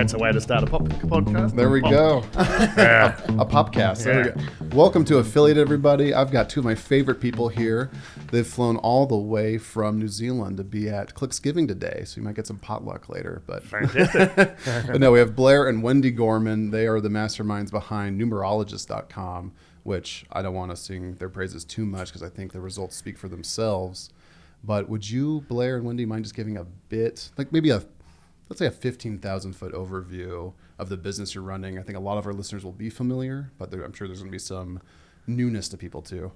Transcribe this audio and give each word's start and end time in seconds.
That's 0.00 0.14
a 0.14 0.18
way 0.18 0.32
to 0.32 0.40
start 0.40 0.62
a 0.62 0.66
pop- 0.66 0.84
podcast. 0.84 1.54
There 1.54 1.68
we 1.68 1.82
Pop. 1.82 1.90
go. 1.90 2.24
Yeah. 2.78 3.20
a 3.38 3.44
popcast. 3.44 4.04
There 4.04 4.34
we 4.34 4.68
go. 4.68 4.74
Welcome 4.74 5.04
to 5.04 5.18
Affiliate, 5.18 5.58
everybody. 5.58 6.14
I've 6.14 6.30
got 6.30 6.48
two 6.48 6.60
of 6.60 6.64
my 6.64 6.74
favorite 6.74 7.20
people 7.20 7.50
here. 7.50 7.90
They've 8.32 8.46
flown 8.46 8.78
all 8.78 9.04
the 9.04 9.18
way 9.18 9.58
from 9.58 9.98
New 9.98 10.08
Zealand 10.08 10.56
to 10.56 10.64
be 10.64 10.88
at 10.88 11.14
Clicksgiving 11.14 11.68
today, 11.68 12.04
so 12.06 12.18
you 12.18 12.22
might 12.24 12.34
get 12.34 12.46
some 12.46 12.56
potluck 12.56 13.10
later. 13.10 13.42
But, 13.46 13.62
Fantastic. 13.62 14.56
but 14.86 14.98
no, 15.02 15.12
we 15.12 15.18
have 15.18 15.36
Blair 15.36 15.68
and 15.68 15.82
Wendy 15.82 16.10
Gorman. 16.10 16.70
They 16.70 16.86
are 16.86 17.02
the 17.02 17.10
masterminds 17.10 17.70
behind 17.70 18.18
numerologist.com, 18.18 19.52
which 19.82 20.24
I 20.32 20.40
don't 20.40 20.54
want 20.54 20.70
to 20.70 20.78
sing 20.78 21.16
their 21.16 21.28
praises 21.28 21.62
too 21.62 21.84
much 21.84 22.08
because 22.08 22.22
I 22.22 22.30
think 22.30 22.54
the 22.54 22.60
results 22.62 22.96
speak 22.96 23.18
for 23.18 23.28
themselves. 23.28 24.08
But 24.64 24.88
would 24.88 25.10
you, 25.10 25.42
Blair 25.42 25.76
and 25.76 25.84
Wendy, 25.84 26.06
mind 26.06 26.24
just 26.24 26.34
giving 26.34 26.56
a 26.56 26.64
bit, 26.88 27.28
like 27.36 27.52
maybe 27.52 27.68
a 27.68 27.82
let's 28.50 28.58
say 28.58 28.66
a 28.66 28.70
15,000 28.70 29.52
foot 29.54 29.72
overview 29.72 30.52
of 30.78 30.88
the 30.88 30.96
business 30.96 31.34
you're 31.34 31.44
running. 31.44 31.78
I 31.78 31.82
think 31.82 31.96
a 31.96 32.00
lot 32.00 32.18
of 32.18 32.26
our 32.26 32.32
listeners 32.32 32.64
will 32.64 32.72
be 32.72 32.90
familiar, 32.90 33.52
but 33.58 33.70
there, 33.70 33.82
I'm 33.84 33.92
sure 33.92 34.08
there's 34.08 34.18
going 34.18 34.30
to 34.30 34.34
be 34.34 34.38
some 34.40 34.80
newness 35.26 35.68
to 35.68 35.76
people 35.78 36.02
too. 36.02 36.32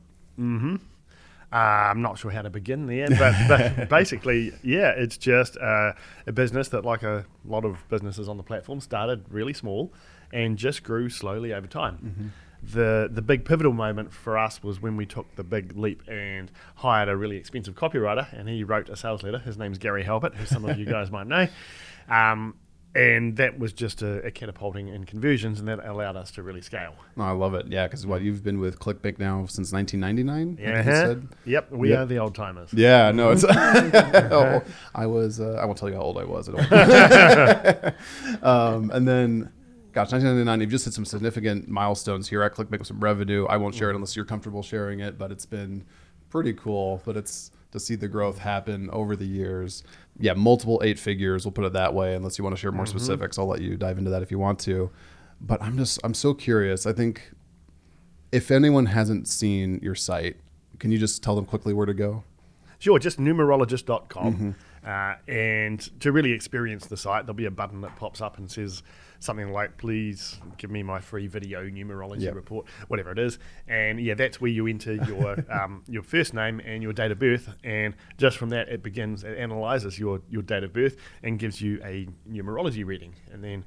Uh, 1.53 1.57
I'm 1.91 2.03
not 2.03 2.19
sure 2.19 2.31
how 2.31 2.43
to 2.43 2.51
begin 2.51 2.87
there, 2.87 3.09
but, 3.11 3.35
but 3.49 3.89
basically, 3.89 4.53
yeah, 4.63 4.91
it's 4.91 5.17
just 5.17 5.57
uh, 5.59 5.93
a 6.27 6.33
business 6.33 6.69
that, 6.69 6.85
like 6.85 7.03
a 7.03 7.27
lot 7.45 7.65
of 7.65 7.79
businesses 7.89 8.29
on 8.29 8.37
the 8.37 8.43
platform, 8.43 8.81
started 8.81 9.25
really 9.29 9.53
small 9.53 9.93
and 10.33 10.57
just 10.57 10.83
grew 10.83 11.09
slowly 11.09 11.53
over 11.53 11.67
time. 11.67 12.33
The 12.63 13.11
the 13.13 13.21
big 13.23 13.45
pivotal 13.45 13.75
moment 13.75 14.11
for 14.13 14.39
us 14.39 14.63
was 14.63 14.81
when 14.81 14.97
we 14.97 15.05
took 15.05 15.37
the 15.37 15.45
big 15.45 15.77
leap 15.77 16.03
and 16.09 16.51
hired 16.77 17.11
a 17.11 17.17
really 17.17 17.37
expensive 17.37 17.75
copywriter, 17.75 18.27
and 18.33 18.49
he 18.49 18.65
wrote 18.65 18.89
a 18.89 18.97
sales 18.97 19.23
letter. 19.23 19.39
His 19.39 19.59
name's 19.59 19.77
Gary 19.79 20.03
Halbert, 20.03 20.35
who 20.35 20.47
some 20.47 20.65
of 20.65 20.79
you 20.79 20.87
guys 20.97 21.11
might 21.11 21.27
know. 21.27 21.47
Um, 22.09 22.55
and 22.97 23.37
that 23.39 23.59
was 23.59 23.73
just 23.73 24.03
a, 24.03 24.25
a 24.25 24.31
catapulting 24.31 24.87
in 24.87 25.03
conversions, 25.05 25.59
and 25.59 25.67
that 25.67 25.85
allowed 25.85 26.15
us 26.17 26.31
to 26.33 26.45
really 26.45 26.61
scale. 26.61 26.95
No, 27.17 27.25
I 27.25 27.33
love 27.33 27.55
it. 27.55 27.67
Yeah, 27.69 27.89
because 27.89 28.07
what 28.07 28.23
you've 28.23 28.45
been 28.45 28.61
with 28.61 28.79
ClickBank 28.79 29.19
now 29.19 29.47
since 29.47 29.73
1999. 29.73 30.59
I 30.65 30.83
think 30.83 30.87
you 30.87 30.93
Uh-huh. 30.93 31.15
Yep, 31.45 31.73
we 31.73 31.89
Yep. 31.91 31.99
are 31.99 32.07
the 32.07 32.19
old 32.19 32.35
timers. 32.37 32.73
Yeah, 32.73 33.11
no, 33.11 33.31
it's. 33.33 33.43
oh, 33.45 34.63
I 34.95 35.07
was. 35.07 35.41
Uh, 35.41 35.59
I 35.61 35.65
won't 35.65 35.77
tell 35.77 35.89
you 35.89 35.97
how 35.97 36.03
old 36.03 36.19
I 36.19 36.25
was. 36.25 36.49
I 36.49 36.53
don't. 36.53 37.95
um, 38.45 38.91
and 38.93 39.09
then, 39.09 39.51
gosh, 39.93 40.13
1999. 40.13 40.61
You've 40.61 40.71
just 40.71 40.85
hit 40.85 40.95
some 40.95 41.05
significant 41.05 41.69
milestones 41.69 42.29
here 42.29 42.43
at 42.45 42.53
ClickBank 42.55 42.79
with 42.79 42.87
some 42.87 43.01
revenue. 43.01 43.47
I 43.47 43.57
won't 43.57 43.75
share 43.75 43.91
it 43.91 43.95
unless 43.97 44.15
you're 44.15 44.25
comfortable 44.25 44.63
sharing 44.63 45.01
it, 45.01 45.19
but 45.19 45.33
it's 45.33 45.47
been 45.47 45.85
pretty 46.31 46.53
cool. 46.53 47.03
But 47.05 47.17
it's 47.17 47.51
to 47.75 47.81
see 47.81 47.97
the 47.97 48.09
growth 48.09 48.39
happen 48.39 48.89
over 48.91 49.15
the 49.15 49.27
years. 49.27 49.85
Yeah, 50.19 50.33
multiple 50.33 50.81
eight 50.83 50.99
figures. 50.99 51.45
We'll 51.45 51.53
put 51.53 51.65
it 51.65 51.75
that 51.75 51.93
way. 51.93 52.15
Unless 52.15 52.39
you 52.39 52.45
want 52.45 52.57
to 52.57 52.61
share 52.61 52.73
more 52.73 52.87
specifics, 52.87 53.39
I'll 53.39 53.47
let 53.47 53.61
you 53.61 53.77
dive 53.77 53.99
into 53.99 54.11
that 54.11 54.23
if 54.23 54.31
you 54.31 54.39
want 54.39 54.59
to. 54.61 54.91
But 55.41 55.61
I'm 55.61 55.77
just. 55.77 56.01
I'm 56.03 56.15
so 56.15 56.33
curious. 56.33 56.87
I 56.87 56.93
think 56.93 57.33
if 58.33 58.51
anyone 58.51 58.87
hasn't 58.87 59.29
seen 59.29 59.81
your 59.83 59.95
site, 59.95 60.37
can 60.79 60.91
you 60.91 60.99
just 60.99 61.23
tell 61.23 61.35
them 61.37 61.45
quickly 61.45 61.75
where 61.75 61.87
to 61.87 61.95
go? 61.95 62.25
Sure, 62.79 62.99
just 62.99 63.19
numerologist.com. 63.19 64.35
Mm-hmm. 64.35 64.51
Uh, 64.87 65.33
and 65.33 66.01
to 66.01 66.13
really 66.13 66.33
experience 66.33 66.87
the 66.87 66.97
site, 66.97 67.27
there'll 67.27 67.35
be 67.35 67.47
a 67.47 67.51
button 67.51 67.81
that 67.81 67.97
pops 67.97 68.21
up 68.21 68.39
and 68.39 68.51
says 68.51 68.83
something 69.25 69.53
like, 69.53 69.77
please 69.77 70.39
give 70.59 70.71
me 70.71 70.83
my 70.83 71.01
free 71.01 71.27
video 71.27 71.65
numerology 71.65 72.23
Yep. 72.23 72.35
report, 72.35 72.67
whatever 72.89 73.11
it 73.11 73.19
is. 73.19 73.39
And 73.67 73.99
yeah, 74.01 74.15
that's 74.15 74.41
where 74.41 74.51
you 74.51 74.67
enter 74.67 74.95
your 74.95 75.45
um, 75.51 75.83
your 75.89 76.03
first 76.03 76.35
name 76.35 76.61
and 76.61 76.83
your 76.83 76.93
date 76.93 77.11
of 77.11 77.19
birth. 77.19 77.49
And 77.65 77.95
just 78.19 78.37
from 78.37 78.51
that, 78.51 78.69
it 78.69 78.83
begins, 78.83 79.25
it 79.25 79.37
analyzes 79.39 79.99
your, 79.99 80.21
your 80.29 80.43
date 80.43 80.63
of 80.65 80.73
birth 80.73 80.97
and 81.23 81.39
gives 81.39 81.61
you 81.61 81.81
a 81.85 82.07
numerology 82.31 82.85
reading. 82.85 83.15
And 83.33 83.43
then 83.43 83.65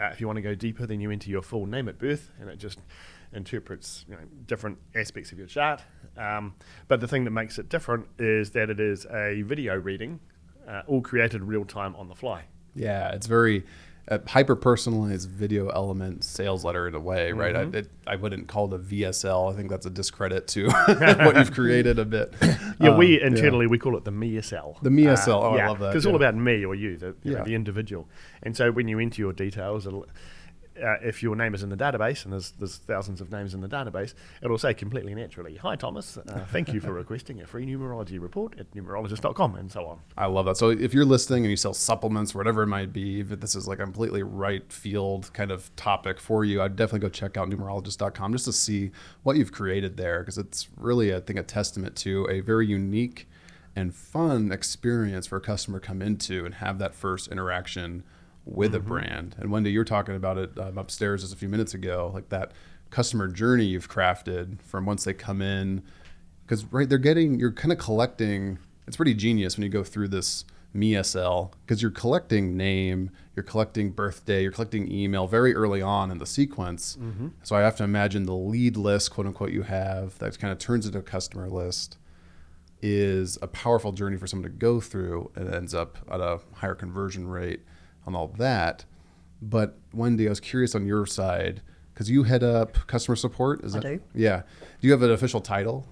uh, 0.00 0.06
if 0.06 0.20
you 0.20 0.26
want 0.26 0.36
to 0.38 0.42
go 0.42 0.54
deeper, 0.54 0.86
then 0.86 1.00
you 1.00 1.10
enter 1.10 1.28
your 1.28 1.42
full 1.42 1.66
name 1.66 1.88
at 1.88 1.98
birth 1.98 2.30
and 2.40 2.48
it 2.48 2.56
just 2.58 2.78
interprets 3.34 4.04
you 4.08 4.14
know, 4.14 4.20
different 4.46 4.78
aspects 4.94 5.32
of 5.32 5.38
your 5.38 5.46
chart. 5.46 5.82
Um, 6.16 6.54
but 6.88 7.00
the 7.00 7.08
thing 7.08 7.24
that 7.24 7.30
makes 7.30 7.58
it 7.58 7.68
different 7.68 8.06
is 8.18 8.50
that 8.52 8.70
it 8.70 8.78
is 8.80 9.06
a 9.06 9.42
video 9.42 9.74
reading, 9.76 10.20
uh, 10.68 10.82
all 10.86 11.00
created 11.00 11.42
real 11.42 11.64
time 11.64 11.96
on 11.96 12.08
the 12.08 12.14
fly. 12.14 12.44
Yeah, 12.74 13.10
it's 13.10 13.26
very 13.26 13.64
uh, 14.08 14.18
hyper 14.26 14.56
personalized 14.56 15.28
video 15.30 15.68
element 15.68 16.24
sales 16.24 16.64
letter 16.64 16.88
in 16.88 16.94
a 16.94 17.00
way, 17.00 17.32
right? 17.32 17.54
I, 17.54 17.62
it, 17.62 17.90
I 18.06 18.16
wouldn't 18.16 18.48
call 18.48 18.72
it 18.72 18.80
a 18.80 18.82
VSL. 18.82 19.52
I 19.52 19.56
think 19.56 19.70
that's 19.70 19.86
a 19.86 19.90
discredit 19.90 20.48
to 20.48 20.66
what 21.24 21.36
you've 21.36 21.52
created 21.52 21.98
a 21.98 22.04
bit. 22.04 22.34
Yeah, 22.80 22.90
Um, 22.90 22.98
we 22.98 23.20
internally 23.20 23.66
we 23.68 23.78
call 23.78 23.96
it 23.96 24.04
the 24.04 24.10
MeSL. 24.10 24.82
The 24.82 24.90
MeSL. 24.90 25.28
Oh, 25.28 25.56
I 25.56 25.66
love 25.68 25.78
that, 25.78 25.90
Because 25.90 26.04
it's 26.04 26.10
all 26.10 26.16
about 26.16 26.34
me 26.34 26.64
or 26.64 26.74
you, 26.74 26.96
the, 26.96 27.14
you 27.22 27.34
know, 27.34 27.44
the 27.44 27.54
individual. 27.54 28.08
And 28.42 28.56
so 28.56 28.72
when 28.72 28.88
you 28.88 28.98
enter 28.98 29.22
your 29.22 29.32
details, 29.32 29.86
it'll, 29.86 30.06
uh, 30.82 30.96
if 31.02 31.22
your 31.22 31.36
name 31.36 31.54
is 31.54 31.62
in 31.62 31.70
the 31.70 31.76
database, 31.76 32.24
and 32.24 32.32
there's, 32.32 32.52
there's 32.52 32.76
thousands 32.78 33.20
of 33.20 33.30
names 33.30 33.54
in 33.54 33.60
the 33.60 33.68
database, 33.68 34.14
it'll 34.42 34.58
say 34.58 34.74
completely 34.74 35.14
naturally, 35.14 35.56
"Hi 35.56 35.76
Thomas, 35.76 36.16
uh, 36.16 36.44
thank 36.50 36.72
you 36.72 36.80
for 36.80 36.92
requesting 37.02 37.40
a 37.40 37.46
free 37.46 37.66
numerology 37.66 38.20
report 38.20 38.58
at 38.58 38.70
numerologist.com," 38.72 39.54
and 39.56 39.70
so 39.70 39.86
on. 39.86 40.00
I 40.16 40.26
love 40.26 40.46
that. 40.46 40.56
So 40.56 40.70
if 40.70 40.94
you're 40.94 41.04
listening 41.04 41.44
and 41.44 41.50
you 41.50 41.56
sell 41.56 41.74
supplements, 41.74 42.34
whatever 42.34 42.62
it 42.62 42.68
might 42.68 42.92
be, 42.92 43.20
if 43.20 43.28
this 43.40 43.54
is 43.54 43.66
like 43.66 43.78
a 43.78 43.84
completely 43.84 44.22
right 44.22 44.70
field 44.72 45.30
kind 45.32 45.50
of 45.50 45.74
topic 45.76 46.20
for 46.20 46.44
you, 46.44 46.62
I'd 46.62 46.76
definitely 46.76 47.00
go 47.00 47.08
check 47.08 47.36
out 47.36 47.50
numerologist.com 47.50 48.32
just 48.32 48.44
to 48.46 48.52
see 48.52 48.90
what 49.22 49.36
you've 49.36 49.52
created 49.52 49.96
there 49.96 50.20
because 50.20 50.38
it's 50.38 50.68
really, 50.76 51.14
I 51.14 51.20
think, 51.20 51.38
a 51.38 51.42
testament 51.42 51.96
to 51.96 52.28
a 52.30 52.40
very 52.40 52.66
unique 52.66 53.28
and 53.74 53.94
fun 53.94 54.52
experience 54.52 55.26
for 55.26 55.36
a 55.36 55.40
customer 55.40 55.80
to 55.80 55.86
come 55.86 56.02
into 56.02 56.44
and 56.44 56.56
have 56.56 56.78
that 56.78 56.94
first 56.94 57.28
interaction 57.28 58.04
with 58.44 58.74
a 58.74 58.80
brand. 58.80 59.36
And 59.38 59.50
Wendy, 59.50 59.70
you're 59.70 59.84
talking 59.84 60.16
about 60.16 60.38
it 60.38 60.58
um, 60.58 60.78
upstairs 60.78 61.22
just 61.22 61.32
a 61.32 61.36
few 61.36 61.48
minutes 61.48 61.74
ago, 61.74 62.10
like 62.12 62.28
that 62.30 62.52
customer 62.90 63.26
journey 63.28 63.64
you've 63.64 63.88
crafted 63.88 64.60
from 64.60 64.84
once 64.84 65.04
they 65.04 65.14
come 65.14 65.40
in 65.40 65.82
because 66.44 66.64
right 66.66 66.90
they're 66.90 66.98
getting 66.98 67.40
you're 67.40 67.50
kind 67.50 67.72
of 67.72 67.78
collecting 67.78 68.58
it's 68.86 68.96
pretty 68.98 69.14
genius 69.14 69.56
when 69.56 69.62
you 69.64 69.70
go 69.70 69.82
through 69.82 70.08
this 70.08 70.44
MeSL 70.76 71.52
because 71.64 71.80
you're 71.80 71.90
collecting 71.90 72.54
name 72.54 73.10
you're 73.34 73.44
collecting 73.44 73.90
birthday 73.90 74.42
you're 74.42 74.52
collecting 74.52 74.92
email 74.92 75.26
very 75.26 75.54
early 75.54 75.80
on 75.80 76.10
in 76.10 76.18
the 76.18 76.26
sequence. 76.26 76.98
So 77.44 77.56
i 77.56 77.60
have 77.60 77.76
to 77.76 77.84
imagine 77.84 78.24
the 78.24 78.34
lead 78.34 78.76
list 78.76 79.10
quote 79.10 79.26
unquote 79.26 79.52
you 79.52 79.62
have 79.62 80.18
that 80.18 80.38
kind 80.38 80.52
of 80.52 80.58
turns 80.58 80.84
into 80.84 80.98
a 80.98 81.02
customer 81.02 81.48
list 81.48 81.96
is 82.82 83.38
a 83.40 83.46
powerful 83.46 83.92
journey 83.92 84.18
for 84.18 84.26
someone 84.26 84.50
to 84.50 84.54
go 84.58 84.80
through 84.80 85.30
and 85.34 85.54
ends 85.54 85.72
up 85.72 85.96
at 86.10 86.20
a 86.20 86.40
higher 86.54 86.74
conversion 86.74 87.26
rate 87.26 87.60
on 88.06 88.14
all 88.14 88.28
that 88.28 88.84
but 89.40 89.76
wendy 89.92 90.26
i 90.26 90.28
was 90.28 90.40
curious 90.40 90.74
on 90.74 90.86
your 90.86 91.06
side 91.06 91.62
because 91.92 92.10
you 92.10 92.22
head 92.22 92.42
up 92.42 92.86
customer 92.86 93.16
support 93.16 93.64
is 93.64 93.74
I 93.76 93.80
that 93.80 93.88
do. 93.88 94.00
yeah 94.14 94.42
do 94.80 94.86
you 94.88 94.92
have 94.92 95.02
an 95.02 95.10
official 95.10 95.40
title 95.40 95.86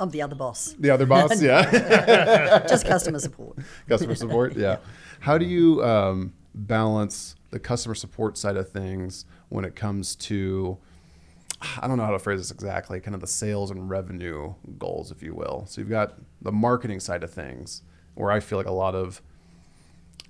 I'm 0.00 0.10
the 0.10 0.22
other 0.22 0.34
boss, 0.34 0.74
The 0.78 0.90
other 0.90 1.06
boss, 1.06 1.40
yeah. 1.42 2.66
just 2.68 2.84
customer 2.84 3.20
support. 3.20 3.58
customer 3.88 4.16
support, 4.16 4.56
yeah. 4.56 4.78
How 5.20 5.38
do 5.38 5.44
you 5.44 5.84
um, 5.84 6.32
balance 6.52 7.36
the 7.50 7.60
customer 7.60 7.94
support 7.94 8.36
side 8.36 8.56
of 8.56 8.68
things 8.68 9.24
when 9.50 9.64
it 9.64 9.76
comes 9.76 10.16
to, 10.16 10.78
I 11.80 11.86
don't 11.86 11.96
know 11.96 12.04
how 12.04 12.10
to 12.10 12.18
phrase 12.18 12.40
this 12.40 12.50
exactly, 12.50 13.00
kind 13.00 13.14
of 13.14 13.20
the 13.20 13.28
sales 13.28 13.70
and 13.70 13.88
revenue 13.88 14.54
goals, 14.78 15.12
if 15.12 15.22
you 15.22 15.32
will. 15.32 15.64
So 15.68 15.80
you've 15.80 15.90
got 15.90 16.14
the 16.42 16.52
marketing 16.52 16.98
side 16.98 17.22
of 17.22 17.30
things, 17.32 17.82
where 18.14 18.32
I 18.32 18.40
feel 18.40 18.58
like 18.58 18.66
a 18.66 18.72
lot 18.72 18.96
of 18.96 19.22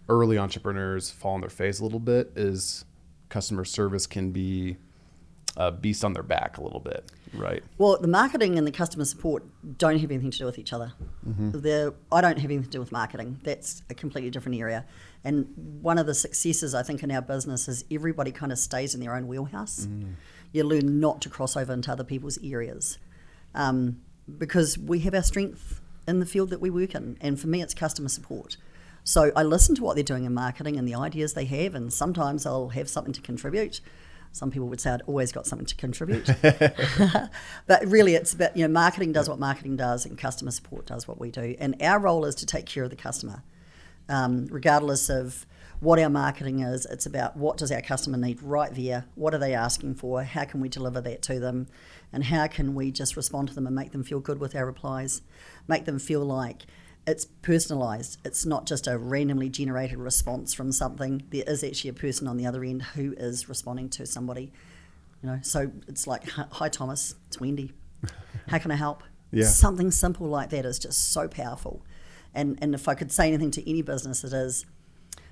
early 0.08 0.38
entrepreneurs 0.38 1.10
fall 1.10 1.34
on 1.34 1.40
their 1.40 1.50
face 1.50 1.80
a 1.80 1.82
little 1.84 2.00
bit, 2.00 2.32
is 2.36 2.84
customer 3.28 3.64
service 3.64 4.06
can 4.06 4.30
be 4.30 4.76
a 5.56 5.70
beast 5.70 6.04
on 6.04 6.12
their 6.12 6.22
back 6.22 6.58
a 6.58 6.62
little 6.62 6.80
bit, 6.80 7.10
right? 7.32 7.62
Well, 7.78 7.96
the 8.00 8.08
marketing 8.08 8.58
and 8.58 8.66
the 8.66 8.72
customer 8.72 9.04
support 9.04 9.44
don't 9.78 9.98
have 9.98 10.10
anything 10.10 10.32
to 10.32 10.38
do 10.38 10.44
with 10.46 10.58
each 10.58 10.72
other. 10.72 10.92
They're- 11.24 11.94
I 12.10 12.20
don't 12.20 12.36
have 12.38 12.50
anything 12.50 12.64
to 12.64 12.70
do 12.70 12.80
with 12.80 12.90
marketing. 12.90 13.38
That's 13.44 13.82
a 13.88 13.94
completely 13.94 14.30
different 14.30 14.58
area. 14.58 14.84
And 15.22 15.46
one 15.80 15.96
of 15.96 16.06
the 16.06 16.14
successes 16.14 16.74
I 16.74 16.82
think 16.82 17.02
in 17.04 17.10
our 17.12 17.22
business 17.22 17.68
is 17.68 17.84
everybody 17.90 18.32
kind 18.32 18.50
of 18.52 18.58
stays 18.58 18.94
in 18.94 19.00
their 19.00 19.14
own 19.14 19.28
wheelhouse. 19.28 19.86
You 20.52 20.64
learn 20.64 20.98
not 21.00 21.22
to 21.22 21.28
cross 21.28 21.56
over 21.56 21.72
into 21.72 21.90
other 21.92 22.04
people's 22.04 22.38
areas 22.42 22.98
um, 23.54 24.00
because 24.38 24.76
we 24.76 24.98
have 25.00 25.14
our 25.14 25.22
strength 25.22 25.80
in 26.06 26.18
the 26.20 26.26
field 26.26 26.50
that 26.50 26.60
we 26.60 26.68
work 26.68 26.94
in. 26.94 27.16
And 27.20 27.38
for 27.40 27.46
me, 27.46 27.62
it's 27.62 27.74
customer 27.74 28.08
support. 28.08 28.56
So 29.04 29.30
I 29.36 29.42
listen 29.42 29.74
to 29.76 29.82
what 29.82 29.96
they're 29.96 30.02
doing 30.02 30.24
in 30.24 30.32
marketing 30.32 30.78
and 30.78 30.88
the 30.88 30.94
ideas 30.94 31.34
they 31.34 31.44
have, 31.44 31.74
and 31.74 31.92
sometimes 31.92 32.46
I'll 32.46 32.70
have 32.70 32.88
something 32.88 33.12
to 33.12 33.20
contribute. 33.20 33.82
Some 34.32 34.50
people 34.50 34.66
would 34.68 34.80
say 34.80 34.90
I'd 34.90 35.02
always 35.02 35.30
got 35.30 35.46
something 35.46 35.66
to 35.66 35.76
contribute. 35.76 36.26
but 37.66 37.86
really, 37.86 38.14
it's 38.14 38.32
about, 38.32 38.56
you 38.56 38.66
know, 38.66 38.72
marketing 38.72 39.12
does 39.12 39.28
what 39.28 39.38
marketing 39.38 39.76
does 39.76 40.06
and 40.06 40.18
customer 40.18 40.50
support 40.50 40.86
does 40.86 41.06
what 41.06 41.20
we 41.20 41.30
do. 41.30 41.54
And 41.60 41.80
our 41.82 42.00
role 42.00 42.24
is 42.24 42.34
to 42.36 42.46
take 42.46 42.66
care 42.66 42.82
of 42.82 42.90
the 42.90 42.96
customer, 42.96 43.44
um, 44.08 44.46
regardless 44.50 45.10
of 45.10 45.46
what 45.80 45.98
our 45.98 46.08
marketing 46.08 46.60
is. 46.60 46.86
It's 46.86 47.04
about 47.06 47.36
what 47.36 47.58
does 47.58 47.70
our 47.70 47.82
customer 47.82 48.16
need 48.16 48.42
right 48.42 48.74
there? 48.74 49.04
What 49.14 49.34
are 49.34 49.38
they 49.38 49.54
asking 49.54 49.96
for? 49.96 50.22
How 50.22 50.44
can 50.44 50.60
we 50.60 50.68
deliver 50.68 51.00
that 51.02 51.20
to 51.22 51.38
them? 51.38 51.68
And 52.12 52.24
how 52.24 52.46
can 52.46 52.74
we 52.74 52.90
just 52.90 53.16
respond 53.16 53.48
to 53.48 53.54
them 53.54 53.66
and 53.66 53.76
make 53.76 53.92
them 53.92 54.02
feel 54.02 54.20
good 54.20 54.40
with 54.40 54.56
our 54.56 54.64
replies? 54.64 55.20
Make 55.68 55.84
them 55.84 55.98
feel 55.98 56.24
like 56.24 56.62
it's 57.06 57.24
personalized. 57.24 58.18
It's 58.24 58.46
not 58.46 58.66
just 58.66 58.86
a 58.86 58.96
randomly 58.98 59.48
generated 59.48 59.98
response 59.98 60.54
from 60.54 60.72
something. 60.72 61.22
There 61.30 61.44
is 61.46 61.62
actually 61.62 61.90
a 61.90 61.94
person 61.94 62.26
on 62.26 62.36
the 62.36 62.46
other 62.46 62.64
end 62.64 62.82
who 62.82 63.14
is 63.16 63.48
responding 63.48 63.88
to 63.90 64.06
somebody. 64.06 64.52
You 65.22 65.30
know, 65.30 65.38
so 65.42 65.70
it's 65.86 66.06
like, 66.06 66.28
"Hi, 66.28 66.68
Thomas. 66.68 67.14
It's 67.28 67.40
Wendy. 67.40 67.72
How 68.48 68.58
can 68.58 68.70
I 68.70 68.76
help?" 68.76 69.02
Yeah. 69.30 69.46
Something 69.46 69.90
simple 69.90 70.28
like 70.28 70.50
that 70.50 70.64
is 70.64 70.78
just 70.78 71.10
so 71.12 71.26
powerful. 71.26 71.84
And 72.34 72.56
and 72.62 72.72
if 72.72 72.86
I 72.86 72.94
could 72.94 73.10
say 73.10 73.26
anything 73.26 73.50
to 73.52 73.68
any 73.68 73.82
business, 73.82 74.22
it 74.22 74.32
is 74.32 74.64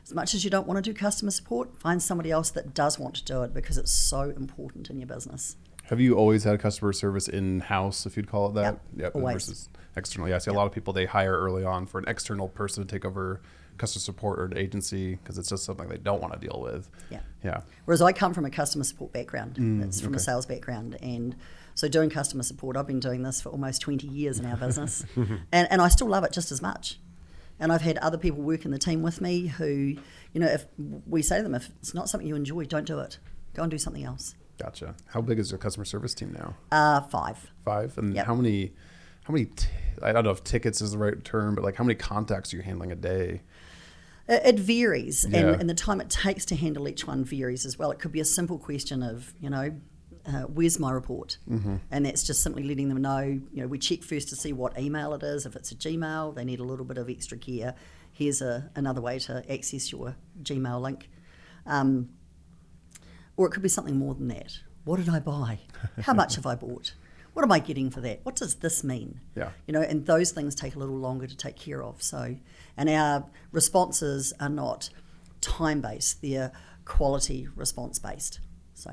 as 0.05 0.13
much 0.13 0.35
as 0.35 0.43
you 0.43 0.51
don't 0.51 0.67
want 0.67 0.83
to 0.85 0.91
do 0.91 0.93
customer 0.93 1.31
support, 1.31 1.79
find 1.79 2.03
somebody 2.03 2.31
else 2.31 2.51
that 2.51 2.75
does 2.75 2.99
want 2.99 3.15
to 3.15 3.25
do 3.25 3.43
it 3.45 3.55
because 3.55 3.79
it's 3.79 3.93
so 3.93 4.23
important 4.23 4.91
in 4.91 4.99
your 4.99 5.07
business. 5.07 5.57
Have 5.93 6.01
you 6.01 6.15
always 6.15 6.45
had 6.45 6.59
customer 6.59 6.95
service 6.95 7.29
in 7.29 7.61
house, 7.61 8.07
if 8.07 8.17
you'd 8.17 8.27
call 8.27 8.49
it 8.49 8.55
that? 8.55 8.81
Yep, 8.97 9.15
always. 9.15 9.35
Versus 9.35 9.69
external. 9.95 10.27
Yeah, 10.27 10.37
I 10.37 10.39
see 10.39 10.51
a 10.51 10.55
lot 10.55 10.67
of 10.67 10.73
people 10.73 10.95
they 10.95 11.05
hire 11.05 11.39
early 11.39 11.67
on 11.67 11.85
for 11.85 11.99
an 11.99 12.07
external 12.09 12.49
person 12.49 12.83
to 12.83 12.91
take 12.91 13.05
over 13.05 13.43
customer 13.77 14.01
support 14.01 14.39
or 14.39 14.47
an 14.47 14.57
agency 14.57 15.17
because 15.17 15.37
it's 15.37 15.51
just 15.51 15.65
something 15.65 15.91
they 15.91 15.99
don't 15.99 16.23
want 16.23 16.33
to 16.33 16.39
deal 16.39 16.63
with. 16.63 16.89
Yeah. 17.11 17.21
Yeah. 17.45 17.61
Whereas 17.85 18.01
I 18.01 18.13
come 18.13 18.33
from 18.33 18.47
a 18.47 18.51
customer 18.51 18.85
support 18.85 19.13
background. 19.13 19.57
Mm, 19.57 19.85
it's 19.85 20.01
from 20.01 20.15
a 20.15 20.19
sales 20.19 20.47
background. 20.47 20.97
And 21.03 21.37
so 21.75 21.89
doing 21.89 22.09
customer 22.09 22.43
support, 22.43 22.79
I've 22.79 22.87
been 22.87 22.99
doing 22.99 23.23
this 23.23 23.43
for 23.43 23.51
almost 23.51 23.83
20 23.83 24.07
years 24.07 24.39
in 24.39 24.47
our 24.47 24.57
business. 24.57 25.05
and, 25.17 25.39
and 25.71 25.83
I 25.83 25.89
still 25.89 26.09
love 26.09 26.25
it 26.25 26.33
just 26.33 26.51
as 26.51 26.63
much. 26.63 27.01
And 27.61 27.71
I've 27.71 27.83
had 27.83 27.99
other 27.99 28.17
people 28.17 28.41
work 28.41 28.65
in 28.65 28.71
the 28.71 28.79
team 28.79 29.03
with 29.03 29.21
me 29.21 29.49
who, 29.49 29.97
you 30.33 30.41
know, 30.41 30.47
if 30.47 30.65
we 31.07 31.21
say 31.21 31.37
to 31.37 31.43
them, 31.43 31.55
if 31.55 31.69
it's 31.81 31.93
not 31.93 32.09
something 32.09 32.27
you 32.27 32.35
enjoy, 32.35 32.65
don't 32.65 32.87
do 32.87 32.99
it. 33.01 33.19
Go 33.53 33.61
and 33.61 33.71
do 33.71 33.77
something 33.77 34.05
else. 34.05 34.37
Gotcha. 34.63 34.95
How 35.07 35.21
big 35.21 35.39
is 35.41 35.51
your 35.51 35.59
customer 35.59 35.85
service 35.85 36.15
team 36.15 36.33
now? 36.39 36.55
Uh, 36.71 37.01
five. 37.01 37.51
Five. 37.65 37.99
And 37.99 38.15
Yep. 38.15 38.27
how 38.27 38.35
many? 38.35 38.73
How 39.25 39.33
many? 39.33 39.47
T- 39.47 39.67
I 40.03 40.13
don't 40.13 40.25
know 40.25 40.31
if 40.31 40.45
tickets 40.45 40.81
is 40.81 40.93
the 40.93 40.99
right 40.99 41.23
term, 41.25 41.55
but 41.57 41.65
like 41.65 41.77
how 41.77 41.85
many 41.85 41.95
contacts 41.97 42.53
are 42.53 42.57
you 42.59 42.63
handling 42.63 42.93
a 42.93 42.97
day? 42.97 43.43
It, 44.29 44.59
varies, 44.59 45.27
Yeah. 45.29 45.39
and, 45.41 45.61
and 45.63 45.69
the 45.71 45.75
time 45.75 46.01
it 46.01 46.09
takes 46.09 46.45
to 46.47 46.57
handle 46.57 46.89
each 46.89 47.07
one 47.07 47.25
varies 47.25 47.67
as 47.67 47.77
well. 47.79 47.91
It 47.91 47.99
could 47.99 48.13
be 48.13 48.21
a 48.21 48.25
simple 48.25 48.57
question 48.57 49.03
of, 49.03 49.35
you 49.41 49.51
know, 49.51 49.75
uh, 50.25 50.43
where's 50.43 50.79
my 50.79 50.93
report? 50.93 51.39
Mm-hmm. 51.51 51.77
And 51.91 52.07
that's 52.07 52.23
just 52.23 52.41
simply 52.43 52.63
letting 52.63 52.89
them 52.89 53.03
know, 53.03 53.19
you 53.21 53.43
know, 53.63 53.67
we 53.67 53.79
check 53.79 54.03
first 54.05 54.29
to 54.29 54.37
see 54.37 54.53
what 54.53 54.79
email 54.79 55.13
it 55.15 55.25
is. 55.25 55.45
If 55.45 55.57
it's 55.57 55.73
a 55.73 55.75
Gmail, 55.75 56.37
they 56.37 56.45
need 56.45 56.61
a 56.61 56.65
little 56.65 56.85
bit 56.85 56.99
of 56.99 57.11
extra 57.11 57.37
care. 57.37 57.75
Here's 58.13 58.41
a, 58.41 58.71
another 58.77 59.01
way 59.01 59.19
to 59.21 59.45
access 59.53 59.91
your 59.91 60.15
Gmail 60.43 60.81
link. 60.81 61.11
Um, 61.67 62.11
or 63.37 63.47
it 63.47 63.51
could 63.51 63.63
be 63.63 63.69
something 63.69 63.97
more 63.97 64.15
than 64.15 64.29
that. 64.29 64.59
What 64.85 64.97
did 64.99 65.09
I 65.09 65.21
buy? 65.21 65.61
How 66.03 66.13
much 66.13 66.37
have 66.37 66.47
I 66.47 66.55
bought? 66.55 66.95
What 67.35 67.45
am 67.45 67.53
I 67.53 67.61
getting 67.61 67.91
for 67.91 68.01
that? 68.03 68.21
What 68.25 68.37
does 68.37 68.57
this 68.57 68.85
mean? 68.85 69.21
Yeah. 69.35 69.51
You 69.67 69.73
know, 69.73 69.81
and 69.81 70.05
those 70.05 70.33
things 70.33 70.55
take 70.55 70.75
a 70.75 70.79
little 70.79 70.99
longer 70.99 71.27
to 71.27 71.37
take 71.37 71.57
care 71.57 71.83
of. 71.83 72.03
So, 72.03 72.37
and 72.77 72.91
our 72.91 73.27
responses 73.53 74.35
are 74.39 74.51
not 74.51 74.91
time 75.41 75.81
based; 75.81 76.21
they're 76.21 76.53
quality 76.85 77.49
response 77.57 77.99
based. 77.99 78.41
So, 78.75 78.93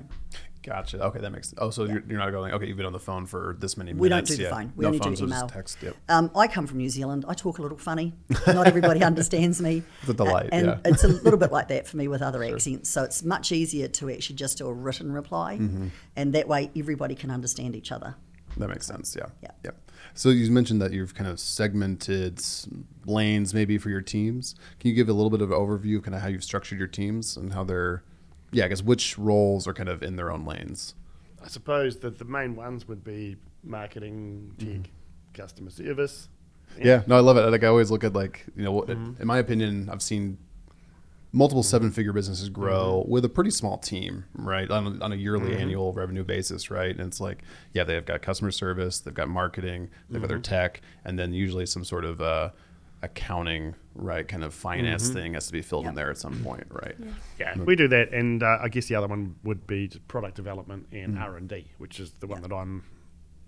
Gotcha. 0.69 1.01
Okay, 1.06 1.19
that 1.19 1.31
makes. 1.31 1.51
Oh, 1.57 1.71
so 1.71 1.86
you're, 1.86 2.04
you're 2.07 2.19
not 2.19 2.30
going. 2.30 2.54
Okay, 2.54 2.68
you've 2.68 2.77
been 2.77 2.86
on 2.86 2.94
the 2.94 3.00
phone 3.00 3.25
for 3.25 3.56
this 3.60 3.75
many 3.75 3.92
minutes. 3.92 4.01
we 4.01 4.10
don't 4.10 4.27
do 4.27 4.36
the 4.36 4.44
yeah. 4.44 4.50
phone; 4.51 4.71
we 4.75 4.83
no 4.83 4.89
only 4.89 5.00
phone, 5.00 5.10
do 5.13 5.16
so 5.16 5.25
email. 5.25 5.48
text. 5.48 5.80
Yep. 5.81 5.95
Um, 6.10 6.30
I 6.36 6.48
come 6.48 6.68
from 6.68 6.77
New 6.77 6.89
Zealand. 6.89 7.25
I 7.27 7.33
talk 7.33 7.57
a 7.57 7.63
little 7.63 7.77
funny. 7.80 8.13
Not 8.45 8.68
everybody 8.68 9.04
understands 9.12 9.60
me. 9.62 9.81
It's 10.01 10.10
a 10.10 10.13
delight, 10.13 10.50
and 10.51 10.68
yeah. 10.68 10.77
it's 10.86 11.04
a 11.04 11.07
little 11.07 11.39
bit 11.39 11.51
like 11.51 11.69
that 11.69 11.88
for 11.88 11.98
me 11.98 12.07
with 12.07 12.21
other 12.21 12.44
accents. 12.44 12.88
So 12.89 13.04
it's 13.04 13.24
much 13.24 13.51
easier 13.51 13.88
to 13.88 14.12
actually 14.12 14.36
just 14.36 14.60
do 14.60 14.68
a 14.68 14.74
written 14.74 15.12
reply, 15.12 15.57
Mm-hmm. 15.57 15.88
and 16.16 16.33
that 16.33 16.48
way 16.48 16.69
everybody 16.77 17.16
can 17.16 17.31
understand 17.31 17.75
each 17.75 17.92
other. 17.92 18.16
That 18.57 18.68
makes 18.69 18.86
sense. 18.86 19.16
Yeah. 19.18 19.27
Yeah. 19.42 19.51
Yeah. 19.66 19.71
So 20.13 20.30
you 20.30 20.51
mentioned 20.51 20.81
that 20.81 20.92
you've 20.92 21.16
kind 21.16 21.30
of 21.30 21.39
segmented 21.39 22.42
lanes 23.06 23.54
maybe 23.54 23.77
for 23.77 23.89
your 23.89 24.01
teams. 24.01 24.56
Can 24.80 24.89
you 24.89 24.95
give 24.95 25.10
a 25.10 25.13
little 25.13 25.30
bit 25.30 25.42
of 25.42 25.51
an 25.51 25.57
overview 25.57 25.98
of 25.98 26.04
kind 26.04 26.16
of 26.16 26.21
how 26.21 26.27
you've 26.27 26.44
structured 26.44 26.77
your 26.80 26.88
teams 26.88 27.38
and 27.38 27.54
how 27.54 27.63
they're, 27.63 28.04
yeah, 28.51 28.65
I 28.65 28.67
guess 28.67 28.81
which 28.81 29.17
roles 29.17 29.67
are 29.67 29.73
kind 29.73 29.89
of 29.89 30.03
in 30.03 30.15
their 30.15 30.31
own 30.31 30.45
lanes? 30.45 30.95
I 31.43 31.47
suppose 31.47 31.97
that 31.99 32.19
the 32.19 32.25
main 32.25 32.55
ones 32.55 32.87
would 32.87 33.03
be 33.03 33.37
marketing, 33.63 34.53
mm-hmm. 34.57 34.81
tech, 34.81 34.91
customer 35.33 35.69
service. 35.69 36.29
Yeah. 36.77 37.03
No, 37.07 37.15
I 37.17 37.19
love 37.19 37.37
it. 37.37 37.41
Like 37.49 37.63
I 37.63 37.67
always 37.67 37.91
look 37.91 38.03
at 38.03 38.13
like 38.13 38.45
you 38.55 38.63
know, 38.63 38.71
what 38.71 38.87
mm-hmm. 38.87 39.21
in 39.21 39.27
my 39.27 39.37
opinion, 39.37 39.89
I've 39.91 40.01
seen 40.01 40.37
multiple 41.31 41.61
mm-hmm. 41.61 41.69
seven-figure 41.69 42.13
businesses 42.13 42.49
grow 42.49 43.05
with 43.07 43.23
a 43.23 43.29
pretty 43.29 43.51
small 43.51 43.77
team, 43.77 44.25
right, 44.33 44.69
on 44.71 44.99
a, 44.99 45.03
on 45.03 45.11
a 45.11 45.15
yearly 45.15 45.55
annual 45.55 45.93
revenue 45.93 46.23
basis, 46.23 46.71
right? 46.71 46.89
And 46.89 47.01
it's 47.01 47.19
like, 47.19 47.43
yeah, 47.73 47.83
they've 47.83 48.05
got 48.05 48.21
customer 48.21 48.51
service, 48.51 48.99
they've 48.99 49.13
got 49.13 49.29
marketing, 49.29 49.89
they've 50.09 50.21
got 50.21 50.27
their 50.27 50.39
tech, 50.39 50.81
and 51.05 51.19
then 51.19 51.33
usually 51.33 51.67
some 51.67 51.83
sort 51.83 52.03
of 52.03 52.19
uh, 52.19 52.49
accounting, 53.03 53.75
right, 53.99 54.27
kind 54.27 54.43
of 54.43 54.53
finance 54.53 55.05
mm-hmm. 55.05 55.13
thing 55.13 55.33
has 55.33 55.47
to 55.47 55.53
be 55.53 55.61
filled 55.61 55.85
in 55.85 55.95
there 55.95 56.09
at 56.09 56.17
some 56.17 56.43
point, 56.43 56.67
right? 56.69 56.95
Yeah, 57.39 57.57
we 57.57 57.75
do 57.75 57.87
that, 57.87 58.11
and 58.11 58.41
uh, 58.43 58.59
I 58.61 58.69
guess 58.69 58.87
the 58.87 58.95
other 58.95 59.07
one 59.07 59.35
would 59.43 59.67
be 59.67 59.87
just 59.87 60.07
product 60.07 60.35
development 60.35 60.87
and 60.91 61.15
mm-hmm. 61.15 61.23
R 61.23 61.37
and 61.37 61.47
D, 61.47 61.67
which 61.77 61.99
is 61.99 62.11
the 62.19 62.27
one 62.27 62.41
that 62.41 62.51
I'm 62.51 62.83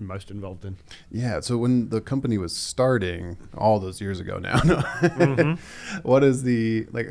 most 0.01 0.31
involved 0.31 0.65
in. 0.65 0.77
Yeah. 1.11 1.39
So 1.39 1.57
when 1.57 1.89
the 1.89 2.01
company 2.01 2.37
was 2.37 2.55
starting, 2.55 3.37
all 3.57 3.79
those 3.79 4.01
years 4.01 4.19
ago 4.19 4.39
now, 4.39 4.57
mm-hmm. 4.59 5.99
what 6.01 6.23
is 6.23 6.43
the 6.43 6.87
like? 6.91 7.07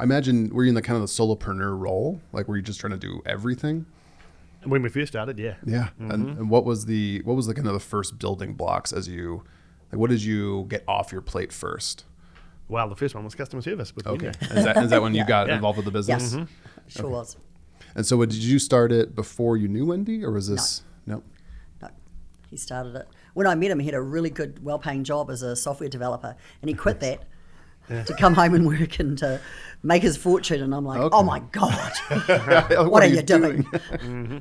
I 0.00 0.04
imagine 0.04 0.50
were 0.50 0.64
you 0.64 0.68
in 0.68 0.74
the 0.74 0.82
kind 0.82 0.96
of 0.96 1.02
the 1.02 1.08
solopreneur 1.08 1.78
role? 1.78 2.20
Like, 2.32 2.48
were 2.48 2.56
you 2.56 2.62
just 2.62 2.80
trying 2.80 2.92
to 2.92 2.98
do 2.98 3.22
everything? 3.24 3.86
When 4.64 4.82
we 4.82 4.88
first 4.88 5.12
started, 5.12 5.38
yeah, 5.38 5.54
Yeah. 5.64 5.90
And, 5.98 6.36
and 6.36 6.50
what 6.50 6.64
was 6.64 6.86
the 6.86 7.22
what 7.24 7.34
was 7.34 7.46
the 7.46 7.54
kind 7.54 7.68
of 7.68 7.74
the 7.74 7.80
first 7.80 8.18
building 8.18 8.54
blocks 8.54 8.92
as 8.92 9.08
you 9.08 9.44
like? 9.90 10.00
What 10.00 10.10
did 10.10 10.22
you 10.22 10.66
get 10.68 10.84
off 10.86 11.12
your 11.12 11.22
plate 11.22 11.52
first? 11.52 12.04
Well, 12.68 12.88
the 12.88 12.96
first 12.96 13.14
one 13.14 13.24
was 13.24 13.34
customer 13.34 13.62
service 13.62 13.94
with 13.96 14.06
Okay. 14.06 14.32
Is 14.42 14.64
that 14.64 14.76
is 14.78 14.90
that 14.90 15.02
when 15.02 15.14
you 15.14 15.20
Yeah. 15.22 15.26
got 15.26 15.48
Yeah. 15.48 15.54
involved 15.56 15.76
with 15.76 15.84
the 15.86 15.90
business? 15.92 16.34
Yes, 16.34 16.46
sure 16.88 17.08
was. 17.08 17.36
And 17.94 18.06
so, 18.06 18.16
what, 18.16 18.28
did 18.28 18.42
you 18.42 18.58
start 18.58 18.92
it 18.92 19.14
before 19.14 19.56
you 19.56 19.66
knew 19.68 19.86
Wendy, 19.86 20.24
or 20.24 20.30
was 20.30 20.48
this 20.48 20.82
no? 21.06 21.22
No, 21.82 21.88
he 22.50 22.56
started 22.56 22.94
it. 22.94 23.08
When 23.34 23.46
I 23.46 23.54
met 23.54 23.70
him, 23.70 23.78
he 23.80 23.86
had 23.86 23.94
a 23.94 24.00
really 24.02 24.30
good, 24.30 24.62
well-paying 24.64 25.04
job 25.04 25.30
as 25.30 25.42
a 25.42 25.54
software 25.56 25.88
developer, 25.88 26.36
and 26.60 26.68
he 26.68 26.74
quit 26.74 27.00
that 27.00 27.24
to 28.06 28.14
come 28.18 28.34
home 28.34 28.52
and 28.54 28.66
work 28.66 28.98
and 28.98 29.16
to 29.18 29.40
make 29.82 30.02
his 30.02 30.16
fortune. 30.16 30.62
And 30.62 30.74
I'm 30.74 30.84
like, 30.84 31.00
Okay. 31.00 31.16
oh 31.16 31.22
my 31.22 31.40
god, 31.52 31.92
what, 32.68 32.90
what, 32.90 33.02
are 33.02 33.06
you 33.06 33.22
doing? 33.22 33.62
Mm-hmm. 33.72 34.38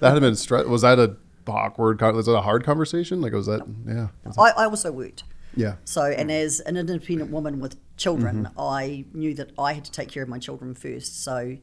that 0.00 0.12
had 0.12 0.20
been 0.20 0.34
stre- 0.34 0.68
was 0.68 0.82
that 0.82 0.98
a 0.98 1.16
awkward? 1.46 2.00
Was 2.00 2.26
that 2.26 2.32
a 2.32 2.40
hard 2.42 2.64
conversation? 2.64 3.20
Like 3.20 3.32
was 3.32 3.46
that? 3.46 3.62
Yeah. 3.86 4.08
Was 4.24 4.36
that- 4.36 4.54
I, 4.56 4.62
I 4.62 4.66
also 4.66 4.92
worked. 4.92 5.24
Yeah. 5.54 5.74
So, 5.84 6.02
and 6.02 6.30
as 6.30 6.60
an 6.60 6.76
independent 6.76 7.30
woman 7.30 7.60
with 7.60 7.76
children, 7.96 8.44
Mm-hmm. 8.44 8.60
I 8.60 9.04
knew 9.12 9.34
that 9.34 9.50
I 9.58 9.72
had 9.74 9.84
to 9.84 9.92
take 9.92 10.08
care 10.08 10.22
of 10.22 10.28
my 10.28 10.38
children 10.38 10.74
first. 10.74 11.22
So, 11.22 11.56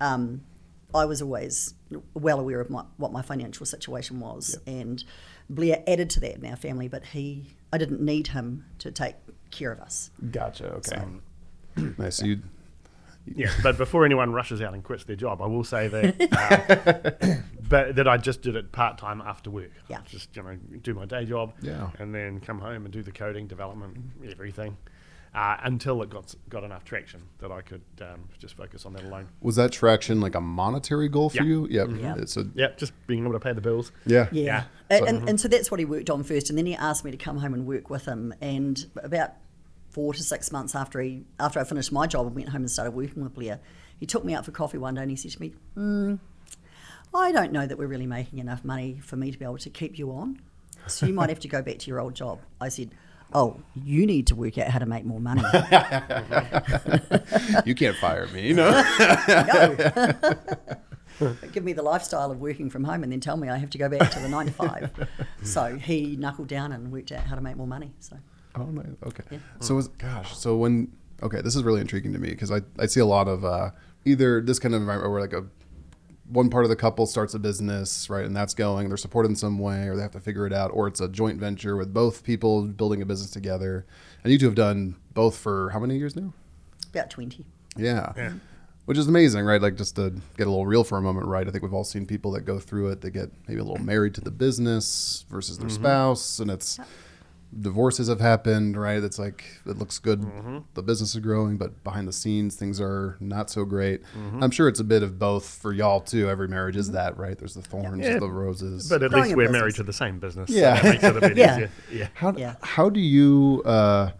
um, 0.00 0.42
I 0.94 1.04
was 1.06 1.22
always 1.22 1.74
well 2.14 2.38
aware 2.38 2.60
of 2.60 2.70
my, 2.70 2.84
what 2.96 3.12
my 3.12 3.22
financial 3.22 3.64
situation 3.64 4.20
was. 4.20 4.58
And 4.66 5.02
Blair 5.48 5.82
added 5.86 6.10
to 6.10 6.20
that 6.20 6.36
in 6.36 6.46
our 6.46 6.56
family, 6.56 6.88
but 6.88 7.04
he, 7.06 7.54
I 7.72 7.78
didn't 7.78 8.00
need 8.00 8.28
him 8.28 8.66
to 8.78 8.90
take 8.90 9.14
care 9.50 9.72
of 9.72 9.80
us. 9.80 10.10
Gotcha. 10.30 10.66
Okay. 10.66 11.02
nice. 11.98 12.16
So 12.16 12.26
you. 12.26 12.42
Yeah, 13.24 13.50
but 13.62 13.78
before 13.78 14.04
anyone 14.04 14.32
rushes 14.32 14.60
out 14.60 14.74
and 14.74 14.82
quits 14.82 15.04
their 15.04 15.16
job, 15.16 15.40
I 15.40 15.46
will 15.46 15.64
say 15.64 15.88
that, 15.88 17.16
uh, 17.22 17.36
but 17.68 17.94
that 17.96 18.08
I 18.08 18.16
just 18.16 18.42
did 18.42 18.56
it 18.56 18.72
part 18.72 18.98
time 18.98 19.20
after 19.20 19.50
work. 19.50 19.70
Yeah. 19.88 20.00
just 20.06 20.34
you 20.36 20.42
know 20.42 20.56
do 20.82 20.92
my 20.94 21.04
day 21.06 21.24
job, 21.24 21.54
Yeah. 21.62 21.90
and 21.98 22.14
then 22.14 22.40
come 22.40 22.58
home 22.58 22.84
and 22.84 22.92
do 22.92 23.02
the 23.02 23.12
coding, 23.12 23.46
development, 23.46 23.96
everything, 24.28 24.76
uh, 25.34 25.56
until 25.62 26.02
it 26.02 26.10
got 26.10 26.34
got 26.48 26.64
enough 26.64 26.84
traction 26.84 27.22
that 27.38 27.52
I 27.52 27.60
could 27.62 27.82
um, 28.00 28.28
just 28.38 28.56
focus 28.56 28.84
on 28.86 28.92
that 28.94 29.04
alone. 29.04 29.28
Was 29.40 29.54
that 29.56 29.70
traction 29.72 30.20
like 30.20 30.34
a 30.34 30.40
monetary 30.40 31.08
goal 31.08 31.30
for 31.30 31.36
Yeah. 31.38 31.42
you? 31.44 31.66
Yep. 31.70 31.88
Yeah. 32.00 32.14
It's 32.18 32.36
a, 32.36 32.46
Yeah, 32.54 32.68
just 32.76 32.92
being 33.06 33.22
able 33.22 33.32
to 33.34 33.40
pay 33.40 33.52
the 33.52 33.60
bills. 33.60 33.92
yeah. 34.04 34.26
Yeah. 34.32 34.42
Yeah. 34.42 34.64
And, 34.90 35.06
and, 35.08 35.28
and 35.30 35.40
so 35.40 35.46
that's 35.48 35.70
what 35.70 35.78
he 35.80 35.86
worked 35.86 36.10
on 36.10 36.22
first. 36.24 36.50
And 36.50 36.58
then 36.58 36.66
he 36.66 36.74
asked 36.74 37.02
me 37.04 37.10
to 37.12 37.16
come 37.16 37.38
home 37.38 37.54
and 37.54 37.66
work 37.66 37.88
with 37.88 38.04
him. 38.04 38.34
And 38.42 38.84
about 38.96 39.30
four 39.92 40.14
to 40.14 40.22
six 40.22 40.50
months 40.50 40.74
after 40.74 41.00
he 41.00 41.24
after 41.38 41.60
I 41.60 41.64
finished 41.64 41.92
my 41.92 42.06
job 42.06 42.26
and 42.26 42.34
went 42.34 42.48
home 42.48 42.62
and 42.62 42.70
started 42.70 42.92
working 42.92 43.22
with 43.22 43.34
Blair, 43.34 43.60
he 43.98 44.06
took 44.06 44.24
me 44.24 44.34
out 44.34 44.44
for 44.44 44.50
coffee 44.50 44.78
one 44.78 44.94
day 44.94 45.02
and 45.02 45.10
he 45.10 45.16
said 45.16 45.32
to 45.32 45.40
me, 45.40 45.52
mm, 45.76 46.18
I 47.14 47.32
don't 47.32 47.52
know 47.52 47.66
that 47.66 47.78
we're 47.78 47.86
really 47.86 48.06
making 48.06 48.38
enough 48.38 48.64
money 48.64 49.00
for 49.02 49.16
me 49.16 49.30
to 49.30 49.38
be 49.38 49.44
able 49.44 49.58
to 49.58 49.70
keep 49.70 49.98
you 49.98 50.10
on. 50.12 50.40
So 50.86 51.06
you 51.06 51.12
might 51.12 51.28
have 51.28 51.40
to 51.40 51.48
go 51.48 51.62
back 51.62 51.78
to 51.80 51.88
your 51.88 52.00
old 52.00 52.14
job. 52.14 52.40
I 52.60 52.68
said, 52.68 52.90
Oh, 53.34 53.62
you 53.74 54.06
need 54.06 54.26
to 54.26 54.34
work 54.34 54.58
out 54.58 54.68
how 54.68 54.78
to 54.78 54.84
make 54.84 55.06
more 55.06 55.20
money. 55.20 55.40
you 57.64 57.74
can't 57.74 57.96
fire 57.96 58.26
me. 58.26 58.52
No. 58.52 58.70
no. 59.30 59.74
Give 61.52 61.64
me 61.64 61.72
the 61.72 61.82
lifestyle 61.82 62.30
of 62.30 62.40
working 62.40 62.68
from 62.68 62.84
home 62.84 63.02
and 63.02 63.12
then 63.12 63.20
tell 63.20 63.36
me 63.36 63.48
I 63.48 63.56
have 63.56 63.70
to 63.70 63.78
go 63.78 63.88
back 63.88 64.10
to 64.10 64.20
the 64.20 64.28
nine 64.28 64.46
to 64.46 64.52
five. 64.52 64.90
So 65.42 65.76
he 65.76 66.16
knuckled 66.16 66.46
down 66.46 66.72
and 66.72 66.92
worked 66.92 67.10
out 67.10 67.24
how 67.24 67.34
to 67.34 67.40
make 67.40 67.56
more 67.56 67.66
money. 67.66 67.92
So 67.98 68.16
Oh, 68.62 68.70
nice. 68.70 68.86
Okay. 69.04 69.40
So, 69.60 69.74
was, 69.74 69.88
gosh, 69.88 70.36
so 70.36 70.56
when, 70.56 70.92
okay, 71.22 71.40
this 71.40 71.56
is 71.56 71.62
really 71.62 71.80
intriguing 71.80 72.12
to 72.12 72.18
me 72.18 72.30
because 72.30 72.50
I, 72.50 72.60
I 72.78 72.86
see 72.86 73.00
a 73.00 73.06
lot 73.06 73.28
of 73.28 73.44
uh, 73.44 73.70
either 74.04 74.40
this 74.40 74.58
kind 74.58 74.74
of 74.74 74.80
environment 74.80 75.12
where 75.12 75.20
like 75.20 75.32
a 75.32 75.44
one 76.28 76.48
part 76.48 76.64
of 76.64 76.70
the 76.70 76.76
couple 76.76 77.06
starts 77.06 77.34
a 77.34 77.38
business, 77.38 78.08
right, 78.08 78.24
and 78.24 78.34
that's 78.34 78.54
going. 78.54 78.88
They're 78.88 78.96
supported 78.96 79.28
in 79.28 79.36
some 79.36 79.58
way, 79.58 79.86
or 79.86 79.96
they 79.96 80.02
have 80.02 80.12
to 80.12 80.20
figure 80.20 80.46
it 80.46 80.52
out, 80.52 80.70
or 80.72 80.86
it's 80.86 81.00
a 81.00 81.08
joint 81.08 81.38
venture 81.38 81.76
with 81.76 81.92
both 81.92 82.24
people 82.24 82.62
building 82.66 83.02
a 83.02 83.06
business 83.06 83.30
together. 83.30 83.86
And 84.24 84.32
you 84.32 84.38
two 84.38 84.46
have 84.46 84.54
done 84.54 84.96
both 85.12 85.36
for 85.36 85.70
how 85.70 85.78
many 85.80 85.98
years 85.98 86.16
now? 86.16 86.32
About 86.90 87.10
20. 87.10 87.44
Yeah. 87.76 88.12
Yeah. 88.16 88.32
Which 88.84 88.98
is 88.98 89.06
amazing, 89.08 89.44
right? 89.44 89.62
Like 89.62 89.76
just 89.76 89.96
to 89.96 90.10
get 90.36 90.46
a 90.46 90.50
little 90.50 90.66
real 90.66 90.84
for 90.84 90.98
a 90.98 91.02
moment, 91.02 91.26
right? 91.26 91.46
I 91.46 91.50
think 91.50 91.62
we've 91.62 91.72
all 91.72 91.84
seen 91.84 92.04
people 92.04 92.32
that 92.32 92.40
go 92.42 92.58
through 92.58 92.88
it. 92.88 93.00
They 93.00 93.10
get 93.10 93.30
maybe 93.46 93.60
a 93.60 93.64
little 93.64 93.82
married 93.84 94.14
to 94.14 94.20
the 94.20 94.30
business 94.30 95.24
versus 95.30 95.58
their 95.58 95.68
spouse, 95.68 96.38
and 96.40 96.50
it's 96.50 96.80
divorces 97.60 98.08
have 98.08 98.20
happened, 98.20 98.76
right? 98.76 99.02
It's 99.02 99.18
like 99.18 99.44
it 99.66 99.76
looks 99.76 99.98
good, 99.98 100.20
mm-hmm. 100.22 100.58
the 100.74 100.82
business 100.82 101.14
is 101.14 101.20
growing, 101.20 101.58
but 101.58 101.84
behind 101.84 102.08
the 102.08 102.12
scenes 102.12 102.56
things 102.56 102.80
are 102.80 103.16
not 103.20 103.50
so 103.50 103.64
great. 103.64 104.02
Mm-hmm. 104.16 104.42
I'm 104.42 104.50
sure 104.50 104.68
it's 104.68 104.80
a 104.80 104.84
bit 104.84 105.02
of 105.02 105.18
both 105.18 105.44
for 105.46 105.72
y'all 105.72 106.00
too. 106.00 106.28
Every 106.30 106.48
marriage 106.48 106.76
is 106.76 106.86
mm-hmm. 106.86 106.96
that, 106.96 107.18
right? 107.18 107.38
There's 107.38 107.54
the 107.54 107.62
thorns, 107.62 108.04
Yeah. 108.04 108.18
the 108.18 108.30
roses. 108.30 108.88
But 108.88 109.02
at 109.02 109.10
Growing 109.10 109.24
least 109.24 109.36
we're 109.36 109.44
business. 109.44 109.60
married 109.60 109.74
to 109.76 109.82
the 109.82 109.92
same 109.92 110.18
business. 110.18 110.50
Yeah. 110.50 110.76
So 110.76 110.82
that 110.82 110.92
makes 110.92 111.04
it 111.04 111.16
a 111.16 111.20
bit 111.20 111.36
Yeah. 111.36 111.54
easier. 111.54 111.70
Yeah. 111.92 112.08
How 112.14 112.32
Yeah. 112.36 112.54
how 112.62 112.88
do 112.88 113.00
you 113.00 113.62
uh, 113.64 114.10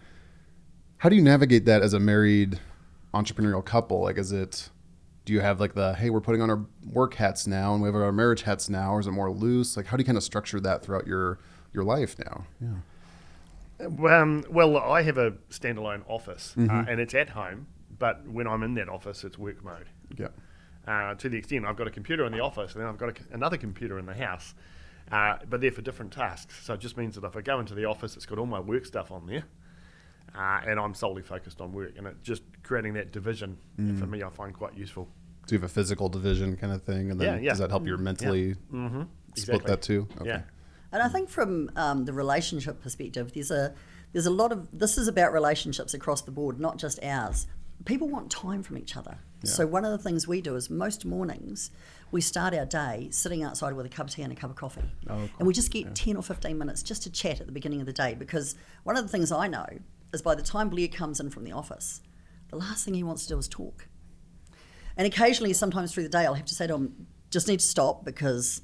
how 0.98 1.08
do 1.08 1.16
you 1.16 1.22
navigate 1.22 1.64
that 1.64 1.82
as 1.82 1.94
a 1.94 2.00
married 2.00 2.60
entrepreneurial 3.14 3.64
couple? 3.64 4.02
Like, 4.02 4.18
is 4.18 4.32
it 4.32 4.68
do 5.24 5.32
you 5.32 5.40
have 5.40 5.58
like 5.60 5.74
the 5.74 5.94
hey, 5.94 6.10
we're 6.10 6.20
putting 6.20 6.42
on 6.42 6.50
our 6.50 6.66
work 6.92 7.14
hats 7.14 7.46
now 7.46 7.72
and 7.72 7.82
we 7.82 7.88
have 7.88 7.94
our 7.94 8.12
marriage 8.12 8.42
hats 8.42 8.68
now, 8.68 8.94
or 8.94 9.00
is 9.00 9.06
it 9.06 9.12
more 9.12 9.30
loose? 9.30 9.76
Like, 9.76 9.86
how 9.86 9.96
do 9.96 10.02
you 10.02 10.04
kind 10.06 10.18
of 10.18 10.24
structure 10.24 10.60
that 10.60 10.84
throughout 10.84 11.06
your 11.06 11.38
your 11.72 11.84
life 11.84 12.18
now? 12.18 12.44
Yeah. 12.60 12.68
Um, 13.86 14.44
well, 14.50 14.76
I 14.76 15.02
have 15.02 15.18
a 15.18 15.32
standalone 15.50 16.02
office, 16.08 16.54
Mm-hmm. 16.56 16.70
uh, 16.74 16.84
and 16.88 17.00
it's 17.00 17.14
at 17.14 17.30
home. 17.30 17.66
But 17.98 18.26
when 18.26 18.46
I'm 18.48 18.62
in 18.62 18.74
that 18.74 18.88
office, 18.88 19.22
it's 19.24 19.38
work 19.38 19.62
mode. 19.64 19.86
Yeah. 20.18 20.28
Uh, 20.86 21.14
to 21.14 21.28
the 21.28 21.36
extent 21.38 21.64
I've 21.64 21.76
got 21.76 21.86
a 21.86 21.90
computer 21.90 22.24
in 22.24 22.32
the 22.32 22.40
office, 22.40 22.72
and 22.72 22.80
then 22.82 22.88
I've 22.88 22.98
got 22.98 23.10
a 23.10 23.34
another 23.34 23.56
computer 23.56 23.98
in 23.98 24.06
the 24.06 24.14
house. 24.14 24.54
Uh, 25.10 25.36
but 25.48 25.60
they're 25.60 25.70
for 25.72 25.82
different 25.82 26.12
tasks. 26.12 26.60
So 26.64 26.74
it 26.74 26.80
just 26.80 26.96
means 26.96 27.14
that 27.16 27.24
if 27.24 27.36
I 27.36 27.40
go 27.42 27.60
into 27.60 27.74
the 27.74 27.84
office, 27.84 28.16
it's 28.16 28.26
got 28.26 28.38
all 28.38 28.46
my 28.46 28.60
work 28.60 28.86
stuff 28.86 29.10
on 29.12 29.26
there, 29.26 29.44
uh, 30.34 30.60
and 30.66 30.80
I'm 30.80 30.94
solely 30.94 31.22
focused 31.22 31.60
on 31.60 31.72
work. 31.72 31.92
And 31.98 32.06
it 32.06 32.16
just 32.22 32.42
creating 32.62 32.94
that 32.94 33.12
division 33.12 33.58
Mm. 33.78 33.98
for 33.98 34.06
me, 34.06 34.22
I 34.22 34.30
find 34.30 34.54
quite 34.54 34.74
useful. 34.76 35.08
Do 35.46 35.54
you 35.54 35.60
have 35.60 35.70
a 35.70 35.72
physical 35.72 36.08
division 36.08 36.56
kind 36.56 36.72
of 36.72 36.82
thing, 36.82 37.10
and 37.10 37.20
then 37.20 37.34
Yeah, 37.36 37.40
yeah. 37.40 37.50
does 37.50 37.58
that 37.58 37.70
help 37.70 37.86
you 37.86 37.96
mentally 37.98 38.54
Mm-hmm. 38.72 39.02
split 39.36 39.64
that 39.66 39.82
too? 39.82 40.08
Yeah. 40.24 40.42
And 40.92 41.02
I 41.02 41.08
think 41.08 41.28
from 41.28 41.70
um, 41.76 42.04
the 42.04 42.12
relationship 42.12 42.82
perspective, 42.82 43.32
there's 43.32 43.50
a 43.50 43.74
there's 44.12 44.26
a 44.26 44.30
lot 44.30 44.52
of 44.52 44.68
this 44.72 44.98
is 44.98 45.08
about 45.08 45.32
relationships 45.32 45.94
across 45.94 46.22
the 46.22 46.30
board, 46.30 46.60
not 46.60 46.76
just 46.76 47.02
ours. 47.02 47.46
People 47.84 48.08
want 48.08 48.30
time 48.30 48.62
from 48.62 48.78
each 48.78 48.96
other. 48.96 49.18
So 49.44 49.66
one 49.66 49.84
of 49.84 49.90
the 49.90 49.98
things 49.98 50.28
we 50.28 50.40
do 50.40 50.54
is 50.54 50.70
most 50.70 51.04
mornings 51.04 51.72
we 52.12 52.20
start 52.20 52.54
our 52.54 52.66
day 52.66 53.08
sitting 53.10 53.42
outside 53.42 53.72
with 53.72 53.86
a 53.86 53.88
cup 53.88 54.06
of 54.06 54.14
tea 54.14 54.22
and 54.22 54.32
a 54.32 54.36
cup 54.36 54.50
of 54.50 54.56
coffee, 54.56 54.88
Oh, 55.10 55.28
and 55.38 55.48
we 55.48 55.52
just 55.52 55.70
get 55.72 55.94
ten 55.96 56.16
or 56.16 56.22
fifteen 56.22 56.58
minutes 56.58 56.82
just 56.82 57.02
to 57.04 57.10
chat 57.10 57.40
at 57.40 57.46
the 57.46 57.52
beginning 57.52 57.80
of 57.80 57.86
the 57.86 57.92
day. 57.92 58.14
Because 58.14 58.54
one 58.84 58.96
of 58.96 59.02
the 59.02 59.08
things 59.08 59.32
I 59.32 59.48
know 59.48 59.66
is 60.12 60.22
by 60.22 60.34
the 60.34 60.42
time 60.42 60.68
Blair 60.68 60.88
comes 60.88 61.18
in 61.18 61.30
from 61.30 61.42
the 61.44 61.52
office, 61.52 62.02
the 62.50 62.56
last 62.56 62.84
thing 62.84 62.94
he 62.94 63.02
wants 63.02 63.22
to 63.24 63.30
do 63.30 63.38
is 63.38 63.48
talk. 63.48 63.88
And 64.96 65.06
occasionally, 65.06 65.54
sometimes 65.54 65.92
through 65.92 66.02
the 66.02 66.10
day, 66.10 66.26
I'll 66.26 66.34
have 66.34 66.44
to 66.44 66.54
say 66.54 66.66
to 66.66 66.74
him, 66.74 67.06
just 67.30 67.48
need 67.48 67.60
to 67.60 67.66
stop 67.66 68.04
because 68.04 68.60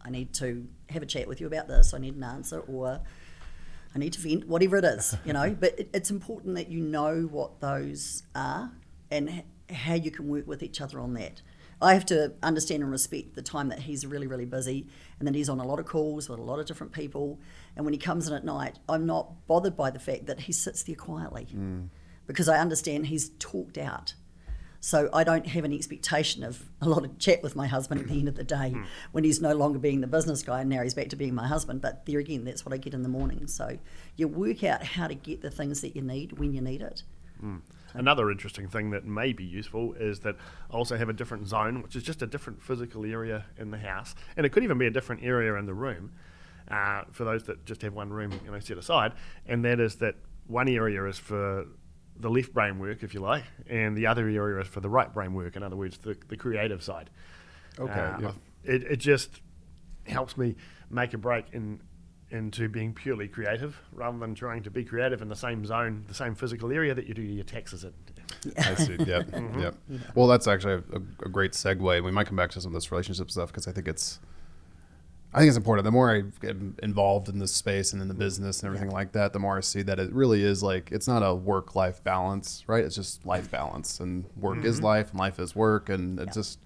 I 0.00 0.10
need 0.10 0.32
to 0.34 0.66
have 0.90 1.02
a 1.02 1.06
chat 1.06 1.28
with 1.28 1.40
you 1.40 1.46
about 1.46 1.68
this. 1.68 1.94
I 1.94 1.98
need 1.98 2.16
an 2.16 2.24
answer, 2.24 2.60
or 2.60 3.00
I 3.94 3.98
need 3.98 4.12
to 4.14 4.20
vent, 4.20 4.46
whatever 4.46 4.76
it 4.76 4.84
is, 4.84 5.16
you 5.24 5.32
know. 5.32 5.50
but 5.60 5.78
it, 5.78 5.90
it's 5.92 6.10
important 6.10 6.54
that 6.56 6.68
you 6.68 6.80
know 6.80 7.28
what 7.30 7.60
those 7.60 8.22
are 8.34 8.72
and 9.10 9.28
h- 9.28 9.76
how 9.76 9.94
you 9.94 10.10
can 10.10 10.28
work 10.28 10.46
with 10.46 10.62
each 10.62 10.80
other 10.80 11.00
on 11.00 11.14
that. 11.14 11.42
I 11.82 11.94
have 11.94 12.04
to 12.06 12.34
understand 12.42 12.82
and 12.82 12.92
respect 12.92 13.34
the 13.34 13.42
time 13.42 13.68
that 13.68 13.80
he's 13.80 14.04
really, 14.04 14.26
really 14.26 14.44
busy 14.44 14.86
and 15.18 15.26
that 15.26 15.34
he's 15.34 15.48
on 15.48 15.60
a 15.60 15.66
lot 15.66 15.78
of 15.78 15.86
calls 15.86 16.28
with 16.28 16.38
a 16.38 16.42
lot 16.42 16.58
of 16.58 16.66
different 16.66 16.92
people. 16.92 17.38
And 17.74 17.84
when 17.86 17.94
he 17.94 17.98
comes 17.98 18.28
in 18.28 18.34
at 18.34 18.44
night, 18.44 18.78
I'm 18.88 19.06
not 19.06 19.46
bothered 19.46 19.76
by 19.76 19.90
the 19.90 19.98
fact 19.98 20.26
that 20.26 20.40
he 20.40 20.52
sits 20.52 20.82
there 20.82 20.94
quietly 20.94 21.48
mm. 21.54 21.88
because 22.26 22.48
I 22.48 22.58
understand 22.58 23.06
he's 23.06 23.30
talked 23.38 23.78
out. 23.78 24.14
So 24.80 25.10
I 25.12 25.24
don't 25.24 25.46
have 25.46 25.64
an 25.64 25.72
expectation 25.72 26.42
of 26.42 26.64
a 26.80 26.88
lot 26.88 27.04
of 27.04 27.18
chat 27.18 27.42
with 27.42 27.54
my 27.54 27.66
husband 27.66 28.00
at 28.00 28.08
the 28.08 28.18
end 28.18 28.28
of 28.28 28.34
the 28.34 28.44
day 28.44 28.74
when 29.12 29.24
he's 29.24 29.40
no 29.40 29.54
longer 29.54 29.78
being 29.78 30.00
the 30.00 30.06
business 30.06 30.42
guy 30.42 30.62
and 30.62 30.70
now 30.70 30.82
he's 30.82 30.94
back 30.94 31.08
to 31.10 31.16
being 31.16 31.34
my 31.34 31.46
husband. 31.46 31.82
But 31.82 32.06
there 32.06 32.18
again, 32.18 32.44
that's 32.44 32.64
what 32.64 32.72
I 32.72 32.78
get 32.78 32.94
in 32.94 33.02
the 33.02 33.08
morning. 33.08 33.46
So 33.46 33.78
you 34.16 34.26
work 34.26 34.64
out 34.64 34.82
how 34.82 35.06
to 35.06 35.14
get 35.14 35.42
the 35.42 35.50
things 35.50 35.82
that 35.82 35.94
you 35.94 36.02
need 36.02 36.38
when 36.38 36.54
you 36.54 36.62
need 36.62 36.80
it. 36.80 37.02
Another 37.92 38.30
interesting 38.30 38.68
thing 38.68 38.90
that 38.90 39.04
may 39.04 39.32
be 39.32 39.44
useful 39.44 39.94
is 39.94 40.20
that 40.20 40.36
I 40.70 40.74
also 40.74 40.96
have 40.96 41.08
a 41.08 41.12
different 41.12 41.48
zone, 41.48 41.82
which 41.82 41.96
is 41.96 42.02
just 42.02 42.22
a 42.22 42.26
different 42.26 42.62
physical 42.62 43.04
area 43.04 43.46
in 43.58 43.70
the 43.70 43.78
house, 43.78 44.14
and 44.36 44.46
it 44.46 44.50
could 44.50 44.62
even 44.62 44.78
be 44.78 44.86
a 44.86 44.90
different 44.90 45.24
area 45.24 45.54
in 45.56 45.66
the 45.66 45.74
room. 45.74 46.12
Uh, 46.70 47.02
for 47.10 47.24
those 47.24 47.42
that 47.44 47.66
just 47.66 47.82
have 47.82 47.92
one 47.92 48.10
room, 48.10 48.32
you 48.44 48.50
know, 48.52 48.60
set 48.60 48.78
aside, 48.78 49.12
and 49.46 49.64
that 49.64 49.80
is 49.80 49.96
that 49.96 50.14
one 50.46 50.68
area 50.68 51.04
is 51.06 51.18
for 51.18 51.66
the 52.18 52.30
left 52.30 52.52
brain 52.52 52.78
work, 52.78 53.02
if 53.02 53.14
you 53.14 53.20
like, 53.20 53.44
and 53.68 53.96
the 53.96 54.06
other 54.06 54.28
area 54.28 54.60
is 54.60 54.68
for 54.68 54.80
the 54.80 54.88
right 54.90 55.12
brain 55.12 55.32
work. 55.34 55.56
In 55.56 55.62
other 55.62 55.76
words, 55.76 55.98
the, 55.98 56.16
the 56.28 56.36
creative 56.36 56.82
side. 56.82 57.10
Okay, 57.78 57.92
Uh, 57.92 58.20
yeah. 58.20 58.32
It, 58.64 58.82
it 58.84 58.96
just 58.96 59.40
helps 60.06 60.36
me 60.36 60.56
make 60.90 61.14
a 61.14 61.18
break 61.18 61.46
in 61.52 61.80
into 62.32 62.68
being 62.68 62.94
purely 62.94 63.26
creative 63.26 63.76
rather 63.92 64.16
than 64.18 64.36
trying 64.36 64.62
to 64.62 64.70
be 64.70 64.84
creative 64.84 65.20
in 65.20 65.28
the 65.28 65.34
same 65.34 65.64
zone, 65.66 66.04
the 66.06 66.14
same 66.14 66.32
physical 66.34 66.70
area 66.70 66.94
that 66.94 67.06
you 67.06 67.12
do 67.14 67.22
your 67.22 67.42
taxes 67.42 67.82
in. 67.82 67.92
I 68.56 68.74
see. 68.76 68.96
Yep. 69.00 69.30
Yep. 69.58 69.74
Well, 70.14 70.28
that's 70.28 70.46
actually 70.46 70.74
a, 70.74 70.96
a 71.24 71.28
great 71.28 71.52
segue. 71.52 72.04
We 72.04 72.10
might 72.12 72.28
come 72.28 72.36
back 72.36 72.50
to 72.50 72.60
some 72.60 72.70
of 72.72 72.74
this 72.80 72.92
relationship 72.92 73.32
stuff 73.32 73.48
because 73.48 73.66
I 73.66 73.72
think 73.72 73.88
it's, 73.88 74.20
I 75.32 75.38
think 75.38 75.48
it's 75.48 75.56
important. 75.56 75.84
The 75.84 75.92
more 75.92 76.10
I 76.10 76.22
get 76.40 76.56
involved 76.82 77.28
in 77.28 77.38
this 77.38 77.52
space 77.52 77.92
and 77.92 78.02
in 78.02 78.08
the 78.08 78.14
business 78.14 78.62
and 78.62 78.66
everything 78.66 78.90
like 78.90 79.12
that, 79.12 79.32
the 79.32 79.38
more 79.38 79.58
I 79.58 79.60
see 79.60 79.82
that 79.82 80.00
it 80.00 80.12
really 80.12 80.42
is 80.42 80.62
like 80.62 80.90
it's 80.90 81.06
not 81.06 81.22
a 81.22 81.32
work-life 81.32 82.02
balance, 82.02 82.64
right? 82.66 82.84
It's 82.84 82.96
just 82.96 83.24
life 83.24 83.48
balance, 83.50 84.00
and 84.00 84.24
work 84.36 84.64
is 84.64 84.76
mm-hmm. 84.76 84.86
life, 84.86 85.10
and 85.10 85.20
life 85.20 85.38
is 85.38 85.54
work, 85.54 85.88
and 85.88 86.18
it's 86.18 86.34
just 86.34 86.58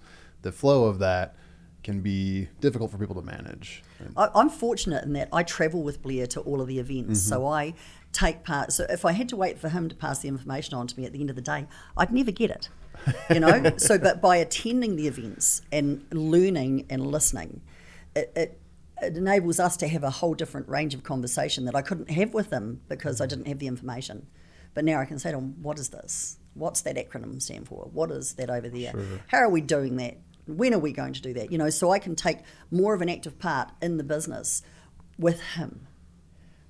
the 0.43 0.51
flow 0.51 0.85
of 0.85 0.99
that 1.01 1.37
can 1.83 2.01
be 2.01 2.49
difficult 2.61 2.91
for 2.91 2.97
people 2.97 3.15
to 3.15 3.23
manage. 3.23 3.83
I, 4.17 4.31
I'm 4.35 4.49
fortunate 4.49 5.05
in 5.05 5.13
that 5.13 5.29
I 5.31 5.43
travel 5.43 5.83
with 5.83 6.01
Blair 6.01 6.27
to 6.29 6.41
all 6.41 6.63
of 6.63 6.67
the 6.67 6.79
events, 6.79 7.21
mm-hmm. 7.21 7.29
so 7.29 7.47
I 7.47 7.75
take 8.13 8.45
part. 8.45 8.73
So 8.73 8.87
if 8.89 9.05
I 9.05 9.13
had 9.13 9.29
to 9.29 9.37
wait 9.37 9.59
for 9.59 9.69
him 9.69 9.91
to 9.91 9.95
pass 9.95 10.21
the 10.21 10.29
information 10.29 10.73
on 10.73 10.87
to 10.87 10.99
me 10.99 11.05
at 11.05 11.13
the 11.13 11.21
end 11.21 11.29
of 11.29 11.37
the 11.37 11.43
day, 11.43 11.67
I'd 11.99 12.13
never 12.13 12.31
get 12.31 12.51
it. 12.51 12.71
You 13.29 13.41
know. 13.41 13.73
so, 13.77 13.99
but 13.99 14.23
by 14.23 14.37
attending 14.37 14.97
the 14.97 15.07
events 15.07 15.61
and 15.71 16.07
learning 16.11 16.87
and 16.89 17.07
listening, 17.07 17.61
it, 18.15 18.33
it 18.35 18.61
it 19.03 19.17
enables 19.17 19.59
us 19.59 19.77
to 19.79 19.89
have 19.89 20.05
a 20.05 20.11
whole 20.11 20.35
different 20.35 20.69
range 20.69 20.95
of 20.95 21.03
conversation 21.03 21.65
that 21.65 21.75
I 21.75 21.83
couldn't 21.83 22.11
have 22.11 22.33
with 22.33 22.51
him 22.51 22.81
because 22.89 23.21
I 23.21 23.25
mm-hmm. 23.25 23.31
didn't 23.31 23.49
have 23.49 23.59
the 23.59 23.67
information. 23.67 24.27
But 24.73 24.85
now 24.85 25.01
I 25.01 25.05
can 25.05 25.19
say 25.19 25.31
to 25.31 25.39
him, 25.39 25.63
"What 25.63 25.79
is 25.79 25.91
this? 25.91 26.39
What's 26.55 26.83
that 26.83 26.97
acronym 26.97 27.41
stand 27.41 27.69
for? 27.69 27.89
What 27.93 28.11
is 28.11 28.35
that 28.35 28.51
over 28.51 28.69
there? 28.69 28.95
How 29.29 29.39
are 29.39 29.49
we 29.49 29.61
doing 29.61 29.97
that? 29.97 30.19
When 30.47 30.75
are 30.75 30.79
we 30.79 30.93
going 30.93 31.15
to 31.15 31.23
do 31.23 31.33
that? 31.35 31.51
You 31.51 31.59
know, 31.59 31.71
so 31.71 31.91
I 31.91 31.99
can 31.99 32.15
take 32.15 32.39
more 32.71 32.95
of 32.95 33.01
an 33.01 33.09
active 33.09 33.39
part 33.39 33.71
in 33.81 33.97
the 33.97 34.05
business 34.05 34.63
with 35.19 35.41
him, 35.41 35.87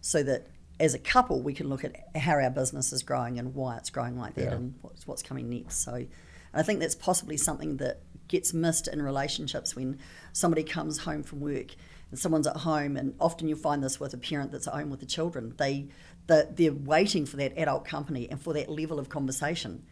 so 0.01 0.23
that 0.23 0.49
as 0.81 0.95
a 0.95 0.99
couple 0.99 1.41
we 1.41 1.55
can 1.55 1.69
look 1.69 1.85
at 1.85 1.97
how 2.17 2.33
our 2.33 2.51
business 2.51 2.93
is 2.93 3.03
growing 3.03 3.39
and 3.39 3.55
why 3.55 3.77
it's 3.77 3.91
growing 3.91 4.19
like 4.19 4.35
that 4.35 4.45
Yeah. 4.45 4.55
and 4.55 4.75
what's, 4.83 5.07
what's 5.07 5.23
coming 5.23 5.49
next. 5.49 5.85
So, 5.85 5.95
and 5.95 6.09
I 6.53 6.63
think 6.63 6.81
that's 6.81 6.95
possibly 6.95 7.37
something 7.37 7.77
that 7.79 8.01
gets 8.29 8.55
missed 8.55 8.89
in 8.89 9.03
relationships 9.03 9.77
when 9.77 9.99
somebody 10.33 10.63
comes 10.63 10.99
home 10.99 11.23
from 11.23 11.41
work 11.41 11.75
and 12.11 12.19
someone's 12.19 12.47
at 12.47 12.59
home, 12.59 12.97
and 12.97 13.15
often 13.19 13.49
you'll 13.49 13.59
find 13.59 13.83
this 13.83 13.99
with 13.99 14.15
a 14.15 14.19
parent 14.19 14.53
that's 14.53 14.69
at 14.69 14.75
home 14.75 14.91
with 14.91 15.01
the 15.01 15.07
children. 15.07 15.55
They 15.57 15.89
the, 16.27 16.49
they're 16.51 16.73
waiting 16.73 17.27
for 17.27 17.37
that 17.37 17.59
adult 17.59 17.85
company 17.85 18.29
and 18.31 18.41
for 18.41 18.53
that 18.55 18.69
level 18.69 18.99
of 18.99 19.09
conversation, 19.09 19.85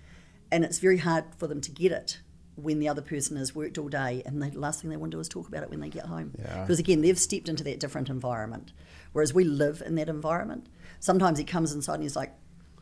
and 0.50 0.64
it's 0.64 0.78
very 0.78 0.98
hard 0.98 1.24
for 1.36 1.46
them 1.46 1.60
to 1.60 1.70
get 1.70 1.92
it 1.92 2.20
when 2.54 2.78
the 2.78 2.88
other 2.88 3.02
person 3.02 3.36
has 3.36 3.54
worked 3.54 3.78
all 3.78 3.88
day 3.88 4.22
and 4.26 4.42
the 4.42 4.50
last 4.58 4.80
thing 4.80 4.90
they 4.90 4.96
want 4.96 5.10
to 5.10 5.16
do 5.16 5.20
is 5.20 5.28
talk 5.28 5.48
about 5.48 5.62
it 5.62 5.70
when 5.70 5.80
they 5.80 5.88
get 5.88 6.06
home. 6.06 6.32
Yeah. 6.38 6.60
because 6.60 6.78
again 6.78 7.00
they've 7.00 7.18
stepped 7.18 7.48
into 7.48 7.64
that 7.64 7.80
different 7.80 8.08
environment. 8.08 8.72
Whereas 9.12 9.34
we 9.34 9.44
live 9.44 9.82
in 9.84 9.94
that 9.96 10.08
environment. 10.08 10.68
Sometimes 11.00 11.38
he 11.38 11.44
comes 11.44 11.72
inside 11.72 11.94
and 11.94 12.02
he's 12.02 12.16
like 12.16 12.32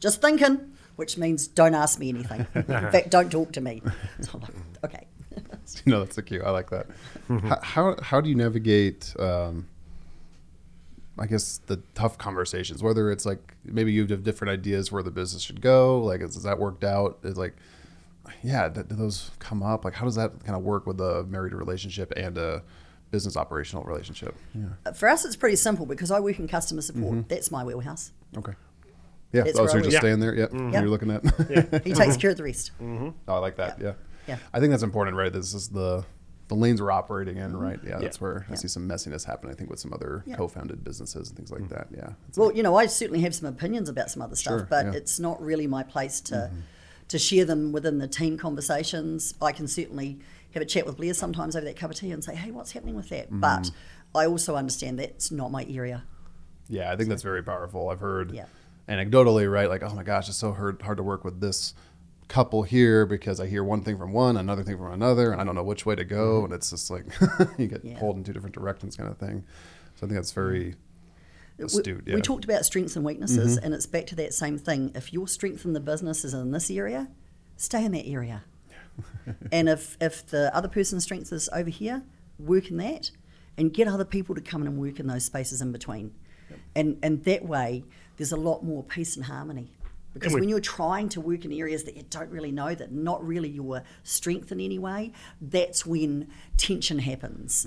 just 0.01 0.21
thinking 0.21 0.73
which 0.97 1.17
means 1.17 1.47
don't 1.47 1.75
ask 1.75 1.99
me 1.99 2.09
anything. 2.09 2.47
In 2.55 2.65
fact 2.65 3.11
don't 3.11 3.31
talk 3.31 3.53
to 3.53 3.61
me. 3.61 3.81
So 4.21 4.33
I'm 4.35 4.41
like, 4.41 4.55
okay 4.85 5.07
you 5.85 5.93
know, 5.93 6.01
that's 6.01 6.17
so 6.17 6.23
cute. 6.23 6.43
I 6.43 6.51
like 6.51 6.71
that. 6.71 6.87
Mm-hmm. 7.29 7.49
how, 7.49 7.61
how 7.63 7.97
how 8.03 8.21
do 8.21 8.29
you 8.29 8.35
navigate? 8.35 9.15
Um, 9.19 9.69
I 11.19 11.27
guess 11.27 11.61
the 11.67 11.83
tough 11.95 12.17
conversations, 12.17 12.83
whether 12.83 13.11
it's 13.11 13.27
like 13.27 13.55
maybe 13.65 13.93
you 13.93 14.07
have 14.07 14.25
different 14.25 14.53
ideas 14.53 14.91
where 14.91 15.03
the 15.03 15.11
business 15.11 15.43
should 15.43 15.61
go. 15.61 16.01
Like, 16.01 16.23
is, 16.23 16.37
is 16.37 16.45
that 16.45 16.59
worked 16.59 16.83
out? 16.83 17.19
Is 17.23 17.37
like, 17.37 17.55
yeah, 18.43 18.69
do, 18.69 18.83
do 18.83 18.95
those 18.95 19.31
come 19.39 19.63
up? 19.63 19.85
Like, 19.85 19.95
how 19.95 20.07
does 20.07 20.15
that 20.15 20.43
kind 20.45 20.57
of 20.57 20.63
work 20.63 20.87
with 20.87 21.01
a 21.01 21.25
married 21.25 21.53
relationship 21.53 22.13
and 22.17 22.39
a 22.39 22.63
business 23.11 23.37
operational 23.37 23.85
relationship? 23.85 24.35
Yeah. 24.55 24.65
Uh, 24.87 24.93
for 24.93 25.09
us 25.09 25.25
it's 25.25 25.37
pretty 25.37 25.57
simple 25.57 25.85
because 25.85 26.11
I 26.11 26.21
work 26.21 26.39
in 26.39 26.49
customer 26.49 26.81
support 26.81 27.13
mm-hmm. 27.13 27.29
that's 27.29 27.51
my 27.51 27.65
wheelhouse 27.65 28.13
Okay. 28.39 28.53
Yeah. 29.33 29.45
It's 29.47 29.59
oh, 29.59 29.67
so 29.67 29.75
you're 29.75 29.83
just 29.83 29.95
work. 29.95 30.03
staying 30.03 30.21
there. 30.21 30.35
Yep. 30.35 30.51
Mm-hmm. 30.51 30.71
Yeah. 30.71 30.81
You're 30.81 30.91
looking 30.91 31.11
at. 31.11 31.85
he 31.85 31.93
takes 31.93 32.17
care 32.17 32.31
of 32.31 32.37
the 32.37 32.45
rest 32.45 32.71
Oh, 32.81 33.13
I 33.29 33.39
like 33.39 33.57
that. 33.57 33.81
Yeah. 33.81 33.93
Yeah. 34.31 34.39
I 34.53 34.61
think 34.61 34.71
that's 34.71 34.83
important, 34.83 35.17
right? 35.17 35.33
This 35.33 35.55
is 35.55 35.69
the 35.69 36.05
the 36.49 36.57
lanes 36.57 36.83
we're 36.83 36.91
operating 36.91 37.37
in, 37.37 37.53
mm-hmm. 37.53 37.61
right? 37.61 37.79
Yeah, 37.85 37.99
that's 38.01 38.17
Yeah. 38.17 38.23
where 38.23 38.37
I 38.39 38.41
Mm-hmm. 38.41 38.53
Yeah. 38.55 38.59
see 38.59 38.69
some 38.69 38.89
messiness 38.89 39.25
happen. 39.25 39.51
I 39.51 39.55
think 39.55 39.71
with 39.71 39.79
some 39.79 39.93
other 39.93 40.25
Yeah. 40.27 40.35
co-founded 40.35 40.83
businesses 40.83 41.29
and 41.29 41.37
things 41.37 41.53
like 41.53 41.63
mm. 41.63 41.69
that. 41.69 41.87
Yeah. 41.95 42.15
Well, 42.37 42.49
like- 42.49 42.57
you 42.57 42.65
know, 42.65 42.75
I 42.75 42.87
certainly 42.87 43.21
have 43.21 43.37
some 43.37 43.49
opinions 43.49 43.89
about 43.89 44.11
some 44.11 44.21
other 44.21 44.35
stuff, 44.35 44.59
Sure, 44.59 44.67
but 44.69 44.87
yeah. 44.87 44.93
it's 44.95 45.21
not 45.21 45.41
really 45.41 45.69
my 45.69 45.85
place 45.85 46.21
to 46.23 46.35
mm-hmm. 46.35 46.61
to 47.07 47.19
share 47.21 47.45
them 47.45 47.71
within 47.71 47.99
the 47.99 48.09
team 48.09 48.37
conversations. 48.37 49.35
I 49.41 49.53
can 49.53 49.69
certainly 49.69 50.19
have 50.55 50.61
a 50.63 50.67
chat 50.67 50.87
with 50.87 50.97
Blair 50.97 51.15
sometimes 51.15 51.55
over 51.55 51.65
that 51.67 51.77
cup 51.77 51.91
of 51.93 51.97
tea 51.97 52.11
and 52.11 52.25
say, 52.25 52.35
"Hey, 52.35 52.51
what's 52.51 52.73
happening 52.73 52.97
with 52.97 53.09
that?" 53.11 53.27
Mm-hmm. 53.27 53.41
But 53.41 53.71
I 54.15 54.27
also 54.27 54.57
understand 54.57 54.99
that's 54.99 55.31
not 55.31 55.53
my 55.53 55.65
area. 55.71 56.03
Yeah, 56.69 56.91
I 56.93 56.97
think 56.97 57.09
that's 57.11 57.23
very 57.23 57.45
powerful. 57.45 57.89
I've 57.91 58.01
heard 58.01 58.33
Yeah. 58.33 58.47
anecdotally, 58.89 59.51
right? 59.51 59.69
Like, 59.69 59.83
oh 59.85 59.95
my 59.95 60.03
gosh, 60.03 60.29
it's 60.29 60.39
so 60.39 60.53
hard, 60.53 60.83
hard 60.83 60.97
to 60.97 61.03
work 61.05 61.25
with 61.25 61.41
this 61.41 61.75
couple 62.31 62.63
here 62.63 63.05
because 63.05 63.41
I 63.41 63.47
hear 63.47 63.63
one 63.63 63.83
thing 63.83 63.99
from 63.99 64.13
one, 64.13 64.37
another 64.37 64.63
thing 64.63 64.79
from 64.79 64.93
another, 64.93 65.33
and 65.33 65.41
I 65.41 65.45
don't 65.45 65.57
know 65.57 65.65
which 65.65 65.85
way 65.85 65.97
to 65.97 66.05
go, 66.05 66.37
mm-hmm. 66.37 66.45
and 66.47 66.55
it's 66.55 66.71
just 66.71 66.91
like 66.91 67.05
you 67.59 67.67
get 67.67 67.85
Yeah. 67.85 67.99
pulled 67.99 68.17
in 68.17 68.25
two 68.25 68.33
different 68.33 68.55
directions, 68.55 68.97
kind 68.97 69.11
of 69.11 69.19
thing. 69.19 69.45
So 69.97 70.07
I 70.07 70.09
think 70.09 70.13
that's 70.13 70.33
very 70.33 70.77
We- 71.59 71.65
astute. 71.65 72.07
We, 72.07 72.13
yeah. 72.13 72.21
talked 72.21 72.45
about 72.45 72.65
strengths 72.65 72.97
and 72.97 73.05
weaknesses, 73.05 73.57
mm-hmm. 73.57 73.65
and 73.67 73.75
it's 73.75 73.87
back 73.87 74.07
to 74.07 74.15
that 74.17 74.33
same 74.33 74.57
thing. 74.57 74.93
If 74.95 75.13
your 75.13 75.29
strength 75.29 75.65
in 75.65 75.73
the 75.73 75.81
business 75.81 76.25
is 76.25 76.33
in 76.33 76.53
this 76.53 76.71
area, 76.71 77.09
stay 77.57 77.85
in 77.85 77.93
that 77.93 78.07
area. 78.07 78.45
and 79.53 79.69
if, 79.69 79.97
if 80.01 80.27
the 80.27 80.55
other 80.55 80.69
person's 80.69 81.03
strength 81.05 81.33
is 81.33 81.49
over 81.53 81.71
here, 81.71 82.03
work 82.39 82.71
in 82.71 82.77
that 82.79 83.11
and 83.59 83.73
get 83.73 83.89
other 83.89 84.05
people 84.05 84.35
to 84.35 84.41
come 84.41 84.63
in 84.63 84.69
and 84.69 84.79
work 84.79 85.01
in 85.01 85.07
those 85.07 85.25
spaces 85.25 85.61
in 85.61 85.73
between. 85.73 86.15
And, 86.75 86.99
and 87.03 87.25
that 87.25 87.45
way, 87.45 87.85
there's 88.17 88.33
a 88.33 88.37
lot 88.37 88.65
more 88.65 88.83
peace 88.83 89.17
and 89.17 89.25
harmony. 89.25 89.73
Because 90.13 90.35
when 90.35 90.49
you're 90.49 90.61
trying 90.61 91.09
to 91.11 91.21
work 91.21 91.45
in 91.45 91.53
areas 91.53 91.85
that 91.85 91.97
you 91.97 92.03
don't 92.11 92.31
really 92.31 92.51
know, 92.51 92.75
that 92.75 92.93
not 92.93 93.25
really 93.25 93.49
your 93.49 93.83
strength 94.03 94.51
in 94.51 94.61
any 94.61 94.79
way, 94.79 95.13
that's 95.41 95.87
when 95.87 96.29
tension 96.57 96.99
happens. 96.99 97.67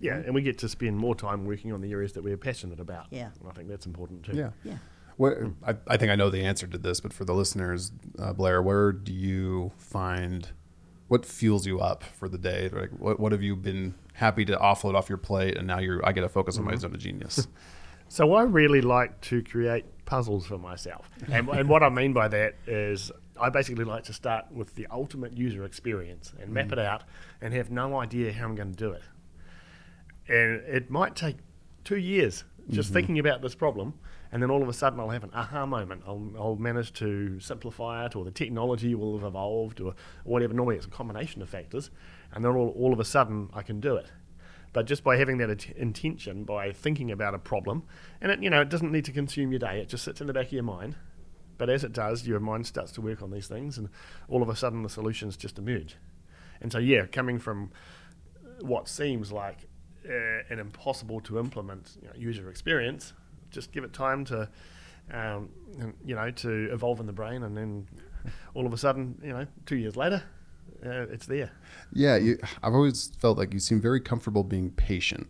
Yeah, 0.00 0.16
and 0.16 0.34
we 0.34 0.42
get 0.42 0.58
to 0.58 0.68
spend 0.68 0.96
more 0.96 1.14
time 1.14 1.44
working 1.44 1.72
on 1.72 1.80
the 1.80 1.90
areas 1.90 2.12
that 2.12 2.22
we're 2.22 2.36
passionate 2.36 2.80
about. 2.80 3.06
Yeah. 3.10 3.30
And 3.40 3.48
I 3.48 3.52
think 3.52 3.68
that's 3.68 3.86
important 3.86 4.24
too. 4.24 4.36
Yeah. 4.36 4.50
Yeah. 4.64 4.78
Where, 5.16 5.50
I, 5.66 5.74
I 5.88 5.96
think 5.96 6.12
I 6.12 6.14
know 6.14 6.30
the 6.30 6.44
answer 6.44 6.68
to 6.68 6.78
this, 6.78 7.00
but 7.00 7.12
for 7.12 7.24
the 7.24 7.34
listeners, 7.34 7.90
uh, 8.18 8.32
Blair, 8.32 8.62
where 8.62 8.92
do 8.92 9.12
you 9.12 9.72
find 9.76 10.48
what 11.08 11.26
fuels 11.26 11.66
you 11.66 11.80
up 11.80 12.04
for 12.04 12.28
the 12.28 12.38
day? 12.38 12.68
Like, 12.72 12.90
what, 12.90 13.18
what 13.18 13.32
have 13.32 13.42
you 13.42 13.56
been 13.56 13.94
happy 14.12 14.44
to 14.44 14.56
offload 14.56 14.94
off 14.94 15.08
your 15.08 15.18
plate, 15.18 15.56
and 15.56 15.66
now 15.66 15.80
you're 15.80 16.06
I 16.06 16.12
get 16.12 16.20
to 16.20 16.28
focus 16.28 16.56
on 16.58 16.64
my 16.64 16.76
zone 16.76 16.94
of 16.94 17.00
genius? 17.00 17.48
So 18.10 18.32
I 18.32 18.44
really 18.44 18.80
like 18.80 19.20
to 19.22 19.42
create 19.42 19.84
puzzles 20.08 20.46
for 20.46 20.56
myself, 20.56 21.10
and, 21.30 21.50
and 21.50 21.68
what 21.68 21.82
I 21.82 21.90
mean 21.90 22.14
by 22.14 22.28
that 22.28 22.54
is 22.66 23.12
I 23.38 23.50
basically 23.50 23.84
like 23.84 24.04
to 24.04 24.14
start 24.14 24.46
with 24.50 24.74
the 24.74 24.86
ultimate 24.90 25.36
user 25.36 25.64
experience 25.64 26.32
and 26.40 26.50
map 26.50 26.68
mm. 26.68 26.72
it 26.72 26.78
out, 26.78 27.02
and 27.42 27.52
have 27.52 27.70
no 27.70 28.00
idea 28.00 28.32
how 28.32 28.46
I'm 28.46 28.54
going 28.54 28.72
to 28.72 28.76
do 28.76 28.92
it. 28.92 29.02
And 30.26 30.62
it 30.66 30.90
might 30.90 31.14
take 31.14 31.36
two 31.84 31.98
years 31.98 32.44
just 32.70 32.88
mm-hmm. 32.88 32.94
thinking 32.94 33.18
about 33.18 33.42
this 33.42 33.54
problem, 33.54 33.92
and 34.32 34.42
then 34.42 34.50
all 34.50 34.62
of 34.62 34.68
a 34.68 34.72
sudden 34.72 34.98
I'll 34.98 35.10
have 35.10 35.24
an 35.24 35.30
aha 35.34 35.66
moment. 35.66 36.02
I'll, 36.06 36.32
I'll 36.38 36.56
manage 36.56 36.94
to 36.94 37.38
simplify 37.40 38.06
it, 38.06 38.16
or 38.16 38.24
the 38.24 38.30
technology 38.30 38.94
will 38.94 39.18
have 39.18 39.26
evolved, 39.26 39.80
or 39.82 39.94
whatever. 40.24 40.54
Normally 40.54 40.76
it's 40.76 40.86
a 40.86 40.90
combination 40.90 41.42
of 41.42 41.50
factors, 41.50 41.90
and 42.32 42.42
then 42.42 42.52
all, 42.52 42.70
all 42.70 42.94
of 42.94 43.00
a 43.00 43.04
sudden 43.04 43.50
I 43.52 43.62
can 43.62 43.78
do 43.78 43.96
it. 43.96 44.06
But 44.72 44.86
just 44.86 45.02
by 45.02 45.16
having 45.16 45.38
that 45.38 45.50
int- 45.50 45.70
intention, 45.76 46.44
by 46.44 46.72
thinking 46.72 47.10
about 47.10 47.34
a 47.34 47.38
problem, 47.38 47.84
and 48.20 48.30
it 48.30 48.42
you 48.42 48.50
know 48.50 48.60
it 48.60 48.68
doesn't 48.68 48.92
need 48.92 49.04
to 49.06 49.12
consume 49.12 49.50
your 49.50 49.58
day. 49.58 49.80
It 49.80 49.88
just 49.88 50.04
sits 50.04 50.20
in 50.20 50.26
the 50.26 50.32
back 50.32 50.46
of 50.46 50.52
your 50.52 50.62
mind. 50.62 50.96
But 51.56 51.68
as 51.68 51.82
it 51.82 51.92
does, 51.92 52.26
your 52.26 52.38
mind 52.38 52.66
starts 52.66 52.92
to 52.92 53.00
work 53.00 53.20
on 53.20 53.30
these 53.32 53.48
things, 53.48 53.78
and 53.78 53.88
all 54.28 54.42
of 54.42 54.48
a 54.48 54.54
sudden 54.54 54.82
the 54.82 54.88
solutions 54.88 55.36
just 55.36 55.58
emerge. 55.58 55.96
And 56.60 56.70
so 56.70 56.78
yeah, 56.78 57.06
coming 57.06 57.38
from 57.38 57.70
what 58.60 58.88
seems 58.88 59.32
like 59.32 59.66
uh, 60.08 60.42
an 60.50 60.58
impossible 60.58 61.20
to 61.22 61.38
implement 61.38 61.96
you 62.00 62.08
know, 62.08 62.14
user 62.16 62.48
experience, 62.48 63.12
just 63.50 63.72
give 63.72 63.84
it 63.84 63.92
time 63.92 64.24
to, 64.26 64.48
um, 65.12 65.50
you 66.04 66.14
know, 66.14 66.30
to 66.30 66.72
evolve 66.72 67.00
in 67.00 67.06
the 67.06 67.12
brain, 67.12 67.42
and 67.42 67.56
then 67.56 67.86
all 68.54 68.66
of 68.66 68.72
a 68.72 68.78
sudden, 68.78 69.20
you 69.22 69.32
know, 69.32 69.46
two 69.66 69.76
years 69.76 69.96
later, 69.96 70.22
uh, 70.84 71.06
it's 71.10 71.26
there. 71.26 71.50
Yeah, 71.92 72.16
you, 72.16 72.38
I've 72.62 72.74
always 72.74 73.12
felt 73.18 73.38
like 73.38 73.52
you 73.52 73.60
seem 73.60 73.80
very 73.80 74.00
comfortable 74.00 74.44
being 74.44 74.70
patient. 74.70 75.26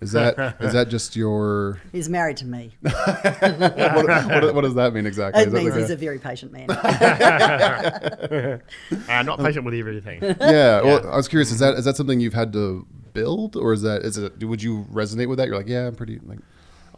Is 0.00 0.12
that 0.12 0.56
is 0.60 0.74
that 0.74 0.88
just 0.90 1.16
your 1.16 1.80
He's 1.92 2.08
married 2.08 2.36
to 2.38 2.46
me. 2.46 2.74
what, 2.80 4.06
what, 4.06 4.54
what 4.54 4.60
does 4.62 4.74
that 4.74 4.92
mean 4.92 5.06
exactly? 5.06 5.42
It 5.42 5.46
Is 5.48 5.52
that 5.54 5.58
means 5.58 5.70
like 5.74 5.80
he's 5.80 5.90
a- 5.90 5.94
a 5.94 5.96
very 5.96 6.18
patient 6.18 6.52
man. 6.52 6.68
Uh, 9.08 9.22
not 9.22 9.38
patient 9.38 9.64
with 9.64 9.74
everything. 9.74 10.22
yeah, 10.22 10.82
well, 10.82 11.06
I 11.10 11.16
was 11.16 11.28
curious. 11.28 11.50
Is 11.50 11.58
that 11.60 11.74
is 11.74 11.84
that 11.84 11.96
something 11.96 12.20
you've 12.20 12.34
had 12.34 12.52
to 12.52 12.86
build, 13.14 13.56
or 13.56 13.72
is 13.72 13.82
that 13.82 14.02
is 14.02 14.18
it? 14.18 14.44
Would 14.44 14.62
you 14.62 14.84
resonate 14.92 15.28
with 15.28 15.38
that? 15.38 15.48
You're 15.48 15.56
like, 15.56 15.68
yeah, 15.68 15.86
I'm 15.86 15.94
pretty 15.94 16.20
like 16.24 16.38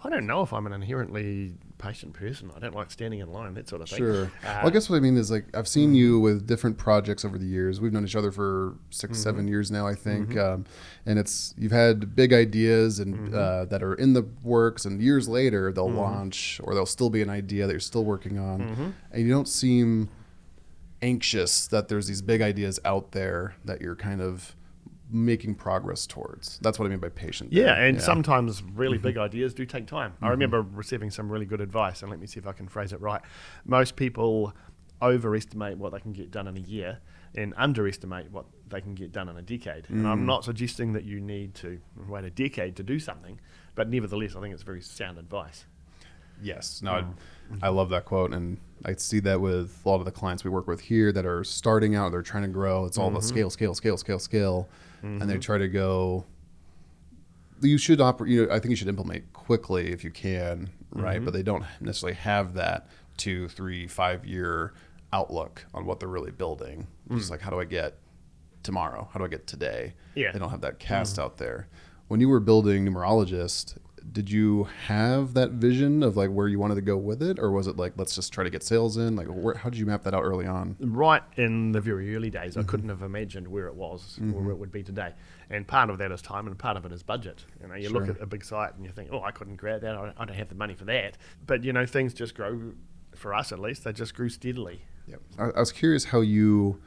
I 0.05 0.11
don't 0.11 0.27
know 0.27 0.43
if 0.43 0.53
I'm 0.53 0.67
an 0.67 0.73
inherently 0.73 1.55
patient 1.79 2.13
person. 2.13 2.51
I 2.55 2.59
don't 2.61 2.75
like 2.75 2.91
standing 2.91 3.21
in 3.21 3.33
line, 3.33 3.55
that 3.55 3.69
sort 3.69 3.83
of 3.83 3.89
thing. 3.89 3.99
sure. 3.99 4.25
Uh, 4.25 4.29
well, 4.45 4.67
I 4.67 4.71
guess 4.71 4.89
what 4.89 4.97
I 4.97 5.01
mean 5.01 5.17
is 5.17 5.31
like 5.31 5.45
I've 5.57 5.67
seen 5.69 5.95
you 5.95 6.21
with 6.21 6.47
different 6.47 6.79
projects 6.79 7.25
over 7.25 7.37
the 7.39 7.47
years. 7.47 7.81
We've 7.81 7.93
known 7.93 8.05
each 8.05 8.17
other 8.17 8.31
for 8.31 8.77
6 8.91 9.19
seven 9.19 9.49
years 9.49 9.71
now, 9.71 9.87
I 9.87 9.95
think, 9.95 10.37
um, 10.37 10.65
and 11.07 11.19
it's 11.19 11.55
you've 11.59 11.73
had 11.73 12.15
big 12.15 12.33
ideas 12.33 13.01
and 13.01 13.35
uh, 13.35 13.65
that 13.67 13.83
are 13.83 13.95
in 13.95 14.13
the 14.13 14.27
works, 14.43 14.85
and 14.85 15.01
years 15.03 15.29
later 15.29 15.73
they'll 15.73 15.91
launch 15.91 16.61
or 16.63 16.75
they'll 16.75 16.87
still 16.87 17.11
be 17.11 17.23
an 17.23 17.31
idea 17.31 17.67
that 17.67 17.73
you're 17.73 17.81
still 17.81 18.05
working 18.05 18.39
on, 18.39 18.95
and 19.13 19.23
you 19.23 19.31
don't 19.31 19.49
seem 19.49 20.09
anxious 21.03 21.67
that 21.69 21.89
there's 21.89 22.07
these 22.09 22.23
big 22.23 22.41
ideas 22.43 22.81
out 22.85 23.13
there 23.13 23.55
that 23.65 23.81
you're 23.81 23.95
kind 23.97 24.21
of 24.21 24.55
making 25.11 25.55
progress 25.55 26.07
towards. 26.07 26.59
That's 26.59 26.79
what 26.79 26.87
I 26.87 26.89
mean 26.89 26.99
by 26.99 27.09
patient. 27.09 27.53
Yeah, 27.53 27.75
there. 27.75 27.87
and 27.87 28.01
sometimes 28.01 28.63
really 28.63 28.99
mm-hmm. 28.99 29.07
big 29.07 29.19
ideas 29.19 29.55
do 29.55 29.65
take 29.65 29.87
time. 29.87 30.15
I 30.21 30.25
mm-hmm. 30.25 30.31
remember 30.33 30.63
receiving 30.63 31.11
some 31.11 31.31
really 31.31 31.47
good 31.47 31.61
advice, 31.61 32.03
and 32.03 32.11
let 32.11 32.21
me 32.21 32.27
see 32.27 32.39
if 32.39 32.47
I 32.47 32.53
can 32.53 32.69
phrase 32.69 32.93
it 32.93 33.01
right. 33.01 33.21
Most 33.65 33.97
people 33.97 34.53
overestimate 35.01 35.79
what 35.79 35.93
they 35.93 36.01
can 36.01 36.13
get 36.13 36.31
done 36.31 36.49
in 36.49 36.57
a 36.57 36.61
year 36.61 36.99
and 37.37 37.55
underestimate 37.57 38.31
what 38.33 38.47
they 38.69 38.81
can 38.81 38.95
get 38.95 39.13
done 39.13 39.29
in 39.29 39.37
a 39.37 39.43
decade. 39.43 39.89
And 39.91 40.07
I'm 40.07 40.23
mm. 40.23 40.27
not 40.27 40.45
suggesting 40.45 40.93
that 40.95 41.05
you 41.05 41.21
need 41.21 41.55
to 41.57 41.79
wait 42.09 42.25
a 42.25 42.31
decade 42.31 42.77
to 42.77 42.83
do 42.83 42.99
something, 42.99 43.39
but 43.75 43.89
nevertheless, 43.89 44.35
I 44.35 44.41
think 44.41 44.55
it's 44.55 44.63
very 44.63 44.81
sound 44.81 45.19
advice. 45.19 45.67
Yes, 46.41 46.83
no, 46.83 46.93
I, 46.93 47.01
mm. 47.03 47.15
I 47.63 47.69
love 47.69 47.91
that 47.91 48.05
quote, 48.05 48.33
and 48.33 48.59
I 48.85 48.95
see 48.95 49.21
that 49.21 49.41
with 49.41 49.81
a 49.85 49.89
lot 49.89 49.97
of 49.97 50.05
the 50.05 50.13
clients 50.13 50.45
we 50.45 50.51
work 50.51 50.67
with 50.67 50.81
here 50.81 51.13
that 51.13 51.27
are 51.27 51.43
starting 51.45 51.95
out, 51.95 52.13
they're 52.13 52.23
trying 52.23 52.45
to 52.45 52.49
grow. 52.49 52.85
It's 52.85 52.97
all 52.97 53.11
the 53.11 53.19
mm-hmm. 53.19 53.29
scale, 53.29 53.51
scale, 53.51 53.75
scale, 53.75 53.97
scale, 53.97 54.19
scale, 54.19 54.69
Mm-hmm. 54.99 55.23
and 55.23 55.31
they 55.31 55.39
try 55.39 55.59
to 55.59 55.69
go. 55.69 56.25
You 57.61 57.79
should 57.79 58.01
operate. 58.01 58.31
You 58.33 58.47
know, 58.47 58.55
I 58.55 58.59
think 58.59 58.71
you 58.71 58.77
should 58.77 58.89
implement 58.89 59.33
quickly 59.33 59.93
if 59.93 60.05
you 60.05 60.11
can, 60.11 60.71
right? 60.93 61.15
But 61.15 61.31
mm-hmm. 61.31 61.37
they 61.37 61.43
don't 61.43 61.65
necessarily 61.81 62.17
have 62.17 62.55
that 62.55 62.89
two, 63.17 63.49
three, 63.49 63.87
five 63.87 64.25
year 64.25 64.73
outlook 65.13 65.65
on 65.75 65.85
what 65.85 66.01
they're 66.01 66.09
really 66.09 66.31
building. 66.31 66.87
It's 67.11 67.27
mm. 67.27 67.31
like, 67.31 67.41
how 67.41 67.51
do 67.51 67.61
I 67.61 67.65
get 67.65 67.99
tomorrow? 68.63 69.09
How 69.13 69.19
do 69.19 69.25
I 69.25 69.29
get 69.29 69.47
today? 69.47 69.95
Yeah. 70.15 70.33
They 70.33 70.39
don't 70.39 70.51
have 70.51 70.61
that 70.63 70.79
cast 70.79 71.17
mm. 71.17 71.23
out 71.23 71.37
there. 71.39 71.69
When 72.09 72.21
you 72.21 72.29
were 72.29 72.41
building 72.41 72.87
numerologist, 72.87 73.77
did 74.13 74.31
you 74.31 74.69
have 74.87 75.35
that 75.35 75.53
vision 75.53 76.03
of 76.03 76.17
like 76.17 76.31
where 76.31 76.49
you 76.49 76.59
wanted 76.59 76.77
to 76.77 76.81
go 76.81 76.97
with 76.97 77.23
it, 77.23 77.39
or 77.39 77.51
was 77.51 77.67
it 77.67 77.77
like 77.77 77.93
let's 77.97 78.15
just 78.15 78.33
try 78.33 78.45
to 78.45 78.51
get 78.51 78.63
sales 78.63 78.97
in? 78.97 79.17
Like, 79.17 79.27
where, 79.27 79.55
how 79.55 79.71
did 79.71 79.79
you 79.79 79.87
map 79.87 80.05
that 80.05 80.15
out 80.15 80.23
early 80.23 80.47
on? 80.47 80.77
right 80.81 81.23
in 81.37 81.73
the 81.73 81.81
very 81.81 82.15
early 82.15 82.31
days, 82.31 82.57
I 82.57 82.61
mm-hmm. 82.61 82.69
couldn't 82.69 82.89
have 82.89 83.03
imagined 83.03 83.49
where 83.49 83.67
it 83.67 83.75
was 83.75 84.19
or 84.19 84.23
mm-hmm. 84.23 84.45
where 84.45 84.53
it 84.53 84.59
would 84.59 84.73
be 84.73 84.83
today. 84.83 85.13
And 85.51 85.67
part 85.67 85.91
of 85.91 85.99
that 85.99 86.13
is 86.13 86.23
time, 86.23 86.47
and 86.47 86.59
part 86.59 86.77
of 86.77 86.85
it 86.85 86.93
is 86.93 87.03
budget. 87.03 87.45
You 87.61 87.69
know, 87.69 87.75
you 87.75 87.91
look 87.91 88.09
at 88.09 88.21
a 88.21 88.27
big 88.27 88.45
site 88.45 88.75
and 88.75 88.85
you 88.85 88.93
think, 88.93 89.11
"Oh, 89.13 89.23
I 89.23 89.31
couldn't 89.31 89.57
create 89.57 89.81
that. 89.81 89.95
I 89.97 90.07
don't, 90.07 90.15
I 90.19 90.25
don't 90.25 90.37
have 90.37 90.49
the 90.49 90.55
money 90.55 90.75
for 90.75 90.85
that." 90.87 91.17
But 91.47 91.65
you 91.65 91.73
know, 91.73 91.87
things 91.87 92.15
just 92.15 92.35
grow. 92.35 92.73
For 93.15 93.35
us, 93.35 93.51
at 93.51 93.59
least, 93.59 93.85
they 93.85 93.93
just 93.93 94.15
grew 94.15 94.29
steadily. 94.29 94.83
Yep. 95.09 95.21
I, 95.39 95.45
I 95.51 95.61
was 95.61 95.73
curious 95.73 96.05
how 96.05 96.21
you, 96.21 96.81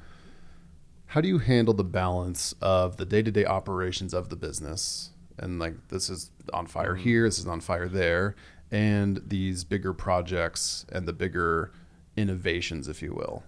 how 1.08 1.20
do 1.20 1.28
you 1.28 1.40
handle 1.40 1.74
the 1.74 1.84
balance 1.84 2.54
of 2.62 2.98
the 2.98 3.06
day 3.06 3.22
to 3.22 3.32
day 3.32 3.44
operations 3.44 4.14
of 4.14 4.30
the 4.30 4.36
business, 4.36 5.10
and 5.42 5.60
like 5.60 5.76
this 5.90 6.10
is 6.10 6.32
on 6.54 6.68
fire 6.68 6.94
mm-hmm. 6.94 7.04
here, 7.04 7.24
this 7.26 7.40
is 7.40 7.48
on 7.48 7.60
fire 7.60 7.90
there, 7.90 8.36
and 8.72 9.22
these 9.28 9.64
bigger 9.66 9.94
projects 9.94 10.86
and 10.92 11.08
the 11.08 11.14
bigger 11.14 11.72
innovations, 12.16 12.88
if 12.88 13.02
you 13.02 13.14
will. 13.14 13.44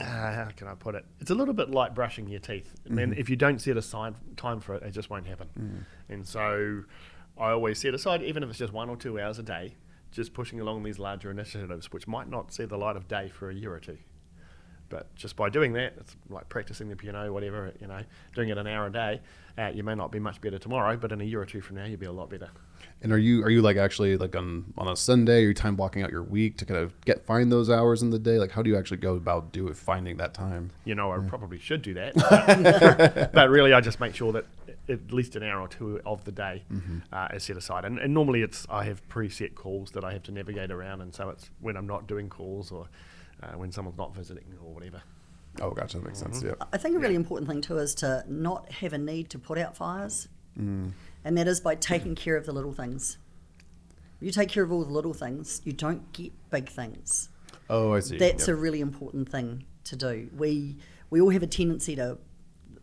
uh, 0.00 0.04
how 0.04 0.48
can 0.56 0.66
I 0.66 0.74
put 0.74 0.94
it? 0.94 1.04
It's 1.20 1.30
a 1.30 1.34
little 1.34 1.54
bit 1.54 1.70
like 1.70 1.94
brushing 1.94 2.28
your 2.28 2.40
teeth. 2.40 2.74
I 2.86 2.92
mean, 2.92 3.10
mm-hmm. 3.10 3.20
if 3.20 3.28
you 3.28 3.36
don't 3.36 3.60
set 3.60 3.76
aside 3.76 4.14
time 4.36 4.60
for 4.60 4.74
it, 4.74 4.82
it 4.82 4.92
just 4.92 5.10
won't 5.10 5.26
happen. 5.26 5.48
Mm. 5.58 6.14
And 6.14 6.26
so 6.26 6.84
I 7.38 7.50
always 7.50 7.78
set 7.78 7.94
aside, 7.94 8.22
even 8.22 8.42
if 8.42 8.50
it's 8.50 8.58
just 8.58 8.72
one 8.72 8.88
or 8.88 8.96
two 8.96 9.20
hours 9.20 9.38
a 9.38 9.42
day, 9.42 9.74
just 10.10 10.32
pushing 10.32 10.60
along 10.60 10.82
these 10.82 10.98
larger 10.98 11.30
initiatives, 11.30 11.92
which 11.92 12.08
might 12.08 12.28
not 12.28 12.52
see 12.52 12.64
the 12.64 12.78
light 12.78 12.96
of 12.96 13.08
day 13.08 13.28
for 13.28 13.50
a 13.50 13.54
year 13.54 13.72
or 13.72 13.78
two. 13.78 13.98
But 14.90 15.14
just 15.14 15.36
by 15.36 15.48
doing 15.48 15.72
that, 15.74 15.94
it's 15.98 16.16
like 16.28 16.48
practicing 16.48 16.88
the 16.88 16.96
piano, 16.96 17.32
whatever, 17.32 17.72
you 17.80 17.86
know, 17.86 18.02
doing 18.34 18.50
it 18.50 18.58
an 18.58 18.66
hour 18.66 18.88
a 18.88 18.92
day. 18.92 19.20
Uh, 19.56 19.68
you 19.68 19.82
may 19.82 19.94
not 19.94 20.10
be 20.10 20.18
much 20.18 20.40
better 20.40 20.58
tomorrow, 20.58 20.96
but 20.96 21.12
in 21.12 21.20
a 21.20 21.24
year 21.24 21.40
or 21.40 21.46
two 21.46 21.60
from 21.60 21.76
now, 21.76 21.84
you'll 21.84 21.98
be 21.98 22.06
a 22.06 22.12
lot 22.12 22.28
better. 22.28 22.50
And 23.02 23.12
are 23.12 23.18
you 23.18 23.42
are 23.44 23.50
you 23.50 23.62
like 23.62 23.76
actually 23.76 24.16
like 24.16 24.36
on 24.36 24.72
on 24.76 24.88
a 24.88 24.96
Sunday? 24.96 25.44
Are 25.44 25.48
you 25.48 25.54
time 25.54 25.76
blocking 25.76 26.02
out 26.02 26.10
your 26.10 26.22
week 26.22 26.56
to 26.58 26.66
kind 26.66 26.80
of 26.80 26.98
get 27.02 27.24
find 27.24 27.50
those 27.50 27.70
hours 27.70 28.02
in 28.02 28.10
the 28.10 28.18
day? 28.18 28.38
Like 28.38 28.50
how 28.50 28.62
do 28.62 28.70
you 28.70 28.76
actually 28.76 28.98
go 28.98 29.14
about 29.14 29.52
do 29.52 29.68
it 29.68 29.76
finding 29.76 30.16
that 30.18 30.34
time? 30.34 30.70
You 30.84 30.94
know, 30.94 31.12
I 31.12 31.18
probably 31.18 31.58
should 31.58 31.82
do 31.82 31.94
that, 31.94 32.14
but, 33.14 33.32
but 33.32 33.48
really, 33.48 33.72
I 33.72 33.80
just 33.80 34.00
make 34.00 34.14
sure 34.14 34.32
that 34.32 34.44
at 34.88 35.12
least 35.12 35.36
an 35.36 35.42
hour 35.42 35.60
or 35.60 35.68
two 35.68 36.00
of 36.04 36.24
the 36.24 36.32
day 36.32 36.64
uh, 37.12 37.28
is 37.32 37.44
set 37.44 37.56
aside. 37.56 37.84
And, 37.84 37.98
and 37.98 38.12
normally, 38.12 38.42
it's 38.42 38.66
I 38.68 38.84
have 38.84 39.06
preset 39.08 39.54
calls 39.54 39.92
that 39.92 40.04
I 40.04 40.12
have 40.12 40.22
to 40.24 40.32
navigate 40.32 40.70
around, 40.70 41.00
and 41.00 41.14
so 41.14 41.30
it's 41.30 41.50
when 41.60 41.76
I'm 41.76 41.86
not 41.86 42.06
doing 42.06 42.28
calls 42.28 42.72
or 42.72 42.88
uh, 43.42 43.52
when 43.56 43.72
someone's 43.72 43.98
not 43.98 44.14
visiting 44.14 44.44
or 44.62 44.72
whatever. 44.74 45.02
Oh, 45.60 45.70
gotcha. 45.70 45.98
That 45.98 46.06
makes 46.06 46.18
sense. 46.18 46.42
Yeah. 46.42 46.52
I 46.72 46.78
think 46.78 46.94
a 46.96 46.98
really 46.98 47.14
important 47.16 47.50
thing 47.50 47.60
too 47.60 47.78
is 47.78 47.94
to 47.96 48.24
not 48.28 48.70
have 48.72 48.92
a 48.92 48.98
need 48.98 49.30
to 49.30 49.38
put 49.38 49.58
out 49.58 49.76
fires, 49.76 50.28
and 50.56 50.92
that 51.24 51.48
is 51.48 51.60
by 51.60 51.74
taking 51.74 52.14
care 52.14 52.36
of 52.36 52.46
the 52.46 52.52
little 52.52 52.72
things. 52.72 53.18
You 54.20 54.30
take 54.30 54.48
care 54.50 54.62
of 54.62 54.70
all 54.70 54.84
the 54.84 54.92
little 54.92 55.14
things, 55.14 55.62
you 55.64 55.72
don't 55.72 56.12
get 56.12 56.32
big 56.50 56.68
things. 56.68 57.30
Oh, 57.70 57.94
I 57.94 58.00
see. 58.00 58.18
That's 58.18 58.46
Yep. 58.48 58.56
a 58.56 58.60
really 58.60 58.80
important 58.80 59.28
thing 59.30 59.64
to 59.84 59.96
do. 59.96 60.28
We 60.36 60.76
we 61.08 61.20
all 61.20 61.30
have 61.30 61.42
a 61.42 61.46
tendency 61.46 61.96
to 61.96 62.18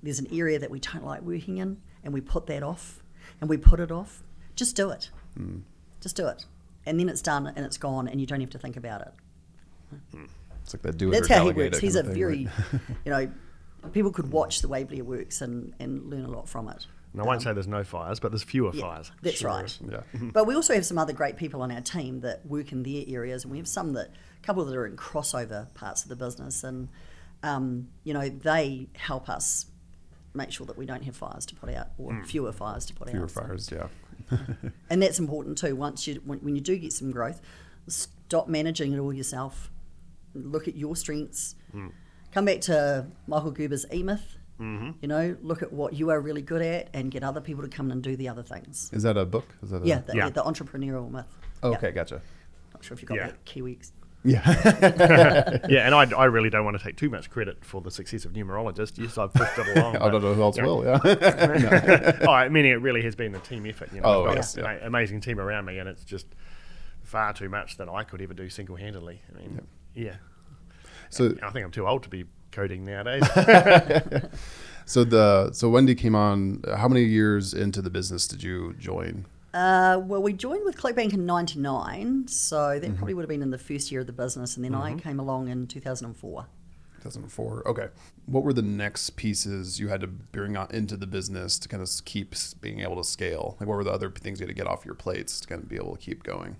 there's 0.03 0.19
an 0.19 0.27
area 0.31 0.59
that 0.59 0.69
we 0.71 0.79
don't 0.79 1.05
like 1.05 1.21
working 1.21 1.57
in, 1.57 1.81
and 2.03 2.13
we 2.13 2.21
put 2.21 2.47
that 2.47 2.63
off, 2.63 3.03
and 3.39 3.49
we 3.49 3.57
put 3.57 3.79
it 3.79 3.91
off. 3.91 4.23
Just 4.55 4.75
do 4.75 4.89
it. 4.89 5.09
Hmm. 5.35 5.59
Just 6.01 6.15
do 6.15 6.27
it, 6.27 6.45
and 6.85 6.99
then 6.99 7.07
it's 7.09 7.21
done 7.21 7.47
and 7.47 7.65
it's 7.65 7.77
gone, 7.77 8.07
and 8.07 8.19
you 8.19 8.27
don't 8.27 8.41
have 8.41 8.49
to 8.51 8.59
think 8.59 8.75
about 8.77 9.01
it. 9.01 9.13
It's 10.67 10.73
like 10.73 10.81
that 10.81 10.97
do 10.97 11.07
it 11.07 11.11
That's 11.13 11.29
how 11.29 11.47
he 11.47 11.53
works. 11.53 11.79
He's 11.79 11.95
a 11.95 12.03
thing, 12.03 12.13
very, 12.13 12.45
right? 12.73 12.81
you 13.05 13.11
know, 13.11 13.31
people 13.93 14.11
could 14.11 14.33
watch 14.33 14.59
the 14.59 14.67
way 14.67 14.83
Blair 14.83 15.05
works 15.05 15.39
and, 15.41 15.73
and 15.79 16.09
learn 16.09 16.25
a 16.25 16.29
lot 16.29 16.49
from 16.49 16.67
it. 16.67 16.85
And 17.13 17.21
I 17.21 17.25
won't 17.25 17.41
say 17.41 17.53
there's 17.53 17.69
no 17.69 17.85
fires, 17.85 18.19
but 18.19 18.31
there's 18.31 18.43
fewer 18.43 18.71
Um, 18.71 18.75
Yeah, 18.75 18.81
fires. 18.81 19.11
That's 19.21 19.43
right. 19.43 19.79
yeah. 19.89 20.01
But 20.33 20.45
we 20.45 20.55
also 20.55 20.73
have 20.73 20.85
some 20.85 20.97
other 20.97 21.13
great 21.13 21.37
people 21.37 21.61
on 21.61 21.71
our 21.71 21.79
team 21.79 22.19
that 22.19 22.45
work 22.45 22.73
in 22.73 22.83
their 22.83 23.05
areas, 23.07 23.45
and 23.45 23.51
we 23.51 23.59
have 23.59 23.67
some 23.67 23.93
that, 23.93 24.07
a 24.07 24.45
couple 24.45 24.65
that 24.65 24.75
are 24.75 24.85
in 24.85 24.97
crossover 24.97 25.73
parts 25.73 26.03
of 26.03 26.09
the 26.09 26.17
business, 26.17 26.65
and 26.65 26.89
um, 27.43 27.87
you 28.03 28.13
know 28.13 28.27
they 28.27 28.89
help 28.93 29.29
us 29.29 29.67
make 30.33 30.51
sure 30.51 30.65
that 30.67 30.77
we 30.77 30.85
don't 30.85 31.05
have 31.05 31.15
fires 31.15 31.45
to 31.45 31.55
put 31.55 31.73
out 31.73 31.87
or 31.97 32.21
fewer 32.25 32.51
fires 32.51 32.85
to 32.87 32.93
put 32.93 33.09
Fewer 33.09 33.23
out. 33.23 33.31
So- 33.31 33.41
fires. 33.41 33.69
Yeah. 33.71 33.87
and 34.89 35.01
that's 35.01 35.17
important 35.17 35.57
too. 35.57 35.77
Once 35.77 36.07
you 36.07 36.21
when, 36.25 36.39
when 36.39 36.55
you 36.55 36.61
do 36.61 36.77
get 36.77 36.91
some 36.91 37.09
growth, 37.09 37.39
stop 37.87 38.49
managing 38.49 38.91
it 38.91 38.99
all 38.99 39.13
yourself. 39.13 39.71
Look 40.45 40.67
at 40.67 40.75
your 40.75 40.95
strengths. 40.95 41.55
Come 42.31 42.45
back 42.45 42.61
to 42.61 43.07
Michael 43.27 43.51
Gerber's 43.51 43.85
E 43.93 44.03
Myth. 44.03 44.37
Mm-hmm. 44.59 44.91
You 45.01 45.07
know, 45.07 45.37
look 45.41 45.61
at 45.61 45.71
what 45.71 45.93
you 45.93 46.09
are 46.09 46.19
really 46.19 46.41
good 46.41 46.61
at, 46.63 46.89
and 46.93 47.11
get 47.11 47.23
other 47.23 47.39
people 47.41 47.63
to 47.63 47.69
come 47.69 47.91
and 47.91 48.01
do 48.01 48.15
the 48.15 48.27
other 48.29 48.41
things. 48.43 48.89
Is 48.91 49.03
that 49.03 49.15
a 49.15 49.23
book? 49.25 49.45
Is 49.61 49.69
that 49.69 49.83
a, 49.83 49.85
Yeah, 49.85 49.99
the, 49.99 50.15
Yeah. 50.15 50.29
the 50.31 50.41
entrepreneurial 50.41 51.11
myth. 51.11 51.25
Oh, 51.61 51.69
Yeah. 51.71 51.77
okay, 51.77 51.91
gotcha. 51.91 52.21
Not 52.73 52.83
sure 52.83 52.95
if 52.95 53.01
you 53.03 53.07
got 53.07 53.17
Yeah. 53.17 53.27
that 53.27 53.45
Kiwi. 53.45 53.77
Yeah. 54.23 54.41
yeah, 55.69 55.85
and 55.85 55.93
I, 55.93 56.09
I 56.17 56.25
really 56.25 56.49
don't 56.49 56.65
want 56.65 56.75
to 56.77 56.83
take 56.83 56.97
too 56.97 57.09
much 57.09 57.29
credit 57.29 57.63
for 57.63 57.81
the 57.81 57.91
success 57.91 58.25
of 58.25 58.33
numerologist. 58.33 58.97
Yes, 58.97 59.17
I've 59.19 59.31
pushed 59.33 59.57
it 59.59 59.67
along. 59.77 59.97
I 59.97 60.09
don't 60.09 60.21
know 60.23 60.33
who 60.33 60.41
else 60.41 60.57
Yeah. 60.57 60.65
will. 60.65 60.83
Yeah. 60.83 62.17
oh, 62.27 62.31
I 62.31 62.49
mean, 62.49 62.65
it 62.65 62.81
really 62.81 63.03
has 63.03 63.15
been 63.15 63.35
a 63.35 63.39
team 63.39 63.65
effort. 63.67 63.89
You 63.93 64.01
know, 64.01 64.07
Oh, 64.07 64.21
I've 64.23 64.27
got 64.29 64.35
yes, 64.37 64.57
an 64.57 64.63
yeah. 64.63 64.85
amazing 64.87 65.21
team 65.21 65.39
around 65.39 65.65
me, 65.65 65.77
and 65.77 65.87
it's 65.87 66.03
just 66.03 66.25
far 67.03 67.31
too 67.31 67.47
much 67.47 67.77
that 67.77 67.89
I 67.89 68.03
could 68.03 68.21
ever 68.21 68.33
do 68.33 68.49
single 68.49 68.75
handedly. 68.75 69.21
I 69.33 69.39
mean, 69.39 69.51
yeah. 69.55 69.61
So 71.09 71.33
I 71.43 71.49
think 71.51 71.65
I'm 71.65 71.71
too 71.71 71.87
old 71.87 72.03
to 72.03 72.09
be 72.09 72.25
coding 72.51 72.83
nowadays. 72.85 73.23
so 74.85 75.03
the 75.03 75.51
so 75.53 75.69
Wendy 75.69 75.95
came 75.95 76.15
on. 76.15 76.63
How 76.77 76.87
many 76.87 77.03
years 77.03 77.53
into 77.53 77.81
the 77.81 77.89
business 77.89 78.27
did 78.27 78.43
you 78.43 78.73
join? 78.79 79.25
Uh, 79.53 79.99
well, 80.03 80.21
we 80.21 80.33
joined 80.33 80.63
with 80.65 80.77
ClickBank 80.77 81.13
in 81.13 81.25
'99, 81.25 82.27
so 82.27 82.79
that 82.79 82.81
Mm-hmm. 82.83 82.95
probably 82.95 83.13
would 83.15 83.23
have 83.23 83.29
been 83.29 83.41
in 83.41 83.49
the 83.51 83.57
first 83.57 83.91
year 83.91 84.01
of 84.01 84.07
the 84.07 84.13
business, 84.13 84.55
and 84.55 84.63
then 84.65 84.75
I 84.75 84.95
came 84.95 85.19
along 85.19 85.47
in 85.47 85.67
2004. 85.67 86.45
2004. 87.01 87.67
Okay. 87.67 87.87
What 88.25 88.43
were 88.43 88.53
the 88.53 88.61
next 88.61 89.11
pieces 89.11 89.79
you 89.79 89.87
had 89.87 90.01
to 90.01 90.07
bring 90.07 90.57
on 90.57 90.67
into 90.71 90.97
the 90.97 91.07
business 91.07 91.57
to 91.59 91.69
kind 91.69 91.81
of 91.81 91.89
keep 92.05 92.35
being 92.59 92.81
able 92.81 92.97
to 92.97 93.03
scale? 93.03 93.55
Like, 93.59 93.69
what 93.69 93.77
were 93.77 93.83
the 93.83 93.91
other 93.91 94.09
things 94.11 94.39
you 94.39 94.45
had 94.45 94.49
to 94.55 94.55
get 94.61 94.67
off 94.67 94.85
your 94.85 94.95
plates 94.95 95.39
to 95.39 95.47
kind 95.47 95.63
of 95.63 95.69
be 95.69 95.75
able 95.77 95.95
to 95.95 96.01
keep 96.01 96.23
going? 96.23 96.57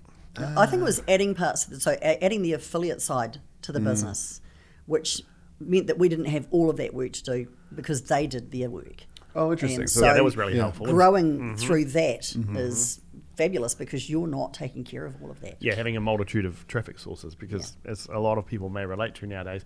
I 0.56 0.66
think 0.66 0.80
it 0.82 0.84
was 0.84 1.02
adding 1.08 1.34
parts, 1.34 1.64
the, 1.64 1.80
so 1.80 1.92
adding 2.02 2.42
the 2.42 2.52
affiliate 2.52 3.00
side 3.02 3.40
to 3.62 3.70
Mm. 3.72 3.74
the 3.74 3.80
business, 3.80 4.40
which 4.86 5.22
meant 5.60 5.86
that 5.88 5.98
we 5.98 6.08
didn't 6.08 6.26
have 6.26 6.46
all 6.50 6.70
of 6.70 6.76
that 6.76 6.94
work 6.94 7.12
to 7.12 7.22
do 7.22 7.48
because 7.74 8.02
they 8.02 8.26
did 8.26 8.50
their 8.52 8.70
work. 8.70 9.04
Oh, 9.34 9.50
interesting. 9.52 9.80
And 9.82 9.90
So- 9.90 10.04
yeah, 10.04 10.14
that 10.14 10.24
was 10.24 10.36
really 10.36 10.54
Yeah. 10.54 10.62
helpful. 10.62 10.86
Growing 10.86 11.56
through 11.56 11.86
that 11.86 12.34
is 12.56 13.00
fabulous 13.36 13.74
because 13.74 14.08
you're 14.10 14.26
not 14.26 14.52
taking 14.54 14.82
care 14.84 15.04
of 15.04 15.14
all 15.22 15.30
of 15.30 15.40
that. 15.40 15.56
yeah, 15.60 15.74
having 15.74 15.96
a 15.96 16.00
multitude 16.00 16.44
of 16.44 16.66
traffic 16.66 16.98
sources 16.98 17.34
because, 17.34 17.76
as 17.84 18.06
a 18.12 18.18
lot 18.18 18.38
of 18.38 18.46
people 18.46 18.68
may 18.68 18.84
relate 18.86 19.14
to 19.16 19.26
nowadays, 19.26 19.64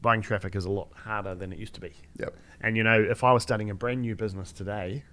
buying 0.00 0.20
traffic 0.20 0.56
is 0.56 0.64
a 0.64 0.70
lot 0.70 0.88
harder 0.94 1.34
than 1.34 1.52
it 1.52 1.58
used 1.58 1.74
to 1.74 1.80
be. 1.80 1.92
Yep. 2.18 2.34
And 2.60 2.76
you 2.76 2.82
know, 2.82 3.00
if 3.00 3.22
I 3.22 3.32
was 3.32 3.42
starting 3.42 3.70
a 3.70 3.74
brand 3.74 4.00
new 4.02 4.14
business 4.16 4.52
today, 4.52 5.04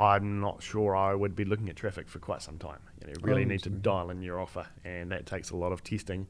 I'm 0.00 0.40
not 0.40 0.62
sure 0.62 0.96
I 0.96 1.14
would 1.14 1.36
be 1.36 1.44
looking 1.44 1.68
at 1.68 1.76
traffic 1.76 2.08
for 2.08 2.18
quite 2.18 2.40
some 2.42 2.56
time. 2.58 2.78
You, 3.00 3.06
know, 3.08 3.12
you 3.18 3.20
really 3.22 3.42
Oh, 3.42 3.48
need 3.48 3.62
to 3.64 3.70
dial 3.70 4.10
in 4.10 4.22
your 4.22 4.40
offer, 4.40 4.66
and 4.84 5.12
that 5.12 5.26
takes 5.26 5.50
a 5.50 5.56
lot 5.56 5.72
of 5.72 5.84
testing. 5.84 6.26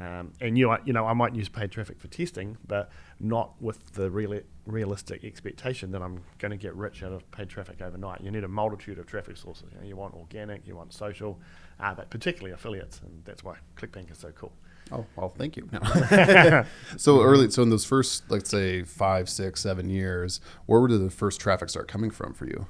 Um, 0.00 0.32
and 0.40 0.56
you, 0.56 0.74
you 0.84 0.92
know, 0.92 1.06
I 1.06 1.12
might 1.12 1.34
use 1.34 1.48
paid 1.48 1.70
traffic 1.70 2.00
for 2.00 2.08
testing, 2.08 2.56
but 2.66 2.90
not 3.20 3.52
with 3.60 3.92
the 3.92 4.10
real, 4.10 4.40
realistic 4.66 5.22
expectation 5.24 5.90
that 5.92 6.02
I'm 6.02 6.22
going 6.38 6.50
to 6.50 6.56
get 6.56 6.74
rich 6.74 7.02
out 7.02 7.12
of 7.12 7.30
paid 7.30 7.48
traffic 7.50 7.80
overnight. 7.82 8.22
You 8.22 8.30
need 8.30 8.44
a 8.44 8.48
multitude 8.48 8.98
of 8.98 9.06
traffic 9.06 9.36
sources. 9.36 9.68
You, 9.72 9.80
know, 9.80 9.86
you 9.86 9.96
want 9.96 10.14
organic, 10.14 10.66
you 10.66 10.76
want 10.76 10.92
social, 10.94 11.38
uh, 11.80 11.94
but 11.94 12.08
particularly 12.10 12.52
affiliates, 12.52 13.00
and 13.04 13.22
that's 13.24 13.44
why 13.44 13.56
ClickBank 13.76 14.10
is 14.10 14.18
so 14.18 14.30
cool. 14.32 14.52
Oh 14.90 15.06
well, 15.16 15.28
thank 15.30 15.56
you. 15.56 15.68
so 16.96 17.22
early, 17.22 17.50
so 17.50 17.62
in 17.62 17.70
those 17.70 17.84
first, 17.84 18.24
let's 18.30 18.50
say 18.50 18.82
five, 18.82 19.28
six, 19.28 19.60
seven 19.60 19.88
years, 19.88 20.40
where 20.66 20.86
did 20.86 21.02
the 21.04 21.10
first 21.10 21.40
traffic 21.40 21.70
start 21.70 21.86
coming 21.88 22.10
from 22.10 22.32
for 22.34 22.46
you? 22.46 22.66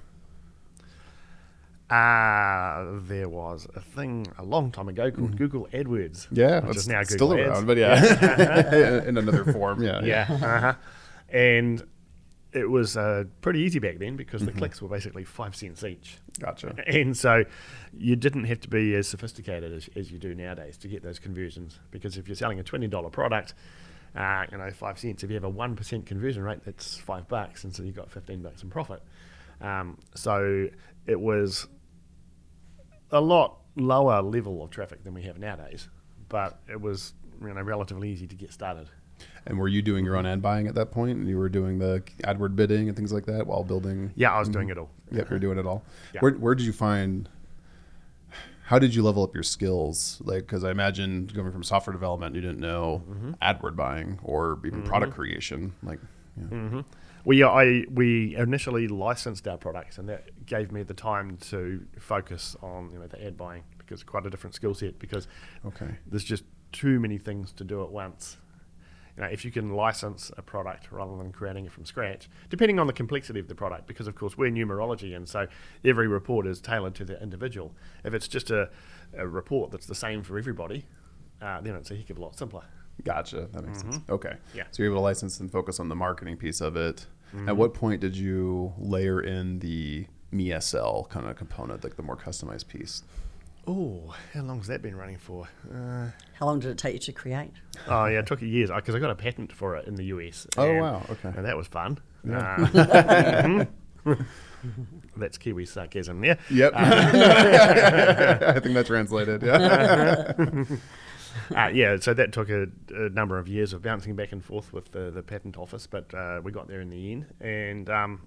Uh, 1.92 3.00
there 3.02 3.28
was 3.28 3.66
a 3.76 3.80
thing 3.80 4.26
a 4.38 4.42
long 4.42 4.72
time 4.72 4.88
ago 4.88 5.10
called 5.10 5.36
Google 5.36 5.68
AdWords. 5.74 6.26
Yeah, 6.32 6.60
which 6.60 6.70
it's 6.76 6.78
is 6.84 6.88
now 6.88 7.02
still 7.02 7.34
around, 7.34 7.50
Ads. 7.50 7.64
but 7.66 7.76
yeah, 7.76 9.02
in 9.06 9.18
another 9.18 9.44
form. 9.52 9.82
Yeah, 9.82 10.00
yeah. 10.02 10.26
Uh-huh. 10.30 10.74
And 11.28 11.82
it 12.52 12.70
was 12.70 12.96
uh, 12.96 13.24
pretty 13.42 13.60
easy 13.60 13.78
back 13.78 13.98
then 13.98 14.16
because 14.16 14.44
the 14.44 14.52
clicks 14.52 14.80
were 14.80 14.88
basically 14.88 15.24
five 15.24 15.54
cents 15.54 15.84
each. 15.84 16.18
Gotcha. 16.38 16.74
And 16.86 17.16
so 17.16 17.44
you 17.96 18.16
didn't 18.16 18.44
have 18.44 18.60
to 18.60 18.68
be 18.68 18.94
as 18.94 19.06
sophisticated 19.08 19.72
as, 19.72 19.88
as 19.94 20.10
you 20.10 20.18
do 20.18 20.34
nowadays 20.34 20.78
to 20.78 20.88
get 20.88 21.02
those 21.02 21.18
conversions. 21.18 21.78
Because 21.90 22.16
if 22.16 22.26
you're 22.26 22.36
selling 22.36 22.58
a 22.60 22.64
$20 22.64 23.12
product, 23.12 23.54
uh, 24.16 24.44
you 24.50 24.56
know, 24.58 24.70
five 24.70 24.98
cents, 24.98 25.24
if 25.24 25.30
you 25.30 25.34
have 25.34 25.44
a 25.44 25.52
1% 25.52 26.06
conversion 26.06 26.42
rate, 26.42 26.60
that's 26.64 26.96
five 26.96 27.28
bucks. 27.28 27.64
And 27.64 27.74
so 27.74 27.82
you 27.82 27.92
got 27.92 28.10
15 28.10 28.40
bucks 28.42 28.62
in 28.62 28.70
profit. 28.70 29.02
Um, 29.60 29.98
so 30.14 30.68
it 31.06 31.20
was 31.20 31.66
a 33.12 33.20
lot 33.20 33.58
lower 33.76 34.20
level 34.22 34.62
of 34.62 34.70
traffic 34.70 35.04
than 35.04 35.14
we 35.14 35.22
have 35.22 35.38
nowadays. 35.38 35.88
But 36.28 36.58
it 36.68 36.80
was, 36.80 37.14
you 37.40 37.52
know, 37.52 37.60
relatively 37.60 38.10
easy 38.10 38.26
to 38.26 38.34
get 38.34 38.52
started. 38.52 38.88
And 39.46 39.58
were 39.58 39.68
you 39.68 39.82
doing 39.82 40.04
your 40.04 40.16
own 40.16 40.26
ad 40.26 40.42
buying 40.42 40.66
at 40.66 40.74
that 40.74 40.90
point? 40.90 41.18
And 41.18 41.28
you 41.28 41.38
were 41.38 41.48
doing 41.48 41.78
the 41.78 42.02
AdWord 42.24 42.56
bidding 42.56 42.88
and 42.88 42.96
things 42.96 43.12
like 43.12 43.26
that 43.26 43.46
while 43.46 43.64
building? 43.64 44.12
Yeah, 44.14 44.32
I 44.32 44.38
was 44.38 44.48
doing 44.48 44.68
mm-hmm. 44.68 44.78
it 44.78 44.80
all. 44.80 44.90
Yep, 45.10 45.30
you're 45.30 45.38
doing 45.38 45.58
it 45.58 45.66
all. 45.66 45.84
Yeah. 46.14 46.20
Where, 46.20 46.32
where 46.32 46.54
did 46.54 46.64
you 46.64 46.72
find? 46.72 47.28
How 48.64 48.78
did 48.78 48.94
you 48.94 49.02
level 49.02 49.22
up 49.22 49.34
your 49.34 49.42
skills? 49.42 50.22
Like, 50.24 50.40
because 50.40 50.64
I 50.64 50.70
imagine 50.70 51.26
going 51.26 51.52
from 51.52 51.62
software 51.62 51.92
development, 51.92 52.34
you 52.34 52.40
didn't 52.40 52.60
know 52.60 53.02
Mm-hmm. 53.08 53.32
AdWord 53.42 53.76
buying 53.76 54.18
or 54.22 54.58
even 54.64 54.80
mm-hmm. 54.80 54.88
product 54.88 55.14
creation. 55.14 55.74
Like, 55.82 56.00
yeah. 56.36 56.44
Mm-hmm. 56.44 56.80
We 57.24 57.42
I 57.44 57.84
we 57.90 58.34
initially 58.36 58.88
licensed 58.88 59.46
our 59.46 59.56
products, 59.58 59.98
and 59.98 60.08
that 60.08 60.44
gave 60.46 60.72
me 60.72 60.82
the 60.82 60.94
time 60.94 61.36
to 61.50 61.86
focus 61.98 62.56
on 62.62 62.90
you 62.92 62.98
know 62.98 63.06
the 63.06 63.24
ad 63.24 63.36
buying 63.36 63.62
because 63.78 64.00
it's 64.00 64.08
quite 64.10 64.26
a 64.26 64.30
different 64.30 64.54
skill 64.54 64.74
set. 64.74 64.98
Because 64.98 65.28
Okay. 65.64 65.88
there's 66.06 66.24
just 66.24 66.44
too 66.72 66.98
many 66.98 67.18
things 67.18 67.52
to 67.52 67.64
do 67.64 67.82
at 67.82 67.90
once. 67.90 68.38
You 69.16 69.22
know, 69.22 69.28
if 69.28 69.44
you 69.44 69.50
can 69.50 69.74
license 69.74 70.32
a 70.38 70.42
product 70.42 70.90
rather 70.90 71.16
than 71.18 71.32
creating 71.32 71.66
it 71.66 71.72
from 71.72 71.84
scratch, 71.84 72.30
depending 72.48 72.78
on 72.80 72.86
the 72.86 72.94
complexity 72.94 73.40
of 73.40 73.46
the 73.46 73.54
product, 73.54 73.86
because 73.86 74.06
of 74.08 74.14
course 74.14 74.38
we're 74.38 74.50
numerology, 74.50 75.14
and 75.14 75.28
so 75.28 75.46
every 75.84 76.08
report 76.08 76.46
is 76.46 76.60
tailored 76.62 76.94
to 76.94 77.04
the 77.04 77.22
individual. 77.22 77.74
If 78.04 78.14
it's 78.14 78.26
just 78.26 78.50
a, 78.50 78.70
a 79.16 79.28
report 79.28 79.70
that's 79.70 79.84
the 79.86 79.94
same 79.94 80.22
for 80.22 80.38
everybody, 80.38 80.86
uh, 81.42 81.60
then 81.60 81.74
it's 81.76 81.90
a 81.90 81.94
heck 81.96 82.08
of 82.08 82.16
a 82.16 82.22
lot 82.22 82.38
simpler. 82.38 82.64
Gotcha. 83.04 83.48
That 83.52 83.66
makes 83.66 83.80
sense. 83.80 83.98
Okay. 84.08 84.30
Mm-hmm. 84.30 84.56
Yeah. 84.56 84.62
Mm-hmm. 84.64 84.72
So 84.72 84.82
you're 84.82 84.92
able 84.92 85.00
to 85.00 85.04
license 85.04 85.40
and 85.40 85.50
focus 85.52 85.78
on 85.78 85.88
the 85.90 85.96
marketing 85.96 86.36
piece 86.38 86.60
of 86.62 86.76
it. 86.76 87.06
At 87.46 87.56
what 87.56 87.74
point 87.74 88.00
did 88.00 88.16
you 88.16 88.72
layer 88.78 89.20
in 89.20 89.58
the 89.60 90.06
MeSL 90.32 91.08
kind 91.08 91.26
of 91.26 91.36
component, 91.36 91.82
like 91.84 91.96
the 91.96 92.02
more 92.02 92.16
customized 92.16 92.68
piece? 92.68 93.02
Oh, 93.66 94.12
how 94.34 94.42
long 94.42 94.58
has 94.58 94.66
that 94.66 94.82
been 94.82 94.96
running 94.96 95.18
for? 95.18 95.46
Uh, 95.72 96.08
How 96.34 96.46
long 96.46 96.58
did 96.58 96.70
it 96.72 96.78
take 96.78 96.94
you 96.94 96.98
to 96.98 97.12
create? 97.12 97.52
oh 97.86 98.06
yeah, 98.06 98.18
it 98.18 98.26
took 98.26 98.42
years 98.42 98.70
because 98.74 98.94
I 98.94 98.98
got 98.98 99.10
a 99.10 99.14
patent 99.14 99.52
for 99.52 99.76
it 99.76 99.86
in 99.86 99.94
the 99.94 100.04
US. 100.06 100.46
Oh, 100.56 100.68
and- 100.68 100.80
wow, 100.80 101.02
okay. 101.10 101.32
and 101.36 101.44
that 101.46 101.56
was 101.56 101.68
fun. 101.68 101.98
Uh, 102.28 103.64
that's 105.16 105.38
Kiwi 105.38 105.64
sarcasm, 105.64 106.24
yeah. 106.24 106.34
Yep. 106.50 106.72
I 106.76 108.58
think 108.60 108.74
that 108.74 108.86
translated. 108.86 109.42
Yeah. 109.42 110.32
Uh, 111.56 111.68
yeah, 111.72 111.96
so 112.00 112.14
that 112.14 112.32
took 112.32 112.48
a, 112.48 112.66
a 112.94 113.08
number 113.10 113.38
of 113.38 113.46
years 113.48 113.72
of 113.72 113.82
bouncing 113.82 114.14
back 114.16 114.32
and 114.32 114.44
forth 114.44 114.72
with 114.72 114.90
the, 114.92 115.10
the 115.10 115.22
patent 115.22 115.56
office, 115.58 115.86
but 115.86 116.12
uh, 116.14 116.40
we 116.42 116.50
got 116.52 116.66
there 116.68 116.80
in 116.80 116.88
the 116.90 117.12
end. 117.12 117.26
And 117.40 117.88
um, 117.90 118.22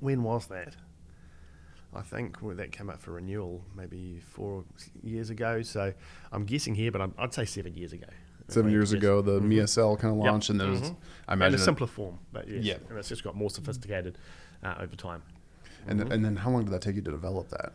when 0.00 0.22
was 0.22 0.46
that? 0.46 0.74
I 1.94 2.02
think 2.02 2.38
when 2.40 2.56
that 2.58 2.70
came 2.72 2.88
up 2.90 3.00
for 3.00 3.12
renewal 3.12 3.64
maybe 3.76 4.20
four 4.20 4.64
years 5.02 5.30
ago. 5.30 5.62
So 5.62 5.92
I'm 6.32 6.44
guessing 6.44 6.74
here, 6.74 6.92
but 6.92 7.00
I'm, 7.00 7.14
I'd 7.18 7.34
say 7.34 7.44
seven 7.44 7.74
years 7.74 7.92
ago. 7.92 8.06
Seven 8.48 8.70
years 8.72 8.92
ago, 8.92 9.22
the 9.22 9.40
MSL 9.40 9.98
kind 9.98 10.12
of 10.12 10.18
Yep. 10.24 10.30
launched, 10.30 10.50
and 10.50 10.60
there's, 10.60 10.92
I 11.28 11.34
imagine 11.34 11.54
In 11.54 11.60
a 11.60 11.64
simpler 11.64 11.86
form, 11.86 12.18
but 12.32 12.48
yes. 12.48 12.64
Yeah. 12.64 12.74
And 12.88 12.98
it's 12.98 13.08
just 13.08 13.22
got 13.22 13.36
more 13.36 13.50
sophisticated 13.50 14.18
uh, 14.64 14.74
over 14.80 14.96
time. 14.96 15.22
and, 15.86 16.00
and 16.12 16.24
then 16.24 16.34
how 16.36 16.50
long 16.50 16.64
did 16.64 16.72
that 16.72 16.82
take 16.82 16.96
you 16.96 17.02
to 17.02 17.10
develop 17.12 17.48
that? 17.50 17.72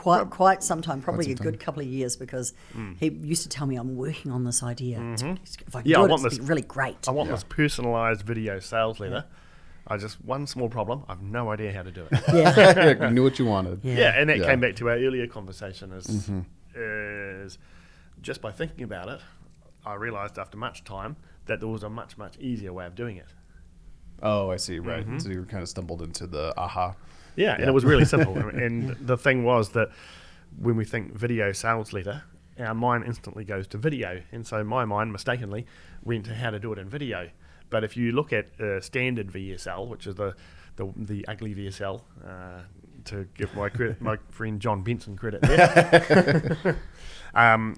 Quite, 0.00 0.30
quite 0.30 0.62
some 0.62 0.80
time, 0.80 1.02
probably 1.02 1.24
some 1.24 1.32
a 1.32 1.36
good 1.36 1.60
couple 1.60 1.82
of 1.82 1.86
years, 1.86 2.16
because 2.16 2.54
hmm. 2.72 2.92
he 2.98 3.10
used 3.10 3.42
to 3.42 3.50
tell 3.50 3.66
me, 3.66 3.76
"I'm 3.76 3.96
working 3.96 4.32
on 4.32 4.44
this 4.44 4.62
idea. 4.62 4.96
It's- 4.98 5.22
mm-hmm. 5.22 5.44
If 5.66 5.76
I 5.76 5.82
Yeah, 5.84 5.96
do 5.96 6.00
I 6.00 6.04
it, 6.06 6.10
want 6.10 6.24
it's 6.24 6.38
this- 6.38 6.48
really 6.48 6.62
great." 6.62 7.06
I 7.06 7.10
want 7.10 7.28
this 7.28 7.44
personalised 7.44 8.22
video 8.22 8.60
sales 8.60 8.98
letter. 8.98 9.26
I 9.86 9.98
just, 9.98 10.24
one 10.24 10.46
small 10.46 10.70
problem, 10.70 11.04
I've 11.06 11.20
no 11.20 11.50
idea 11.50 11.74
how 11.74 11.82
to 11.82 11.90
do 11.90 12.06
it. 12.10 12.22
yeah, 12.32 12.94
yeah, 12.98 13.10
knew 13.10 13.22
what 13.22 13.38
you 13.38 13.44
wanted. 13.44 13.80
Yeah. 13.82 13.94
Yeah, 13.98 14.20
and 14.20 14.30
that 14.30 14.38
Yeah. 14.38 14.46
came 14.46 14.60
back 14.60 14.76
to 14.76 14.88
our 14.88 14.96
earlier 14.96 15.26
conversation. 15.26 15.92
Is, 15.92 16.08
is 16.08 16.30
mm-hmm. 16.30 18.22
just 18.22 18.40
by 18.40 18.52
thinking 18.52 18.84
about 18.84 19.10
it, 19.10 19.20
I 19.84 19.96
realised 19.96 20.38
after 20.38 20.56
much 20.56 20.82
time 20.84 21.16
that 21.44 21.60
there 21.60 21.68
was 21.68 21.82
a 21.82 21.90
much 21.90 22.16
much 22.16 22.38
easier 22.38 22.72
way 22.72 22.86
of 22.86 22.94
doing 22.94 23.18
it. 23.18 23.34
Oh, 24.22 24.50
I 24.50 24.56
see. 24.56 24.78
Right. 24.78 25.04
Mm-hmm. 25.04 25.18
So 25.18 25.28
you 25.28 25.44
kind 25.44 25.62
of 25.62 25.68
stumbled 25.68 26.00
into 26.00 26.26
the 26.26 26.54
aha. 26.56 26.94
Yeah, 27.40 27.54
and 27.54 27.64
it 27.64 27.72
was 27.72 27.86
really 27.86 28.04
simple. 28.04 28.36
and 28.64 28.90
the 29.00 29.16
thing 29.16 29.44
was 29.44 29.70
that 29.70 29.88
when 30.58 30.76
we 30.76 30.84
think 30.84 31.14
video 31.14 31.52
sales 31.52 31.94
letter, 31.94 32.22
our 32.58 32.74
mind 32.74 33.04
instantly 33.06 33.44
goes 33.44 33.66
to 33.68 33.78
video, 33.78 34.20
and 34.30 34.46
so 34.46 34.62
my 34.62 34.84
mind 34.84 35.10
mistakenly 35.10 35.66
went 36.04 36.26
to 36.26 36.34
how 36.34 36.50
to 36.50 36.58
do 36.58 36.70
it 36.72 36.78
in 36.78 36.90
video. 36.90 37.30
But 37.70 37.82
if 37.82 37.96
you 37.96 38.12
look 38.12 38.34
at 38.34 38.60
uh, 38.60 38.82
standard 38.82 39.28
VSL, 39.28 39.88
which 39.88 40.06
is 40.06 40.16
the 40.16 40.34
the, 40.76 40.92
the 40.96 41.28
ugly 41.28 41.54
VSL, 41.54 42.02
uh, 42.26 42.60
to 43.06 43.26
give 43.34 43.54
my 43.54 43.70
credit, 43.70 44.02
my 44.02 44.18
friend 44.28 44.60
John 44.60 44.82
Benson 44.82 45.16
credit 45.16 45.40
there, 45.42 46.76
um, 47.34 47.76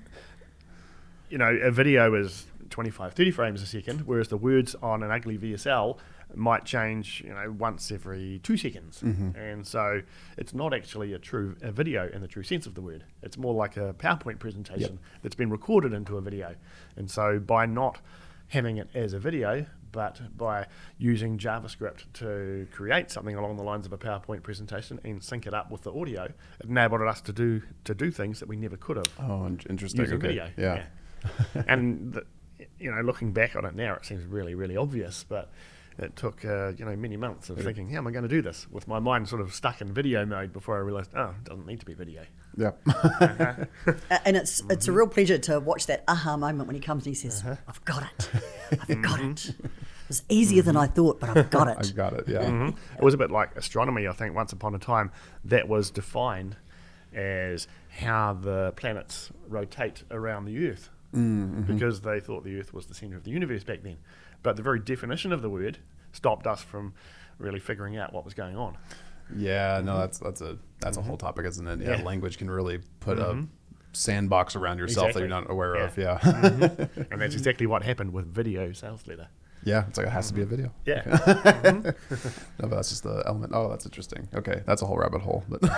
you 1.31 1.39
know, 1.39 1.57
a 1.63 1.71
video 1.71 2.15
is 2.15 2.47
25, 2.71 3.13
30 3.13 3.31
frames 3.31 3.63
a 3.63 3.67
second, 3.67 4.07
whereas 4.07 4.29
the 4.29 4.37
words 4.37 4.75
on 4.83 5.05
an 5.05 5.11
ugly 5.13 5.39
VSL 5.39 5.99
might 6.37 6.65
change, 6.65 7.23
you 7.25 7.33
know, 7.33 7.55
once 7.59 7.91
every 7.91 8.41
two 8.43 8.57
seconds. 8.57 9.01
Mm-hmm. 9.03 9.37
And 9.37 9.67
so 9.67 10.03
it's 10.37 10.55
not 10.55 10.73
actually 10.75 11.13
a 11.13 11.19
true 11.19 11.57
a 11.63 11.73
video 11.73 12.09
in 12.13 12.21
the 12.21 12.29
true 12.29 12.43
sense 12.43 12.67
of 12.67 12.75
the 12.75 12.81
word. 12.83 13.05
It's 13.23 13.37
more 13.37 13.55
like 13.55 13.77
a 13.77 13.95
PowerPoint 13.95 14.39
presentation 14.39 14.99
that's 15.23 15.35
been 15.35 15.51
recorded 15.51 15.93
into 15.93 16.17
a 16.17 16.21
video. 16.21 16.55
And 16.97 17.11
so 17.11 17.39
by 17.39 17.67
not 17.67 18.01
having 18.49 18.77
it 18.77 18.89
as 18.95 19.13
a 19.13 19.19
video, 19.19 19.67
but 19.93 20.37
by 20.37 20.67
using 20.99 21.39
JavaScript 21.39 22.05
to 22.15 22.67
create 22.73 23.11
something 23.11 23.37
along 23.37 23.57
the 23.57 23.63
lines 23.63 23.87
of 23.87 23.93
a 23.93 23.99
PowerPoint 23.99 24.43
presentation 24.43 24.99
and 25.05 25.23
sync 25.23 25.47
it 25.47 25.55
up 25.55 25.71
with 25.71 25.83
the 25.83 25.93
audio, 25.93 26.25
it 26.25 26.67
enabled 26.69 27.03
us 27.03 27.21
to 27.23 27.33
do 27.33 27.63
to 27.85 27.95
do 27.95 28.11
things 28.11 28.41
that 28.41 28.49
we 28.49 28.57
never 28.57 28.77
could 28.77 28.97
have 28.97 29.07
Oh, 29.21 29.47
interesting. 29.69 30.01
using 30.01 30.17
okay. 30.17 30.29
video. 30.29 30.51
Yeah. 30.57 30.85
and 31.69 32.15
the, 32.15 32.25
you 32.79 32.91
know, 32.91 33.01
looking 33.03 33.33
back 33.33 33.55
on 33.55 33.65
it 33.65 33.75
now, 33.75 33.95
it 33.95 34.05
seems 34.05 34.25
really, 34.25 34.55
really 34.55 34.77
obvious, 34.77 35.25
but 35.29 35.51
it 35.99 36.17
took 36.17 36.45
uh, 36.45 36.73
you 36.77 36.85
know 36.85 36.97
many 36.97 37.17
months 37.17 37.51
of 37.51 37.59
thinking, 37.59 37.89
how 37.91 37.99
am 37.99 38.07
I 38.07 38.11
going 38.11 38.23
to 38.23 38.29
do 38.29 38.43
this? 38.43 38.67
With 38.71 38.89
my 38.89 38.99
mind 38.99 39.29
sort 39.29 39.41
of 39.41 39.55
stuck 39.55 39.81
in 39.81 39.93
video 39.93 40.25
mode 40.27 40.53
before 40.53 40.77
I 40.77 40.81
realised, 40.81 41.11
oh, 41.15 41.35
it 41.39 41.45
doesn't 41.45 41.67
need 41.67 41.81
to 41.81 41.87
be 41.87 41.95
video. 41.95 42.23
Yeah. 42.57 42.73
A- 44.11 44.27
and 44.27 44.37
it's 44.37 44.63
it's 44.71 44.89
a 44.89 44.93
real 44.93 45.07
pleasure 45.07 45.39
to 45.39 45.61
watch 45.61 45.87
that 45.87 46.05
aha 46.09 46.37
moment 46.37 46.67
when 46.67 46.75
he 46.75 46.81
comes 46.81 47.07
and 47.07 47.15
he 47.15 47.21
says, 47.21 47.43
Uh-huh. 47.45 47.57
"I've 47.69 47.85
got 47.85 48.03
it, 48.05 48.31
I've 48.89 49.03
got 49.03 49.21
it. 49.21 49.49
It 49.51 50.09
was 50.09 50.23
easier 50.29 50.63
than 50.63 50.77
I 50.77 50.87
thought, 50.87 51.21
but 51.21 51.37
I've 51.37 51.51
got 51.51 51.69
it. 51.73 51.77
I 51.79 51.81
it." 51.81 51.95
got 51.97 52.13
it. 52.15 52.29
Yeah. 52.29 52.45
Mhm. 52.45 52.77
It 52.99 53.03
was 53.03 53.15
a 53.15 53.19
bit 53.19 53.31
like 53.31 53.57
astronomy, 53.57 54.07
I 54.09 54.13
think. 54.13 54.35
Once 54.35 54.53
upon 54.53 54.75
a 54.75 54.79
time, 54.79 55.11
that 55.45 55.69
was 55.69 55.91
defined 55.91 56.57
as 57.15 57.69
how 57.89 58.33
the 58.35 58.73
planets 58.77 59.31
rotate 59.49 60.03
around 60.11 60.47
the 60.47 60.69
Earth, 60.69 60.89
because 61.67 62.01
they 62.01 62.21
thought 62.21 62.43
the 62.45 62.59
Earth 62.59 62.73
was 62.73 62.87
the 62.87 62.95
center 62.95 63.17
of 63.17 63.25
the 63.25 63.31
universe 63.31 63.65
back 63.65 63.83
then. 63.83 63.97
But 64.43 64.57
the 64.57 64.63
very 64.63 64.81
definition 64.81 65.33
of 65.33 65.43
the 65.43 65.51
word 65.51 65.79
stopped 66.13 66.47
us 66.47 66.63
from 66.63 66.95
really 67.39 67.61
figuring 67.61 67.97
out 67.97 68.13
what 68.13 68.25
was 68.25 68.35
going 68.35 68.57
on. 68.57 68.77
Yeah, 69.37 69.81
no, 69.83 69.93
mm-hmm. 69.93 70.01
that's 70.01 70.19
that's 70.19 70.41
a 70.41 70.59
that's 70.81 70.97
a 70.97 71.03
whole 71.03 71.17
mm-hmm. 71.17 71.27
topic, 71.27 71.47
isn't 71.47 71.67
it? 71.67 71.81
Yeah, 71.81 71.99
Yeah. 71.99 72.05
language 72.05 72.39
can 72.39 72.51
really 72.51 72.81
put 73.01 73.19
a 73.19 73.25
mm-hmm. 73.25 73.45
sandbox 73.93 74.57
around 74.57 74.79
yourself 74.79 75.15
that 75.15 75.21
you're 75.21 75.29
not 75.29 75.51
aware 75.51 75.75
of. 75.75 75.97
Yeah. 75.97 76.19
Yeah, 76.23 76.87
And 77.11 77.21
that's 77.21 77.35
exactly 77.35 77.67
what 77.67 77.83
happened 77.83 78.13
with 78.13 78.27
video 78.27 78.73
sales 78.73 79.07
letter. 79.07 79.29
yeah, 79.65 79.87
it's 79.89 79.97
like 79.97 80.07
it 80.07 80.11
has 80.11 80.29
to 80.29 80.35
be 80.35 80.43
a 80.43 80.47
video. 80.47 80.73
Yeah. 80.85 81.93
No, 82.59 82.69
but 82.69 82.77
that's 82.77 82.91
just 82.91 83.03
the 83.03 83.23
element. 83.27 83.53
Oh, 83.55 83.69
that's 83.69 83.87
interesting. 83.87 84.29
Okay, 84.35 84.63
that's 84.67 84.83
a 84.83 84.87
whole 84.87 84.97
rabbit 84.97 85.21
hole. 85.21 85.43
But 85.49 85.63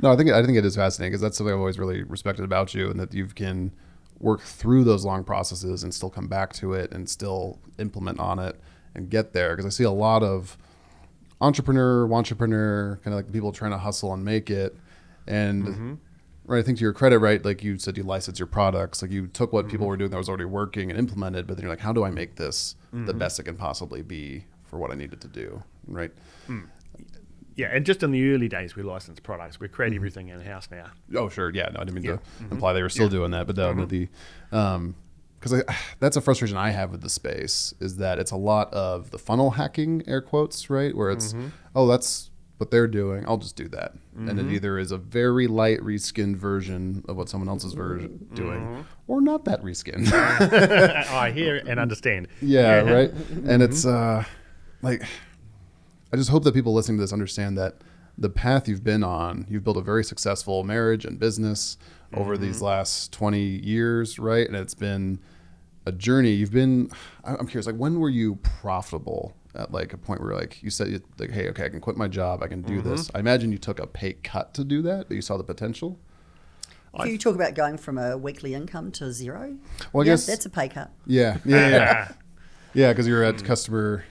no, 0.00 0.10
I 0.12 0.16
think 0.16 0.30
I 0.30 0.44
think 0.44 0.58
it 0.58 0.66
is 0.66 0.76
fascinating 0.76 1.12
because 1.12 1.22
that's 1.22 1.38
something 1.38 1.54
I've 1.54 1.60
always 1.60 1.78
really 1.78 2.02
respected 2.02 2.44
about 2.44 2.74
you, 2.74 2.90
and 2.90 3.00
that 3.00 3.14
you 3.14 3.26
can 3.26 3.72
work 4.22 4.40
through 4.40 4.84
those 4.84 5.04
long 5.04 5.24
processes 5.24 5.82
and 5.82 5.92
still 5.92 6.08
come 6.08 6.28
back 6.28 6.52
to 6.54 6.72
it 6.72 6.92
and 6.92 7.08
still 7.08 7.58
implement 7.78 8.18
on 8.18 8.38
it 8.38 8.58
and 8.94 9.10
get 9.10 9.32
there. 9.32 9.50
Because 9.50 9.66
I 9.66 9.68
see 9.68 9.84
a 9.84 9.90
lot 9.90 10.22
of 10.22 10.56
entrepreneur, 11.40 12.10
entrepreneur, 12.12 12.98
kind 13.04 13.12
of 13.12 13.24
like 13.24 13.32
people 13.32 13.52
trying 13.52 13.72
to 13.72 13.78
hustle 13.78 14.14
and 14.14 14.24
make 14.24 14.50
it, 14.50 14.76
and. 15.26 15.64
Mm-hmm. 15.64 15.94
Right, 16.44 16.58
I 16.58 16.62
think 16.62 16.78
to 16.78 16.82
your 16.82 16.92
credit, 16.92 17.20
right, 17.20 17.42
like 17.44 17.62
you 17.62 17.78
said, 17.78 17.96
you 17.96 18.02
license 18.02 18.40
your 18.40 18.48
products. 18.48 19.00
Like 19.00 19.12
you 19.12 19.28
took 19.28 19.52
what 19.52 19.68
people 19.68 19.84
mm-hmm. 19.84 19.90
were 19.90 19.96
doing 19.96 20.10
that 20.10 20.16
was 20.16 20.28
already 20.28 20.44
working 20.44 20.90
and 20.90 20.98
implemented, 20.98 21.46
but 21.46 21.56
then 21.56 21.62
you're 21.62 21.70
like, 21.70 21.78
how 21.78 21.92
do 21.92 22.02
I 22.02 22.10
make 22.10 22.34
this 22.34 22.74
the 22.90 22.98
mm-hmm. 22.98 23.16
best 23.16 23.38
it 23.38 23.44
can 23.44 23.54
possibly 23.54 24.02
be 24.02 24.44
for 24.64 24.76
what 24.76 24.90
I 24.90 24.96
needed 24.96 25.20
to 25.20 25.28
do, 25.28 25.62
right? 25.86 26.10
Hmm. 26.48 26.62
Yeah, 27.54 27.68
and 27.72 27.84
just 27.84 28.02
in 28.02 28.10
the 28.10 28.32
early 28.32 28.48
days, 28.48 28.76
we 28.76 28.82
licensed 28.82 29.22
products. 29.22 29.60
We 29.60 29.68
create 29.68 29.90
mm-hmm. 29.90 29.96
everything 29.96 30.28
in 30.28 30.40
house 30.40 30.68
now. 30.70 30.86
Oh, 31.14 31.28
sure, 31.28 31.50
yeah. 31.50 31.68
No, 31.72 31.80
I 31.80 31.84
didn't 31.84 31.94
mean 31.94 32.04
Yeah. 32.04 32.16
to 32.16 32.52
imply 32.52 32.72
they 32.72 32.82
were 32.82 32.88
still 32.88 33.08
doing 33.08 33.30
that, 33.32 33.46
but 33.46 33.58
uh, 33.58 33.70
mm-hmm. 33.70 33.80
no, 33.80 33.86
the, 33.86 34.08
um, 34.52 34.94
because 35.38 35.62
that's 36.00 36.16
a 36.16 36.20
frustration 36.20 36.56
I 36.56 36.70
have 36.70 36.90
with 36.90 37.02
the 37.02 37.10
space 37.10 37.74
is 37.80 37.96
that 37.98 38.18
it's 38.18 38.30
a 38.30 38.36
lot 38.36 38.72
of 38.72 39.10
the 39.10 39.18
funnel 39.18 39.52
hacking, 39.52 40.02
air 40.06 40.22
quotes, 40.22 40.70
right? 40.70 40.96
Where 40.96 41.10
it's, 41.10 41.32
mm-hmm. 41.32 41.48
oh, 41.74 41.86
that's 41.86 42.30
what 42.62 42.70
they're 42.70 42.86
doing. 42.86 43.24
I'll 43.26 43.38
just 43.38 43.56
do 43.56 43.66
that, 43.68 43.92
and 44.16 44.38
it 44.38 44.52
either 44.52 44.78
is 44.78 44.92
a 44.92 44.96
very 44.96 45.48
light 45.48 45.80
reskinned 45.80 46.36
version 46.36 47.04
of 47.08 47.16
what 47.16 47.28
someone 47.28 47.48
else 47.48 47.64
is 47.64 47.72
version 47.72 48.28
doing, 48.34 48.86
or 49.08 49.20
not 49.20 49.44
that 49.46 49.62
reskinned. 49.62 50.12
I 51.10 51.32
hear 51.32 51.56
and 51.56 51.80
understand. 51.80 52.28
Yeah, 52.40 52.82
right. 52.82 53.10
And 53.10 53.64
it's 53.64 53.84
uh, 53.84 54.22
like, 54.80 55.02
I 56.12 56.16
just 56.16 56.30
hope 56.30 56.44
that 56.44 56.54
people 56.54 56.74
listening 56.74 56.98
to 56.98 57.02
this 57.02 57.12
understand 57.12 57.56
that 57.58 57.76
the 58.18 58.28
path 58.28 58.68
you've 58.68 58.84
been 58.84 59.02
on, 59.02 59.46
you've 59.48 59.64
built 59.64 59.78
a 59.78 59.82
very 59.82 60.04
successful 60.04 60.62
marriage 60.64 61.04
and 61.04 61.18
business 61.18 61.78
over 62.14 62.36
these 62.36 62.56
mm-hmm. 62.56 62.66
last 62.66 63.12
20 63.12 63.40
years, 63.40 64.18
right? 64.18 64.46
And 64.46 64.54
it's 64.54 64.74
been 64.74 65.18
a 65.86 65.92
journey. 65.92 66.32
You've 66.32 66.52
been, 66.52 66.90
I- 67.24 67.36
I'm 67.36 67.46
curious, 67.46 67.66
like, 67.66 67.76
when 67.76 67.98
were 67.98 68.10
you 68.10 68.36
profitable 68.36 69.34
at 69.54 69.70
like 69.70 69.92
a 69.92 69.98
point 69.98 70.22
where 70.22 70.34
like 70.34 70.62
you 70.62 70.70
said, 70.70 71.02
like, 71.18 71.30
hey, 71.30 71.48
okay, 71.50 71.66
I 71.66 71.68
can 71.68 71.80
quit 71.80 71.96
my 71.96 72.08
job, 72.08 72.42
I 72.42 72.48
can 72.48 72.62
do 72.62 72.80
this. 72.80 73.08
Mm-hmm. 73.08 73.16
I 73.16 73.20
imagine 73.20 73.52
you 73.52 73.58
took 73.58 73.78
a 73.78 73.86
pay 73.86 74.14
cut 74.14 74.54
to 74.54 74.64
do 74.64 74.82
that, 74.82 75.08
but 75.08 75.14
you 75.14 75.22
saw 75.22 75.36
the 75.36 75.44
potential. 75.44 75.98
If 76.94 77.06
you 77.06 77.16
talk 77.16 77.34
about 77.34 77.54
going 77.54 77.78
from 77.78 77.96
a 77.96 78.18
weekly 78.18 78.52
income 78.52 78.92
to 78.92 79.10
zero, 79.12 79.56
Well, 79.94 80.02
I 80.02 80.06
yeah, 80.06 80.12
guess- 80.12 80.26
that's 80.26 80.44
a 80.44 80.50
pay 80.50 80.68
cut. 80.68 80.90
Yeah, 81.06 81.38
yeah, 81.46 81.68
yeah. 81.68 82.12
Yeah, 82.74 82.92
because 82.92 83.06
you're 83.06 83.22
at 83.22 83.42
customer. 83.44 84.04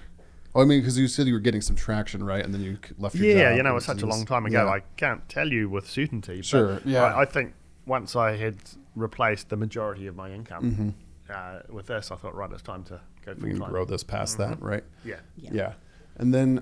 Oh, 0.54 0.62
I 0.62 0.66
mean, 0.66 0.82
because 0.82 0.98
you 0.98 1.08
said 1.08 1.28
you 1.28 1.34
were 1.34 1.40
getting 1.40 1.62
some 1.62 1.76
traction, 1.76 2.24
right? 2.24 2.44
And 2.44 2.54
then 2.54 2.62
you 2.62 2.78
left 2.98 3.16
your 3.16 3.32
job. 3.34 3.40
Yeah, 3.40 3.56
you 3.56 3.64
know, 3.64 3.72
it 3.72 3.76
was 3.76 3.86
such 3.86 4.02
a 4.02 4.06
long 4.06 4.26
time 4.26 4.46
ago. 4.46 4.66
yeah. 4.66 4.70
I 4.70 4.82
can't 4.98 5.28
tell 5.30 5.48
you 5.48 5.70
with 5.70 5.90
certainty. 5.90 6.42
Sure, 6.42 6.82
yeah. 6.86 7.04
I, 7.04 7.22
I 7.22 7.26
think 7.26 7.54
once 7.86 8.16
I 8.16 8.36
had 8.36 8.58
replaced 8.96 9.50
the 9.50 9.56
majority 9.58 10.08
of 10.08 10.16
my 10.16 10.32
income 10.32 10.96
Mm-hmm. 11.30 11.34
uh, 11.34 11.74
with 11.74 11.88
this, 11.88 12.12
I 12.12 12.16
thought, 12.16 12.36
right, 12.36 12.52
it's 12.52 12.62
time 12.62 12.84
to 12.86 13.00
go 13.26 13.34
we 13.40 13.52
full 13.52 13.62
can 13.62 13.70
grow 13.70 13.86
this 13.86 14.04
past 14.04 14.38
that, 14.40 14.62
right? 14.62 14.84
Yeah. 15.06 15.16
Yeah. 15.38 15.50
Yeah. 15.54 15.74
And 16.18 16.34
then, 16.34 16.62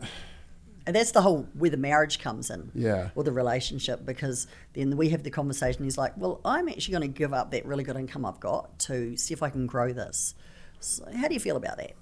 And 0.85 0.95
that's 0.95 1.11
the 1.11 1.21
whole 1.21 1.47
where 1.53 1.71
the 1.71 1.77
marriage 1.77 2.19
comes 2.19 2.51
in. 2.51 2.71
Yeah. 2.75 3.09
Or 3.15 3.23
the 3.23 3.31
relationship 3.31 4.05
because 4.05 4.45
then 4.73 4.95
we 4.97 5.09
have 5.09 5.23
the 5.23 5.31
conversation. 5.31 5.83
He's 5.83 5.97
like, 5.97 6.15
Well, 6.15 6.39
I'm 6.45 6.69
actually 6.69 6.91
going 6.93 7.11
to 7.11 7.17
give 7.19 7.33
up 7.33 7.49
that 7.51 7.65
really 7.65 7.83
good 7.83 7.95
income 7.97 8.23
I've 8.25 8.39
got 8.39 8.77
to 8.81 9.17
see 9.17 9.33
if 9.33 9.41
I 9.41 9.49
can 9.49 9.65
grow 9.65 9.91
this. 9.91 10.35
So 10.79 11.05
how 11.15 11.27
do 11.27 11.33
you 11.33 11.39
feel 11.39 11.57
about 11.57 11.77
that? 11.77 11.93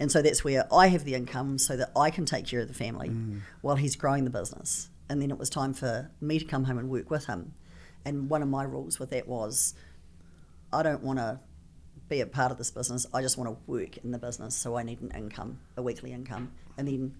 And 0.00 0.10
so 0.10 0.22
that's 0.22 0.42
where 0.42 0.66
I 0.72 0.88
have 0.88 1.04
the 1.04 1.14
income 1.14 1.58
so 1.58 1.76
that 1.76 1.92
I 1.94 2.10
can 2.10 2.24
take 2.24 2.46
care 2.46 2.60
of 2.60 2.68
the 2.68 2.74
family 2.74 3.10
Mm. 3.10 3.40
while 3.60 3.76
he's 3.76 3.94
growing 3.96 4.24
the 4.24 4.30
business. 4.30 4.88
and 5.10 5.20
then 5.20 5.30
it 5.32 5.38
was 5.38 5.50
time 5.50 5.74
for 5.74 6.08
me 6.20 6.38
to 6.38 6.44
come 6.44 6.62
home 6.64 6.78
and 6.78 6.88
work 6.88 7.10
with 7.10 7.26
him. 7.26 7.52
And 8.04 8.30
one 8.30 8.42
of 8.42 8.48
my 8.48 8.62
rules 8.62 9.00
with 9.00 9.10
that 9.10 9.26
was, 9.26 9.74
I 10.72 10.84
don't 10.84 11.02
want 11.02 11.18
to 11.18 11.40
be 12.08 12.20
a 12.20 12.26
part 12.26 12.52
of 12.52 12.58
this 12.58 12.70
business. 12.70 13.06
I 13.12 13.20
just 13.20 13.36
want 13.36 13.50
to 13.50 13.56
work 13.70 13.96
in 13.98 14.12
the 14.12 14.18
business, 14.18 14.54
so 14.54 14.76
I 14.76 14.84
need 14.84 15.00
an 15.00 15.10
income, 15.10 15.58
a 15.76 15.82
weekly 15.82 16.12
income, 16.12 16.52
and 16.78 16.86
then 16.86 17.16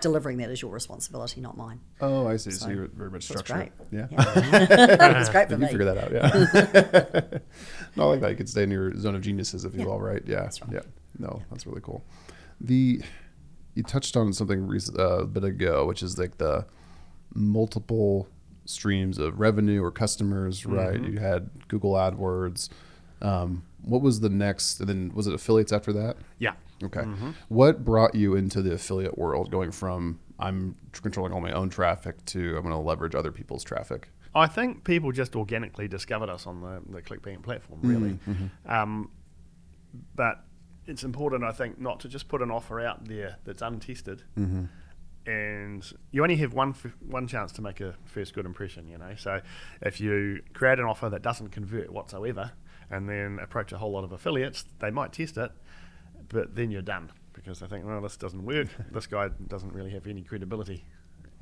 delivering 0.00 0.38
that 0.38 0.50
is 0.50 0.62
your 0.62 0.72
responsibility, 0.72 1.40
not 1.40 1.56
mine. 1.56 1.78
Oh, 2.00 2.26
I 2.26 2.38
see. 2.38 2.50
So, 2.50 2.66
So, 2.66 2.72
you're 2.72 2.88
very 2.88 3.10
much 3.12 3.22
structured. 3.22 3.56
great. 3.56 3.72
Yeah. 3.92 4.08
Yeah. 4.10 4.24
it's 5.20 5.28
great 5.30 5.44
for 5.48 5.56
Did 5.56 5.60
me. 5.60 5.66
you 5.66 5.78
figure 5.78 5.94
that 5.94 5.98
out? 5.98 6.12
Yeah. 6.12 7.38
not 7.96 8.06
like 8.08 8.20
that. 8.20 8.30
You 8.30 8.36
could 8.36 8.48
stay 8.48 8.64
in 8.64 8.70
your 8.72 8.96
zone 8.98 9.14
of 9.14 9.22
geniuses, 9.22 9.64
if 9.64 9.74
you 9.74 9.80
Yeah. 9.82 9.86
will, 9.86 10.00
right? 10.00 10.22
Yeah. 10.26 10.40
That's 10.40 10.60
right. 10.62 10.72
Yeah. 10.72 10.80
No, 11.18 11.42
that's 11.50 11.66
really 11.66 11.80
cool. 11.80 12.04
The 12.60 13.02
you 13.74 13.82
touched 13.82 14.16
on 14.16 14.32
something 14.32 14.66
recent, 14.66 14.98
uh, 14.98 15.20
a 15.20 15.26
bit 15.26 15.44
ago, 15.44 15.86
which 15.86 16.02
is 16.02 16.18
like 16.18 16.38
the 16.38 16.66
multiple 17.34 18.28
streams 18.64 19.18
of 19.18 19.40
revenue 19.40 19.82
or 19.82 19.90
customers, 19.90 20.66
right? 20.66 21.00
Mm-hmm. 21.00 21.12
You 21.12 21.18
had 21.18 21.50
Google 21.68 21.92
AdWords. 21.92 22.68
Um, 23.20 23.64
what 23.82 24.02
was 24.02 24.20
the 24.20 24.28
next? 24.28 24.80
And 24.80 24.88
then 24.88 25.12
was 25.14 25.26
it 25.26 25.34
affiliates 25.34 25.72
after 25.72 25.92
that? 25.94 26.16
Yeah. 26.38 26.54
Okay. 26.82 27.00
Mm-hmm. 27.00 27.30
What 27.48 27.84
brought 27.84 28.14
you 28.14 28.34
into 28.34 28.62
the 28.62 28.74
affiliate 28.74 29.16
world, 29.16 29.50
going 29.50 29.70
from 29.70 30.20
I'm 30.38 30.76
controlling 30.92 31.32
all 31.32 31.40
my 31.40 31.52
own 31.52 31.70
traffic 31.70 32.24
to 32.26 32.56
I'm 32.56 32.62
going 32.62 32.74
to 32.74 32.78
leverage 32.78 33.14
other 33.14 33.32
people's 33.32 33.64
traffic? 33.64 34.08
I 34.34 34.46
think 34.46 34.84
people 34.84 35.12
just 35.12 35.36
organically 35.36 35.88
discovered 35.88 36.30
us 36.30 36.46
on 36.46 36.62
the, 36.62 36.80
the 36.90 37.02
ClickBank 37.02 37.42
platform, 37.42 37.80
really. 37.82 38.18
Um, 38.66 39.10
but 40.14 40.44
it's 40.86 41.04
important, 41.04 41.44
I 41.44 41.52
think, 41.52 41.80
not 41.80 42.00
to 42.00 42.08
just 42.08 42.28
put 42.28 42.42
an 42.42 42.50
offer 42.50 42.80
out 42.80 43.06
there 43.06 43.36
that's 43.44 43.62
untested. 43.62 44.22
Mm-hmm. 44.38 44.64
And 45.30 45.92
you 46.10 46.22
only 46.22 46.36
have 46.36 46.52
one 46.52 46.70
f- 46.70 46.96
one 47.06 47.28
chance 47.28 47.52
to 47.52 47.62
make 47.62 47.80
a 47.80 47.94
first 48.04 48.34
good 48.34 48.44
impression, 48.44 48.88
you 48.88 48.98
know. 48.98 49.14
So 49.16 49.40
if 49.80 50.00
you 50.00 50.42
create 50.52 50.80
an 50.80 50.84
offer 50.84 51.08
that 51.10 51.22
doesn't 51.22 51.50
convert 51.50 51.92
whatsoever, 51.92 52.52
and 52.90 53.08
then 53.08 53.38
approach 53.40 53.72
a 53.72 53.78
whole 53.78 53.92
lot 53.92 54.02
of 54.02 54.12
affiliates, 54.12 54.64
they 54.80 54.90
might 54.90 55.12
test 55.12 55.38
it, 55.38 55.52
but 56.28 56.56
then 56.56 56.72
you're 56.72 56.82
done 56.82 57.12
because 57.32 57.60
they 57.60 57.66
think, 57.66 57.86
well, 57.86 58.00
this 58.00 58.16
doesn't 58.16 58.44
work. 58.44 58.68
this 58.90 59.06
guy 59.06 59.28
doesn't 59.46 59.72
really 59.72 59.90
have 59.90 60.08
any 60.08 60.22
credibility, 60.22 60.84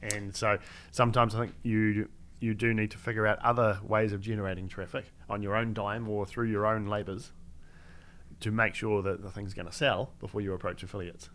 and 0.03 0.37
so 0.37 0.59
sometimes 0.91 1.35
I 1.35 1.41
think 1.41 1.55
you 1.63 2.09
you 2.41 2.55
do 2.55 2.75
need 2.75 2.91
to 2.91 2.99
figure 2.99 3.27
out 3.27 3.39
other 3.39 3.81
ways 3.83 4.13
of 4.13 4.21
generating 4.21 4.69
traffic 4.69 5.07
on 5.29 5.43
your 5.43 5.57
own 5.57 5.73
dime 5.75 6.09
or 6.09 6.25
through 6.27 6.49
your 6.49 6.67
own 6.67 6.87
labours 6.87 7.33
to 8.41 8.51
make 8.51 8.75
sure 8.75 9.03
that 9.03 9.23
the 9.23 9.31
thing's 9.31 9.55
going 9.55 9.67
to 9.67 9.73
sell 9.73 10.13
before 10.19 10.41
you 10.41 10.53
approach 10.53 10.83
affiliates. 10.83 11.29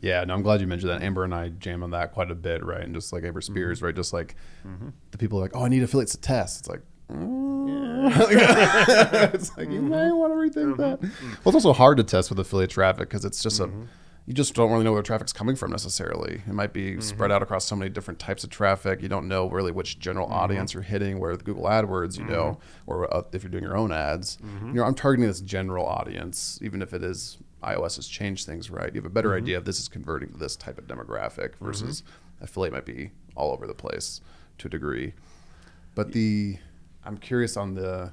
Yeah, 0.00 0.24
no, 0.24 0.34
I'm 0.34 0.42
glad 0.42 0.60
you 0.60 0.66
mentioned 0.66 0.90
that. 0.90 1.02
Amber 1.02 1.24
and 1.24 1.34
I 1.34 1.48
jam 1.50 1.82
on 1.82 1.90
that 1.90 2.12
quite 2.12 2.30
a 2.30 2.34
bit, 2.34 2.64
right? 2.64 2.82
And 2.82 2.94
just 2.94 3.12
like 3.12 3.24
Amber 3.24 3.40
mm-hmm. 3.40 3.52
Spears, 3.52 3.82
right? 3.82 3.94
Just 3.94 4.12
like 4.12 4.36
mm-hmm. 4.66 4.88
the 5.10 5.18
people 5.18 5.38
are 5.38 5.42
like, 5.42 5.54
oh, 5.54 5.64
I 5.64 5.68
need 5.68 5.82
affiliates 5.82 6.12
to 6.12 6.20
test. 6.20 6.60
It's 6.60 6.68
like, 6.68 6.80
mm. 7.12 7.72
it's 9.34 9.56
like 9.56 9.70
you 9.70 9.82
may 9.82 10.10
want 10.12 10.32
to 10.32 10.36
rethink 10.36 10.76
mm-hmm. 10.76 10.80
that. 10.80 11.00
Well, 11.00 11.54
it's 11.54 11.54
also 11.54 11.72
hard 11.72 11.98
to 11.98 12.04
test 12.04 12.30
with 12.30 12.38
affiliate 12.38 12.70
traffic 12.70 13.08
because 13.08 13.24
it's 13.24 13.42
just 13.42 13.60
a 13.60 13.70
you 14.26 14.34
just 14.34 14.54
don't 14.54 14.70
really 14.70 14.84
know 14.84 14.92
where 14.92 15.02
traffic's 15.02 15.32
coming 15.32 15.56
from 15.56 15.70
necessarily. 15.72 16.42
It 16.46 16.52
might 16.52 16.72
be 16.72 16.92
mm-hmm. 16.92 17.00
spread 17.00 17.32
out 17.32 17.42
across 17.42 17.64
so 17.64 17.74
many 17.74 17.90
different 17.90 18.20
types 18.20 18.44
of 18.44 18.50
traffic. 18.50 19.02
You 19.02 19.08
don't 19.08 19.26
know 19.26 19.48
really 19.48 19.72
which 19.72 19.98
general 19.98 20.26
mm-hmm. 20.26 20.36
audience 20.36 20.74
you're 20.74 20.82
hitting. 20.82 21.18
Where 21.18 21.32
with 21.32 21.44
Google 21.44 21.64
AdWords, 21.64 22.18
you 22.18 22.24
know, 22.24 22.58
mm-hmm. 22.58 22.90
or 22.90 23.12
uh, 23.12 23.22
if 23.32 23.42
you're 23.42 23.50
doing 23.50 23.64
your 23.64 23.76
own 23.76 23.92
ads, 23.92 24.38
you 24.66 24.74
know, 24.74 24.84
I'm 24.84 24.94
targeting 24.94 25.26
this 25.26 25.40
general 25.40 25.86
audience, 25.86 26.58
even 26.62 26.82
if 26.82 26.94
it 26.94 27.02
is 27.02 27.38
iOS 27.62 27.96
has 27.96 28.06
changed 28.06 28.46
things, 28.46 28.70
right? 28.70 28.94
You 28.94 29.00
have 29.00 29.10
a 29.10 29.14
better 29.14 29.34
idea 29.34 29.56
of 29.56 29.64
this 29.64 29.78
is 29.78 29.88
converting 29.88 30.32
to 30.32 30.38
this 30.38 30.56
type 30.56 30.78
of 30.78 30.86
demographic 30.86 31.56
versus 31.60 32.02
affiliate 32.40 32.72
might 32.72 32.86
be 32.86 33.10
all 33.36 33.52
over 33.52 33.66
the 33.66 33.74
place 33.74 34.20
to 34.58 34.66
a 34.68 34.70
degree. 34.70 35.14
But 35.94 36.12
the 36.12 36.58
I'm 37.04 37.18
curious 37.18 37.56
on 37.56 37.74
the 37.74 38.12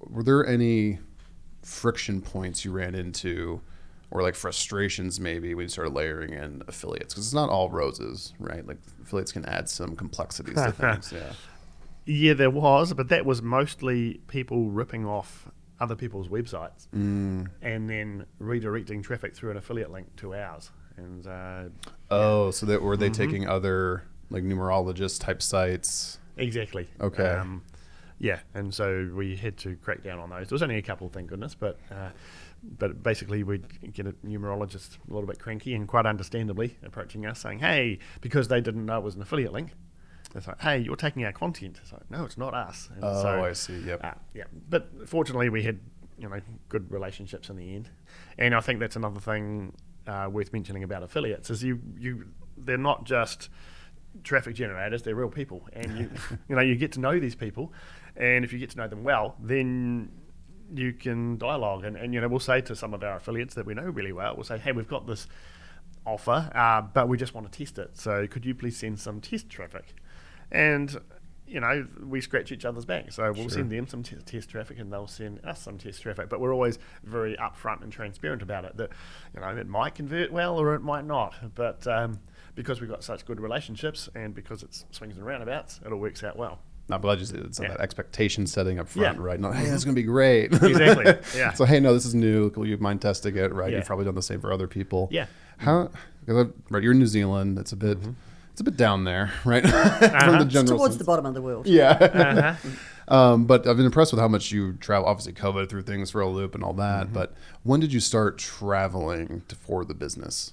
were 0.00 0.22
there 0.22 0.46
any 0.46 0.98
friction 1.62 2.20
points 2.20 2.64
you 2.64 2.72
ran 2.72 2.94
into 2.94 3.60
or 4.12 4.22
like 4.22 4.34
frustrations 4.36 5.18
maybe 5.18 5.54
when 5.54 5.64
you 5.64 5.68
started 5.68 5.92
layering 5.92 6.32
in 6.34 6.62
affiliates 6.68 7.12
because 7.12 7.26
it's 7.26 7.34
not 7.34 7.48
all 7.48 7.70
roses 7.70 8.34
right 8.38 8.66
like 8.66 8.78
affiliates 9.02 9.32
can 9.32 9.44
add 9.46 9.68
some 9.68 9.96
complexities 9.96 10.54
to 10.54 10.70
things 10.84 11.12
yeah 11.12 11.32
Yeah, 12.04 12.34
there 12.34 12.50
was, 12.50 12.92
but 12.94 13.08
that 13.10 13.24
was 13.24 13.42
mostly 13.42 14.20
people 14.26 14.70
ripping 14.70 15.06
off 15.06 15.48
other 15.78 15.94
people's 15.94 16.28
websites 16.28 16.86
and 17.62 17.88
then 17.88 18.26
redirecting 18.40 19.02
traffic 19.04 19.34
through 19.36 19.52
an 19.52 19.56
affiliate 19.56 19.90
link 19.90 20.14
to 20.16 20.34
ours. 20.34 20.70
And 20.96 21.26
uh, 21.26 21.64
oh 22.10 22.50
so 22.50 22.66
that 22.66 22.82
were 22.82 22.96
they 22.96 23.08
taking 23.08 23.46
other 23.48 24.02
like 24.30 24.42
numerologist 24.42 25.20
type 25.20 25.40
sites 25.42 26.18
exactly. 26.36 26.88
Okay. 27.00 27.24
Um, 27.24 27.62
yeah, 28.18 28.40
and 28.54 28.72
so 28.74 29.10
we 29.14 29.36
had 29.36 29.56
to 29.58 29.76
crack 29.76 30.02
down 30.04 30.18
on 30.20 30.30
those. 30.30 30.48
There 30.48 30.54
was 30.54 30.62
only 30.62 30.76
a 30.78 30.82
couple, 30.82 31.08
thank 31.08 31.28
goodness, 31.28 31.54
but 31.54 31.78
uh, 31.90 32.10
but 32.62 33.02
basically 33.02 33.42
we'd 33.42 33.92
get 33.92 34.06
a 34.06 34.12
numerologist 34.24 34.98
a 35.08 35.12
little 35.12 35.26
bit 35.26 35.38
cranky 35.38 35.74
and 35.74 35.88
quite 35.88 36.06
understandably 36.06 36.78
approaching 36.84 37.26
us 37.26 37.40
saying, 37.40 37.58
"Hey," 37.58 37.98
because 38.20 38.48
they 38.48 38.60
didn't 38.60 38.86
know 38.86 38.98
it 38.98 39.04
was 39.04 39.16
an 39.16 39.22
affiliate 39.22 39.52
link. 39.52 39.72
It's 40.34 40.46
like, 40.46 40.60
"Hey, 40.60 40.78
you're 40.78 40.96
taking 40.96 41.24
our 41.24 41.32
content." 41.32 41.78
It's 41.82 41.92
like, 41.92 42.10
"No, 42.10 42.24
it's 42.24 42.38
not 42.38 42.54
us." 42.54 42.88
And 42.94 43.04
oh 43.04 43.22
so, 43.22 43.44
i 43.44 43.52
see 43.52 43.78
yep 43.80 44.00
uh, 44.04 44.12
yeah, 44.34 44.44
but 44.68 45.08
fortunately, 45.08 45.48
we 45.48 45.62
had 45.62 45.80
you 46.18 46.28
know 46.28 46.40
good 46.68 46.90
relationships 46.90 47.50
in 47.50 47.56
the 47.56 47.74
end, 47.74 47.90
and 48.38 48.54
I 48.54 48.60
think 48.60 48.80
that's 48.80 48.96
another 48.96 49.20
thing 49.20 49.74
uh, 50.06 50.28
worth 50.30 50.52
mentioning 50.52 50.84
about 50.84 51.02
affiliates 51.02 51.50
is 51.50 51.62
you 51.62 51.80
you 51.98 52.26
they're 52.56 52.78
not 52.78 53.04
just 53.04 53.48
traffic 54.22 54.54
generators; 54.54 55.02
they're 55.02 55.14
real 55.14 55.28
people, 55.28 55.68
and 55.72 55.98
you 55.98 56.10
you 56.48 56.54
know 56.54 56.62
you 56.62 56.76
get 56.76 56.92
to 56.92 57.00
know 57.00 57.18
these 57.18 57.34
people, 57.34 57.72
and 58.16 58.44
if 58.44 58.52
you 58.52 58.58
get 58.58 58.70
to 58.70 58.76
know 58.76 58.88
them 58.88 59.02
well, 59.02 59.36
then 59.40 60.10
you 60.74 60.92
can 60.92 61.38
dialogue, 61.38 61.84
and, 61.84 61.96
and 61.96 62.12
you 62.14 62.20
know 62.20 62.28
we'll 62.28 62.40
say 62.40 62.60
to 62.62 62.74
some 62.76 62.94
of 62.94 63.02
our 63.02 63.16
affiliates 63.16 63.54
that 63.54 63.66
we 63.66 63.74
know 63.74 63.82
really 63.84 64.12
well, 64.12 64.34
we'll 64.34 64.44
say, 64.44 64.58
hey, 64.58 64.72
we've 64.72 64.88
got 64.88 65.06
this 65.06 65.26
offer, 66.06 66.50
uh, 66.54 66.82
but 66.82 67.08
we 67.08 67.16
just 67.16 67.34
want 67.34 67.50
to 67.50 67.58
test 67.58 67.78
it, 67.78 67.90
so 67.96 68.26
could 68.26 68.44
you 68.44 68.54
please 68.54 68.76
send 68.76 68.98
some 68.98 69.20
test 69.20 69.48
traffic, 69.48 69.94
and 70.50 70.98
you 71.44 71.60
know, 71.60 71.86
we 72.06 72.18
scratch 72.22 72.50
each 72.50 72.64
other's 72.64 72.86
back. 72.86 73.12
So 73.12 73.24
we'll 73.24 73.42
Sure. 73.42 73.50
send 73.50 73.70
them 73.70 73.86
some 73.86 74.02
t- 74.02 74.16
test 74.24 74.48
traffic 74.48 74.78
and 74.78 74.90
they'll 74.90 75.06
send 75.08 75.44
us 75.44 75.60
some 75.60 75.76
test 75.76 76.00
traffic. 76.00 76.30
But 76.30 76.40
we're 76.40 76.54
always 76.54 76.78
very 77.02 77.36
upfront 77.36 77.82
and 77.82 77.92
transparent 77.92 78.40
about 78.40 78.64
it 78.64 78.78
that, 78.78 78.88
you 79.34 79.40
know, 79.42 79.48
it 79.48 79.66
might 79.68 79.94
convert 79.94 80.32
well 80.32 80.56
or 80.56 80.74
it 80.74 80.80
might 80.80 81.04
not. 81.04 81.34
But 81.54 81.86
um, 81.86 82.20
because 82.54 82.80
we've 82.80 82.88
got 82.88 83.04
such 83.04 83.26
good 83.26 83.38
relationships 83.38 84.08
and 84.14 84.34
because 84.34 84.62
it's 84.62 84.86
swings 84.92 85.18
and 85.18 85.26
roundabouts, 85.26 85.80
it 85.84 85.92
all 85.92 85.98
works 85.98 86.24
out 86.24 86.38
well. 86.38 86.58
I'm 86.92 87.00
glad 87.00 87.18
you 87.18 87.24
said 87.24 87.40
it's 87.40 87.58
on 87.58 87.64
Yeah. 87.66 87.72
that 87.72 87.80
expectation 87.80 88.46
setting 88.46 88.78
up 88.78 88.88
front, 88.88 89.16
Yeah. 89.18 89.22
right? 89.24 89.40
Not, 89.40 89.54
hey, 89.56 89.68
that's 89.68 89.84
going 89.84 89.94
to 89.94 90.00
be 90.00 90.06
great. 90.06 90.52
Exactly, 90.62 91.14
yeah. 91.38 91.52
so, 91.52 91.64
hey, 91.64 91.80
no, 91.80 91.92
this 91.94 92.04
is 92.04 92.14
new. 92.14 92.50
Will 92.56 92.66
you 92.66 92.76
mind 92.78 93.00
testing 93.02 93.36
it, 93.36 93.52
right? 93.52 93.70
Yeah. 93.70 93.78
You've 93.78 93.86
probably 93.86 94.04
done 94.04 94.14
the 94.14 94.22
same 94.22 94.40
for 94.40 94.52
other 94.52 94.66
people. 94.68 95.08
Yeah. 95.10 95.26
How, 95.58 95.90
'cause 96.26 96.46
I- 96.46 96.50
right, 96.70 96.82
you're 96.82 96.92
in 96.92 96.98
New 96.98 97.06
Zealand. 97.06 97.58
It's 97.58 97.72
a 97.72 97.76
bit, 97.76 97.98
it's 98.52 98.60
a 98.60 98.64
bit 98.64 98.76
down 98.76 99.04
there, 99.04 99.32
right? 99.44 99.64
Uh-huh. 99.64 100.38
the 100.38 100.44
general 100.44 100.78
Towards 100.78 100.94
sense. 100.94 100.98
the 100.98 101.04
bottom 101.04 101.26
of 101.26 101.34
the 101.34 101.42
world. 101.42 101.66
Yeah. 101.66 101.90
Uh-huh. 101.90 102.54
um, 103.14 103.44
but 103.46 103.66
I've 103.66 103.76
been 103.76 103.86
impressed 103.86 104.12
with 104.12 104.20
how 104.20 104.28
much 104.28 104.50
you 104.52 104.74
travel. 104.74 105.06
Obviously, 105.08 105.32
COVID 105.32 105.68
threw 105.68 105.82
things 105.82 106.10
for 106.10 106.20
a 106.20 106.28
loop 106.28 106.54
and 106.54 106.62
all 106.64 106.74
that. 106.74 107.06
Mm-hmm. 107.06 107.14
But 107.14 107.34
when 107.62 107.80
did 107.80 107.92
you 107.92 108.00
start 108.00 108.38
traveling 108.38 109.42
to 109.48 109.54
for 109.56 109.84
the 109.84 109.94
business? 109.94 110.52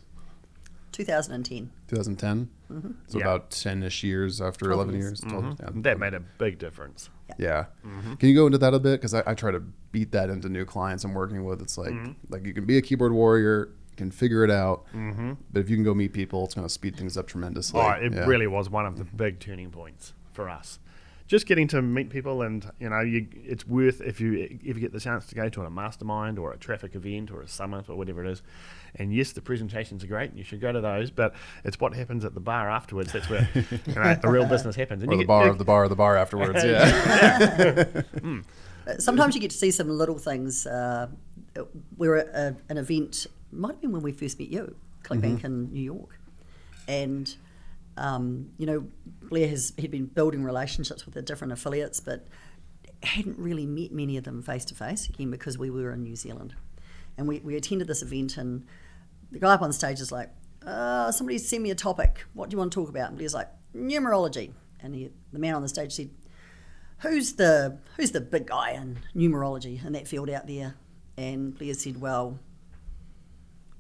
2010. 0.92 1.72
2010. 1.88 2.50
Mm-hmm. 2.72 2.92
So 3.08 3.18
Yeah. 3.20 3.26
about 3.26 3.52
10 3.52 3.84
ish 3.84 4.04
years 4.04 4.42
after 4.42 4.72
11 4.72 4.94
years. 4.96 5.04
years. 5.04 5.22
Mm-hmm. 5.22 5.40
12 5.40 5.60
yeah. 5.76 5.82
That 5.84 6.00
made 6.00 6.14
a 6.14 6.20
big 6.20 6.60
difference. 6.60 7.10
Yeah. 7.38 7.66
Mm-hmm. 7.86 8.16
Can 8.16 8.30
you 8.30 8.36
go 8.36 8.46
into 8.46 8.58
that 8.58 8.74
a 8.74 8.80
bit? 8.80 9.00
Because 9.00 9.14
I, 9.14 9.24
I 9.26 9.34
try 9.34 9.52
to 9.52 9.60
beat 9.92 10.12
that 10.12 10.30
into 10.30 10.50
new 10.50 10.66
clients 10.66 11.04
I'm 11.04 11.14
working 11.14 11.44
with. 11.46 11.62
It's 11.62 11.78
like 11.78 11.92
mm-hmm. 11.92 12.12
like 12.30 12.46
you 12.46 12.54
can 12.54 12.66
be 12.66 12.78
a 12.78 12.82
keyboard 12.82 13.12
warrior, 13.14 13.70
can 13.98 14.12
figure 14.12 14.44
it 14.44 14.52
out, 14.52 14.86
but 15.52 15.60
if 15.60 15.70
you 15.70 15.76
can 15.76 15.84
go 15.84 15.94
meet 15.94 16.14
people, 16.14 16.46
it's 16.46 16.54
going 16.56 16.66
to 16.66 16.74
speed 16.74 16.96
things 16.96 17.18
up 17.18 17.28
tremendously. 17.28 17.82
Oh, 17.82 17.90
it 17.92 18.14
Yeah. 18.14 18.26
really 18.26 18.48
was 18.48 18.70
one 18.70 18.86
of 18.86 18.98
the 18.98 19.04
big 19.04 19.40
turning 19.40 19.70
points 19.72 20.14
for 20.32 20.50
us. 20.50 20.80
Just 21.28 21.46
getting 21.46 21.68
to 21.68 21.82
meet 21.84 22.10
people, 22.10 22.42
and 22.42 22.72
you 22.80 22.90
know, 22.90 23.02
you, 23.02 23.28
it's 23.36 23.68
worth 23.68 24.02
if 24.02 24.20
you 24.20 24.34
if 24.64 24.76
you 24.76 24.80
get 24.80 24.94
the 24.94 25.00
chance 25.00 25.28
to 25.28 25.36
go 25.36 25.48
to 25.50 25.62
a 25.62 25.70
mastermind 25.70 26.40
or 26.40 26.54
a 26.54 26.58
traffic 26.58 26.96
event 26.96 27.30
or 27.30 27.42
a 27.44 27.48
summit 27.48 27.88
or 27.88 27.96
whatever 27.96 28.26
it 28.26 28.32
is. 28.32 28.42
And 28.96 29.14
yes, 29.14 29.32
the 29.34 29.42
presentations 29.42 30.04
are 30.04 30.08
great. 30.08 30.34
You 30.36 30.44
should 30.44 30.62
go 30.62 30.72
to 30.72 30.82
those, 30.82 31.12
but 31.12 31.36
it's 31.64 31.80
what 31.80 31.94
happens 31.94 32.26
at 32.26 32.34
the 32.34 32.40
bar 32.40 32.70
afterwards. 32.70 33.12
That's 33.14 33.30
where 33.30 33.48
you 33.54 33.94
know, 33.96 34.16
the 34.16 34.30
real 34.30 34.46
business 34.48 34.76
happens. 34.76 35.04
And 35.04 35.12
Or 35.12 35.16
you 35.16 35.18
the 35.20 35.24
get- 35.24 35.28
bar 35.28 35.48
of 35.48 35.58
the 35.58 35.64
bar 35.66 35.84
of 35.84 35.90
the 35.90 35.96
bar 35.96 36.18
afterwards. 36.18 36.64
Yeah. 36.64 38.02
Uh, 38.88 38.98
Sometimes 38.98 39.36
you 39.36 39.42
get 39.42 39.52
to 39.52 39.58
see 39.58 39.72
some 39.72 39.90
little 39.90 40.18
things. 40.18 40.66
Uh, 40.66 41.08
we 41.98 42.08
were 42.08 42.18
at 42.18 42.28
a, 42.30 42.56
an 42.70 42.78
event, 42.78 43.28
might 43.52 43.72
have 43.74 43.82
been 43.82 43.92
when 43.92 44.02
we 44.02 44.12
first 44.12 44.40
met 44.40 44.50
you, 44.50 44.76
ClickBank 45.04 45.44
in 45.44 45.72
New 45.72 45.82
York. 45.82 46.18
And, 46.88 47.34
um, 47.98 48.50
you 48.58 48.66
know, 48.66 48.88
Blair 49.24 49.48
has 49.50 49.74
he'd 49.78 49.92
been 49.92 50.06
building 50.08 50.44
relationships 50.44 51.06
with 51.06 51.14
the 51.14 51.22
different 51.22 51.54
affiliates, 51.54 52.00
but 52.00 52.26
hadn't 53.04 53.38
really 53.38 53.66
met 53.66 53.92
many 53.92 54.18
of 54.18 54.24
them 54.24 54.42
face 54.42 54.66
to 54.66 54.76
face, 54.76 55.08
again, 55.08 55.30
because 55.30 55.58
we 55.58 55.70
were 55.70 55.92
in 55.92 56.02
New 56.04 56.16
Zealand. 56.16 56.56
And 57.18 57.28
we, 57.28 57.40
we 57.40 57.56
attended 57.56 57.88
this 57.88 58.02
event, 58.02 58.38
and 58.38 58.66
the 59.32 59.40
guy 59.40 59.54
up 59.54 59.62
on 59.62 59.72
stage 59.74 60.00
is 60.00 60.12
like, 60.12 60.30
uh, 60.66 61.12
somebody 61.12 61.38
send 61.38 61.64
me 61.64 61.72
a 61.72 61.76
topic. 61.76 62.26
What 62.34 62.50
do 62.50 62.56
you 62.56 62.58
want 62.60 62.72
to 62.72 62.76
talk 62.76 62.90
about? 62.90 63.10
And 63.10 63.18
Blair's 63.18 63.34
like, 63.34 63.50
numerology. 63.76 64.54
And 64.82 64.96
he, 64.96 65.12
the 65.32 65.40
man 65.40 65.56
on 65.56 65.62
the 65.62 65.68
stage 65.68 65.92
said, 65.94 66.10
"Who's 67.00 67.34
the 67.34 67.80
who's 67.98 68.12
the 68.12 68.22
big 68.22 68.48
guy 68.48 68.72
in 68.72 69.00
numerology 69.16 69.84
in 69.84 69.94
that 69.94 70.08
field 70.08 70.30
out 70.30 70.48
there?" 70.48 70.76
And 71.18 71.58
Blair 71.58 71.74
said, 71.74 72.00
"Well, 72.00 72.40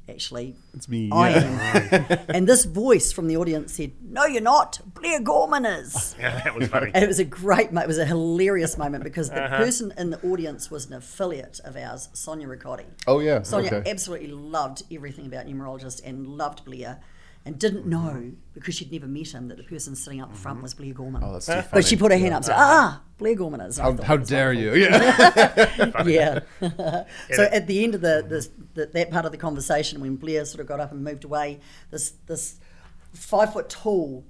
actually, 0.09 0.55
It's 0.73 0.89
me. 0.89 1.09
I 1.11 1.29
yeah. 1.29 2.05
am." 2.11 2.19
and 2.35 2.47
this 2.47 2.65
voice 2.65 3.11
from 3.11 3.27
the 3.27 3.37
audience 3.37 3.73
said, 3.73 3.91
"No, 4.01 4.25
you're 4.25 4.41
not. 4.41 4.79
Blair 4.95 5.21
Gorman 5.21 5.65
is." 5.65 6.15
Yeah, 6.19 6.41
that 6.43 6.55
was 6.55 6.67
funny. 6.67 6.91
And 6.93 7.03
it 7.03 7.07
was 7.07 7.19
a 7.19 7.23
great, 7.25 7.71
mo- 7.71 7.81
it 7.81 7.87
was 7.87 7.97
a 7.97 8.05
hilarious 8.05 8.77
moment 8.77 9.03
because 9.03 9.29
Uh-huh. 9.29 9.57
the 9.57 9.63
person 9.63 9.93
in 9.97 10.09
the 10.09 10.21
audience 10.27 10.69
was 10.69 10.87
an 10.87 10.93
affiliate 10.93 11.59
of 11.63 11.75
ours, 11.77 12.09
Sonia 12.13 12.47
Ricotti. 12.47 12.85
Oh 13.07 13.19
yeah. 13.19 13.43
Sonia 13.43 13.73
okay. 13.75 13.89
absolutely 13.89 14.27
loved 14.29 14.83
everything 14.91 15.25
about 15.25 15.45
numerologist 15.45 16.01
and 16.03 16.27
loved 16.27 16.65
Blair, 16.65 16.99
and 17.45 17.57
didn't 17.57 17.85
know 17.85 18.31
because 18.53 18.75
she'd 18.75 18.91
never 18.91 19.07
met 19.07 19.29
him 19.33 19.47
that 19.47 19.57
the 19.57 19.63
person 19.63 19.95
sitting 19.95 20.21
up 20.21 20.35
front 20.35 20.61
was 20.61 20.73
Blair 20.73 20.93
Gorman. 20.93 21.23
Oh, 21.23 21.33
that's 21.33 21.45
too 21.45 21.53
funny. 21.53 21.67
but 21.71 21.85
she 21.85 21.95
put 21.95 22.11
her 22.11 22.17
hand 22.17 22.33
up 22.33 22.37
and 22.37 22.45
said, 22.45 22.55
"Ah, 22.57 23.01
Blair 23.17 23.35
Gorman 23.35 23.61
is." 23.61 23.77
How, 23.77 23.93
how 24.01 24.17
dare 24.17 24.53
wonderful. 24.53 24.77
you? 24.77 24.85
Yeah. 24.85 25.91
Yeah. 26.05 26.39
so 27.33 27.43
at 27.43 27.67
the 27.67 27.83
end 27.83 27.95
of 27.95 28.01
the, 28.01 28.25
this, 28.27 28.49
the 28.73 28.87
that 28.87 29.11
part 29.11 29.25
of 29.25 29.31
the 29.31 29.37
conversation, 29.37 30.01
when 30.01 30.15
Blair 30.15 30.45
sort 30.45 30.59
of 30.61 30.67
got 30.67 30.79
up 30.79 30.91
and 30.91 31.03
moved 31.03 31.23
away, 31.23 31.59
this 31.91 32.13
this 32.27 32.59
five 33.13 33.53
foot 33.53 33.69
tall 33.69 34.25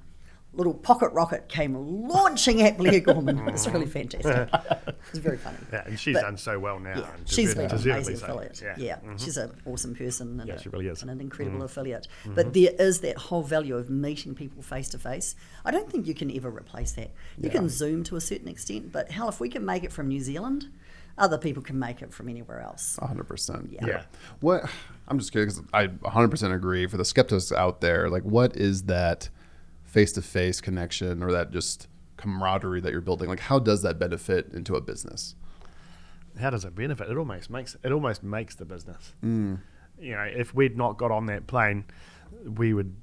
little 0.53 0.73
pocket 0.73 1.09
rocket 1.13 1.47
came 1.47 1.75
launching 1.75 2.61
at 2.63 2.77
Blair 2.77 2.99
Gorman. 2.99 3.37
It 3.47 3.51
was 3.51 3.69
really 3.69 3.85
fantastic. 3.85 4.49
It 4.51 4.95
was 5.11 5.19
very 5.19 5.37
funny. 5.37 5.57
Yeah, 5.71 5.83
and 5.85 5.99
she's 5.99 6.15
But- 6.15 6.21
done 6.21 6.37
so 6.37 6.59
well 6.59 6.79
now. 6.79 6.97
Yeah, 6.99 7.13
and 7.15 7.29
she's 7.29 7.53
been 7.53 7.69
an 7.69 7.77
amazing 7.77 8.17
so. 8.17 8.25
affiliate. 8.25 8.61
Yeah. 8.61 8.73
Yeah, 8.77 8.97
Mhm. 9.05 9.19
she's 9.23 9.37
an 9.37 9.51
awesome 9.65 9.93
person 9.95 10.39
and, 10.39 10.47
Yeah, 10.49 10.55
a- 10.55 10.59
she 10.59 10.69
really 10.69 10.87
is. 10.87 11.01
and 11.03 11.11
an 11.11 11.21
incredible 11.21 11.59
Mhm. 11.59 11.65
affiliate. 11.65 12.07
But 12.25 12.53
there 12.53 12.71
is 12.79 12.99
that 13.01 13.17
whole 13.17 13.43
value 13.43 13.75
of 13.75 13.89
meeting 13.89 14.33
people 14.33 14.63
face 14.63 14.89
to 14.89 14.97
face. 14.97 15.35
I 15.63 15.71
don't 15.71 15.89
think 15.89 16.07
you 16.07 16.15
can 16.15 16.35
ever 16.35 16.49
replace 16.49 16.93
that. 16.93 17.11
You 17.37 17.45
Yeah. 17.45 17.51
can 17.51 17.69
Zoom 17.69 18.03
to 18.05 18.15
a 18.15 18.21
certain 18.21 18.47
extent, 18.47 18.91
but 18.91 19.11
hell, 19.11 19.29
if 19.29 19.39
we 19.39 19.49
can 19.49 19.63
make 19.63 19.83
it 19.83 19.93
from 19.93 20.07
New 20.07 20.19
Zealand, 20.19 20.67
other 21.17 21.37
people 21.37 21.61
can 21.61 21.77
make 21.77 22.01
it 22.01 22.11
from 22.13 22.27
anywhere 22.27 22.59
else. 22.61 22.97
hundred 23.01 23.25
percent. 23.27 23.69
Yeah. 23.71 23.85
Yeah. 23.85 24.01
What? 24.39 24.67
I'm 25.07 25.19
just 25.19 25.31
curious. 25.31 25.57
'cause 25.59 25.65
I 25.73 25.89
hundred 26.09 26.29
percent 26.31 26.53
agree. 26.53 26.87
For 26.87 26.97
the 26.97 27.05
skeptics 27.05 27.51
out 27.51 27.81
there, 27.81 28.09
like, 28.09 28.23
what 28.23 28.55
is 28.57 28.83
that 28.83 29.29
face-to-face 29.89 30.61
connection 30.61 31.23
or 31.23 31.31
that 31.31 31.51
just 31.51 31.87
camaraderie 32.17 32.81
that 32.81 32.91
you're 32.91 33.01
building? 33.01 33.27
Like, 33.29 33.39
how 33.39 33.59
does 33.59 33.81
that 33.81 33.97
benefit 33.99 34.53
into 34.53 34.75
a 34.75 34.81
business? 34.81 35.35
How 36.39 36.49
does 36.51 36.63
it 36.65 36.75
benefit? 36.75 37.09
It 37.09 37.17
almost 37.17 37.49
makes 37.49 37.75
it 37.83 37.91
almost 37.91 38.23
makes 38.23 38.55
the 38.55 38.65
business. 38.65 39.13
Mm. 39.23 39.59
You 39.99 40.11
know, 40.15 40.21
if 40.23 40.53
we'd 40.53 40.77
not 40.77 40.97
got 40.97 41.11
on 41.11 41.25
that 41.25 41.47
plane, 41.47 41.85
we 42.45 42.73
would 42.73 42.95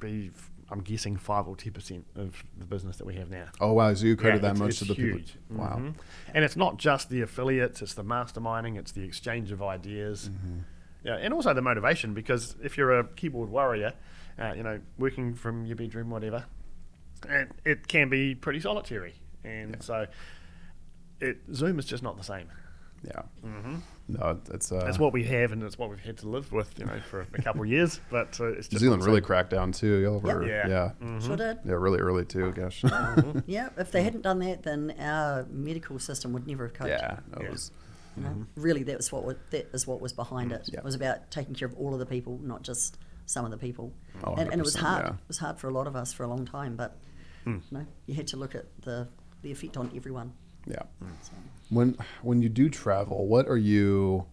be, 0.00 0.32
I'm 0.70 0.80
guessing, 0.80 1.16
five 1.16 1.46
or 1.46 1.54
ten 1.56 1.72
percent 1.72 2.04
of 2.16 2.42
the 2.58 2.64
business 2.64 2.96
that 2.96 3.04
we 3.06 3.14
have 3.14 3.30
now. 3.30 3.46
Oh 3.60 3.72
wow! 3.74 3.94
So 3.94 4.06
you 4.06 4.16
credit 4.16 4.42
Yeah, 4.42 4.52
that 4.52 4.58
much 4.58 4.78
to 4.78 4.86
the 4.86 4.94
huge. 4.94 5.36
people. 5.48 5.64
Wow. 5.64 5.76
Mhm. 5.78 5.94
And 6.34 6.44
it's 6.44 6.56
not 6.56 6.78
just 6.78 7.10
the 7.10 7.20
affiliates; 7.20 7.82
it's 7.82 7.94
the 7.94 8.02
masterminding, 8.02 8.76
it's 8.76 8.92
the 8.92 9.04
exchange 9.04 9.52
of 9.52 9.62
ideas, 9.62 10.30
Mm-hmm. 10.30 10.58
yeah, 11.04 11.16
and 11.16 11.32
also 11.32 11.54
the 11.54 11.62
motivation. 11.62 12.14
Because 12.14 12.56
if 12.62 12.76
you're 12.76 12.98
a 12.98 13.04
keyboard 13.04 13.50
warrior, 13.50 13.92
uh, 14.38 14.52
you 14.56 14.62
know, 14.62 14.80
working 14.98 15.34
from 15.34 15.64
your 15.66 15.76
bedroom, 15.76 16.10
whatever, 16.10 16.44
it, 17.28 17.48
it 17.64 17.88
can 17.88 18.08
be 18.08 18.34
pretty 18.34 18.60
solitary, 18.60 19.14
and 19.44 19.82
so 19.82 20.06
it 21.20 21.38
Zoom 21.54 21.78
is 21.78 21.86
just 21.86 22.02
not 22.02 22.16
the 22.16 22.24
same. 22.24 22.48
Yeah. 23.02 23.22
No, 24.08 24.40
it's 24.52 24.72
uh, 24.72 24.84
It's 24.88 24.98
what 24.98 25.12
we 25.12 25.24
have, 25.24 25.52
and 25.52 25.62
it's 25.62 25.78
what 25.78 25.90
we've 25.90 26.00
had 26.00 26.16
to 26.18 26.28
live 26.28 26.50
with, 26.52 26.78
you 26.78 26.86
know, 26.86 26.98
for 27.10 27.20
a 27.34 27.42
couple 27.42 27.62
of 27.62 27.68
years. 27.68 28.00
But 28.10 28.38
uh, 28.40 28.46
it's 28.52 28.68
New 28.70 28.76
just 28.76 28.80
Zealand 28.80 29.04
really 29.04 29.20
cracked 29.20 29.50
down 29.50 29.72
too. 29.72 29.96
Y'all 29.98 30.18
were, 30.20 30.46
Yeah. 30.46 30.68
yeah. 30.68 30.90
Mm-hmm. 31.02 31.26
Sure 31.26 31.36
did. 31.36 31.58
Yeah, 31.64 31.74
really 31.74 31.98
early 32.00 32.24
too. 32.24 32.52
Gosh. 32.52 32.82
Yeah, 33.46 33.68
if 33.76 33.90
they 33.92 34.02
hadn't 34.02 34.22
done 34.22 34.38
that, 34.40 34.62
then 34.62 34.94
our 34.98 35.44
medical 35.50 35.98
system 35.98 36.32
would 36.32 36.46
never 36.46 36.64
have 36.64 36.74
coped. 36.74 36.90
yeah. 36.90 37.18
It 37.36 37.42
Yeah. 37.42 37.50
was. 37.50 37.70
You 38.16 38.22
know, 38.22 38.46
Really, 38.56 38.82
that 38.84 38.96
was 38.96 39.12
what 39.12 39.24
was, 39.24 39.36
that 39.50 39.68
is 39.74 39.86
what 39.86 40.00
was 40.00 40.12
behind 40.14 40.50
it. 40.50 40.68
Yeah. 40.72 40.78
It 40.78 40.84
was 40.84 40.94
about 40.94 41.30
taking 41.30 41.54
care 41.54 41.68
of 41.68 41.74
all 41.76 41.92
of 41.92 41.98
the 41.98 42.06
people, 42.06 42.38
not 42.42 42.62
just 42.62 42.96
some 43.26 43.44
of 43.44 43.50
the 43.50 43.58
people. 43.58 43.92
Oh, 44.24 44.34
and, 44.34 44.50
and 44.50 44.60
it 44.60 44.64
was 44.64 44.74
hard. 44.76 45.04
yeah. 45.04 45.10
It 45.12 45.28
was 45.28 45.38
hard 45.38 45.58
for 45.58 45.68
a 45.68 45.72
lot 45.72 45.86
of 45.86 45.94
us 45.96 46.12
for 46.12 46.22
a 46.24 46.28
long 46.28 46.46
time, 46.46 46.76
but 46.76 46.96
you 47.44 47.60
know, 47.70 47.86
you 48.06 48.14
had 48.14 48.26
to 48.28 48.36
look 48.36 48.54
at 48.54 48.64
the 48.82 49.08
the 49.42 49.52
effect 49.52 49.76
on 49.76 49.90
everyone. 49.94 50.32
Yeah. 50.66 50.82
When 51.70 51.96
when 52.22 52.42
you 52.42 52.48
do 52.48 52.68
travel, 52.68 53.26
what 53.26 53.46
are 53.48 53.56
you? 53.56 54.24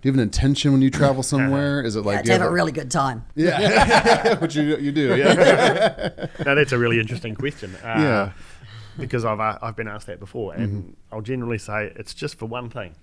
Do 0.00 0.08
you 0.08 0.12
have 0.12 0.18
an 0.18 0.22
intention 0.22 0.72
when 0.72 0.80
you 0.80 0.90
travel 0.90 1.22
somewhere? 1.22 1.82
Is 1.84 1.94
it 1.96 2.02
like 2.02 2.18
yeah, 2.18 2.22
to 2.22 2.32
have 2.32 2.40
have 2.42 2.50
a 2.50 2.54
really 2.54 2.72
good 2.72 2.90
time. 2.90 3.24
Yeah, 3.34 4.34
which 4.38 4.54
you 4.56 4.76
you 4.76 4.92
do. 4.92 5.16
Yeah. 5.16 6.26
No, 6.44 6.54
that's 6.54 6.72
a 6.72 6.78
really 6.78 6.98
interesting 7.00 7.34
question. 7.34 7.74
Uh, 7.76 7.86
Yeah. 7.98 8.32
Because 8.98 9.24
I've, 9.24 9.40
uh, 9.40 9.56
I've 9.62 9.76
been 9.76 9.88
asked 9.88 10.08
that 10.08 10.18
before, 10.20 10.52
and 10.52 10.94
I'll 11.10 11.22
generally 11.22 11.58
say 11.58 11.92
it's 11.96 12.12
just 12.12 12.38
for 12.38 12.46
one 12.46 12.68
thing. 12.68 12.94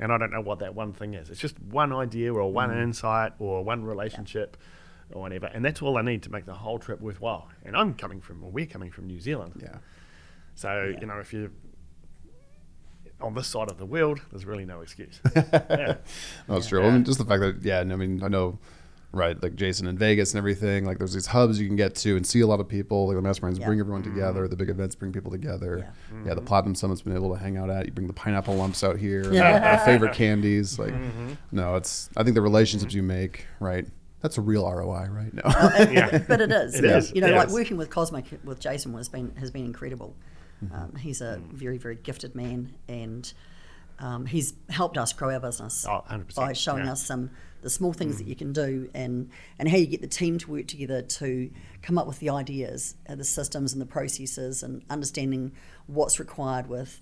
And 0.00 0.12
I 0.12 0.18
don't 0.18 0.30
know 0.30 0.40
what 0.40 0.60
that 0.60 0.74
one 0.74 0.92
thing 0.92 1.14
is. 1.14 1.28
It's 1.28 1.40
just 1.40 1.58
one 1.60 1.92
idea 1.92 2.32
or 2.32 2.52
one 2.52 2.70
mm. 2.70 2.82
insight 2.82 3.32
or 3.38 3.64
one 3.64 3.82
relationship 3.84 4.56
or 5.12 5.22
whatever. 5.22 5.46
And 5.46 5.64
that's 5.64 5.82
all 5.82 5.96
I 5.96 6.02
need 6.02 6.22
to 6.24 6.30
make 6.30 6.44
the 6.44 6.54
whole 6.54 6.78
trip 6.78 7.00
worthwhile. 7.00 7.48
And 7.64 7.76
I'm 7.76 7.94
coming 7.94 8.20
from, 8.20 8.44
or 8.44 8.50
we're 8.50 8.66
coming 8.66 8.90
from 8.90 9.06
New 9.06 9.20
Zealand. 9.20 9.54
yeah. 9.60 9.78
So, 10.54 10.90
Yeah. 10.92 11.00
you 11.00 11.06
know, 11.06 11.18
if 11.18 11.32
you're 11.32 11.50
on 13.20 13.34
this 13.34 13.48
side 13.48 13.70
of 13.70 13.78
the 13.78 13.86
world, 13.86 14.20
there's 14.30 14.44
really 14.44 14.64
no 14.64 14.80
excuse. 14.80 15.20
yeah. 15.36 15.96
It's 16.48 16.68
true. 16.68 16.84
I 16.84 16.90
mean, 16.90 17.04
just 17.04 17.18
the 17.18 17.24
fact 17.24 17.40
that 17.40 17.62
yeah, 17.62 17.80
I 17.80 17.84
mean, 17.84 18.22
I 18.22 18.28
know, 18.28 18.58
right? 19.12 19.40
Like 19.42 19.54
Jason 19.56 19.86
in 19.86 19.96
Vegas 19.98 20.32
and 20.32 20.38
everything. 20.38 20.84
Like 20.84 20.98
there's 20.98 21.14
these 21.14 21.26
hubs 21.26 21.58
you 21.60 21.66
can 21.66 21.76
get 21.76 21.94
to 21.96 22.16
and 22.16 22.26
see 22.26 22.40
a 22.40 22.46
lot 22.46 22.60
of 22.60 22.68
people. 22.68 23.06
Like 23.06 23.16
the 23.16 23.22
masterminds 23.28 23.58
Yeah. 23.58 23.66
bring 23.66 23.80
everyone 23.80 24.02
together. 24.02 24.46
The 24.48 24.56
big 24.56 24.68
events 24.68 24.94
bring 24.94 25.12
people 25.12 25.30
together. 25.30 25.92
Yeah. 26.12 26.18
Yeah, 26.28 26.34
the 26.34 26.40
Platinum 26.42 26.74
Summit's 26.74 27.02
been 27.02 27.14
able 27.14 27.32
to 27.34 27.38
hang 27.40 27.56
out 27.56 27.70
at. 27.70 27.86
You 27.86 27.92
bring 27.92 28.06
the 28.06 28.12
pineapple 28.12 28.54
lumps 28.56 28.84
out 28.84 28.96
here. 28.98 29.32
Yeah. 29.32 29.78
Our 29.78 29.84
favorite 29.86 30.12
candies. 30.14 30.78
Like, 30.78 30.94
no, 31.52 31.76
it's. 31.76 32.10
I 32.16 32.22
think 32.22 32.34
the 32.34 32.42
relationships 32.42 32.92
you 32.94 33.02
make, 33.02 33.46
right? 33.60 33.86
That's 34.20 34.36
a 34.36 34.40
real 34.40 34.68
ROI, 34.70 35.08
right? 35.10 35.32
No. 35.32 35.42
Yeah. 35.92 36.18
but 36.26 36.40
it 36.40 36.50
is. 36.50 36.74
It 36.74 36.82
You 36.84 36.90
know- 36.90 36.96
is, 36.96 37.12
You 37.14 37.20
know, 37.20 37.26
it 37.28 37.34
like 37.36 37.48
is. 37.48 37.54
working 37.54 37.76
with 37.76 37.88
Cosmic 37.90 38.24
with 38.44 38.58
Jason 38.60 38.92
was 38.92 39.08
been 39.08 39.34
has 39.36 39.50
been 39.50 39.64
incredible. 39.64 40.16
Mm-hmm. 40.64 40.74
Um, 40.74 40.96
he's 40.96 41.20
a 41.20 41.36
Mm. 41.40 41.52
very 41.52 41.78
very 41.78 41.94
gifted 41.96 42.34
man, 42.34 42.74
and 42.88 43.32
um, 44.00 44.26
he's 44.26 44.54
helped 44.70 44.98
us 44.98 45.12
grow 45.12 45.32
our 45.32 45.40
business 45.40 45.86
Oh, 45.88 46.02
by 46.36 46.52
showing 46.52 46.84
yeah. 46.84 46.92
Us 46.92 47.04
some 47.06 47.30
the 47.60 47.70
small 47.70 47.92
things 47.92 48.18
that 48.18 48.26
you 48.26 48.36
can 48.36 48.52
do 48.52 48.88
and 48.94 49.30
and 49.58 49.68
how 49.68 49.76
you 49.76 49.86
get 49.86 50.00
the 50.00 50.06
team 50.06 50.38
to 50.38 50.50
work 50.50 50.66
together 50.66 51.02
to 51.02 51.50
come 51.82 51.98
up 51.98 52.06
with 52.06 52.18
the 52.20 52.30
ideas, 52.30 52.94
uh, 53.08 53.14
the 53.14 53.24
systems 53.24 53.72
and 53.72 53.80
the 53.82 53.86
processes, 53.86 54.62
and 54.62 54.82
understanding 54.90 55.52
what's 55.86 56.18
required 56.18 56.68
with. 56.68 57.00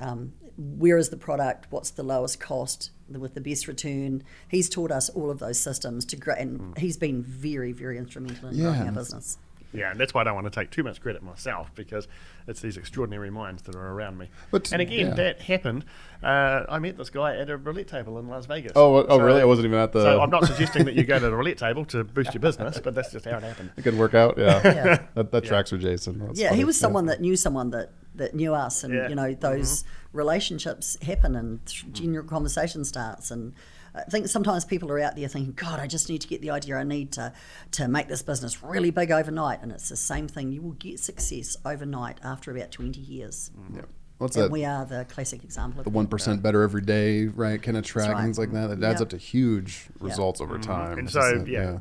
Um, 0.00 0.32
where 0.58 0.98
is 0.98 1.08
the 1.10 1.16
product? 1.16 1.66
What's 1.70 1.90
the 1.90 2.02
lowest 2.02 2.38
cost 2.40 2.90
the- 3.08 3.18
with 3.20 3.34
the 3.34 3.40
best 3.40 3.66
return? 3.68 4.22
He's 4.48 4.68
taught 4.68 4.90
us 4.90 5.08
all 5.10 5.30
of 5.30 5.38
those 5.38 5.58
systems 5.58 6.04
to 6.06 6.16
grow, 6.16 6.34
and 6.34 6.60
Mm. 6.60 6.78
he's 6.78 6.96
been 6.98 7.22
very, 7.22 7.72
very 7.72 7.96
instrumental 7.98 8.48
in 8.50 8.56
Yeah, 8.56 8.62
growing 8.64 8.88
our 8.88 8.92
business. 8.92 9.38
Yeah, 9.72 9.90
and 9.90 10.00
that's 10.00 10.14
why 10.14 10.22
I 10.22 10.24
don't 10.24 10.34
want 10.34 10.50
to 10.50 10.60
take 10.60 10.70
too 10.70 10.82
much 10.82 11.00
credit 11.00 11.22
myself 11.22 11.70
because 11.74 12.08
it's 12.46 12.60
these 12.60 12.76
extraordinary 12.76 13.30
minds 13.30 13.62
that 13.62 13.74
are 13.74 13.92
around 13.92 14.16
me. 14.16 14.30
But, 14.50 14.72
and 14.72 14.80
again, 14.80 15.08
yeah. 15.08 15.14
that 15.14 15.42
happened. 15.42 15.84
Uh, 16.22 16.64
I 16.68 16.78
met 16.78 16.96
this 16.96 17.10
guy 17.10 17.36
at 17.36 17.50
a 17.50 17.56
roulette 17.56 17.88
table 17.88 18.18
in 18.18 18.28
Las 18.28 18.46
Vegas. 18.46 18.72
Oh, 18.74 19.04
oh, 19.06 19.18
really? 19.18 19.40
I 19.40 19.44
wasn't 19.44 19.66
even 19.66 19.78
at 19.78 19.92
the- 19.92 20.02
So 20.02 20.20
I'm 20.20 20.30
not 20.30 20.44
suggesting 20.46 20.84
that 20.86 20.94
you 20.94 21.04
go 21.04 21.18
to 21.18 21.26
the 21.26 21.36
roulette 21.36 21.58
table 21.58 21.84
to 21.86 22.04
boost 22.04 22.32
your 22.32 22.40
business, 22.40 22.80
but 22.82 22.94
that's 22.94 23.12
just 23.12 23.24
how 23.26 23.36
it 23.36 23.42
happened. 23.42 23.70
it 23.76 23.82
could 23.82 23.98
work 23.98 24.14
out. 24.14 24.38
Yeah. 24.38 24.60
Yeah. 24.64 25.02
That, 25.14 25.30
that 25.32 25.44
tracks 25.44 25.70
for 25.70 25.78
Jason. 25.78 26.18
That's 26.18 26.38
yeah, 26.38 26.48
funny. 26.48 26.58
he 26.58 26.64
was 26.64 26.78
someone 26.78 27.06
that 27.06 27.20
knew 27.20 27.36
someone 27.36 27.70
that 27.70 27.90
that 28.16 28.34
knew 28.34 28.54
us, 28.54 28.82
and 28.84 28.94
Yeah. 28.94 29.08
you 29.08 29.14
know 29.14 29.34
those 29.34 29.84
relationships 30.12 30.96
happen, 31.02 31.36
and 31.36 31.64
th- 31.66 31.84
general 31.92 32.24
conversation 32.24 32.84
starts, 32.84 33.30
and. 33.30 33.52
I 33.96 34.02
think 34.02 34.28
sometimes 34.28 34.64
people 34.64 34.90
are 34.92 35.00
out 35.00 35.16
there 35.16 35.28
thinking, 35.28 35.52
God, 35.52 35.80
I 35.80 35.86
just 35.86 36.08
need 36.08 36.20
to 36.20 36.28
get 36.28 36.40
the 36.42 36.50
idea 36.50 36.76
I 36.76 36.84
need 36.84 37.12
to, 37.12 37.32
to 37.72 37.88
make 37.88 38.08
this 38.08 38.22
business 38.22 38.62
really 38.62 38.90
big 38.90 39.10
overnight. 39.10 39.62
And 39.62 39.72
it's 39.72 39.88
the 39.88 39.96
same 39.96 40.28
thing. 40.28 40.52
You 40.52 40.62
will 40.62 40.72
get 40.72 41.00
success 41.00 41.56
overnight 41.64 42.20
after 42.22 42.50
about 42.50 42.70
20 42.70 43.00
years. 43.00 43.50
Mm-hmm. 43.58 43.76
Yeah. 43.76 43.82
What's 44.18 44.36
And 44.36 44.46
that? 44.46 44.50
we 44.50 44.64
are 44.64 44.84
the 44.84 45.04
classic 45.08 45.44
example 45.44 45.80
of 45.80 45.84
the 45.84 45.90
that. 45.90 45.96
one 45.96 46.06
percent 46.06 46.42
better 46.42 46.62
every 46.62 46.80
day, 46.80 47.26
right? 47.26 47.62
Kind 47.62 47.76
of 47.76 47.84
track 47.84 48.12
right. 48.12 48.22
things 48.22 48.38
like 48.38 48.50
that. 48.52 48.70
It 48.70 48.82
adds 48.82 49.00
Yeah. 49.00 49.04
up 49.04 49.08
to 49.10 49.18
huge 49.18 49.88
results 50.00 50.40
over 50.40 50.54
mm-hmm. 50.54 50.70
time. 50.70 50.98
And 50.98 51.10
so, 51.10 51.20
just 51.20 51.44
that- 51.44 51.48
yeah, 51.50 51.78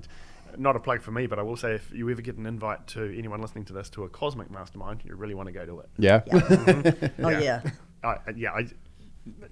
not 0.57 0.75
a 0.75 0.79
plug 0.79 1.01
for 1.01 1.11
me, 1.11 1.27
but 1.27 1.39
I 1.39 1.43
will 1.43 1.55
say 1.55 1.75
if 1.75 1.91
you 1.93 2.09
ever 2.09 2.21
get 2.21 2.37
an 2.37 2.45
invite 2.45 2.87
to 2.87 3.17
anyone 3.17 3.41
listening 3.41 3.65
to 3.65 3.73
this 3.73 3.89
to 3.91 4.03
a 4.03 4.09
cosmic 4.09 4.51
mastermind, 4.51 5.01
you 5.05 5.15
really 5.15 5.33
want 5.33 5.47
to 5.47 5.53
go 5.53 5.65
to 5.65 5.79
it. 5.81 5.89
yeah, 5.97 6.21
Yeah. 6.27 6.33
Mm-hmm. 6.33 7.25
oh, 7.25 7.29
Yeah. 7.29 7.61
yeah. 7.63 7.71
I, 8.03 8.17
yeah, 8.35 8.51
I, 8.51 8.67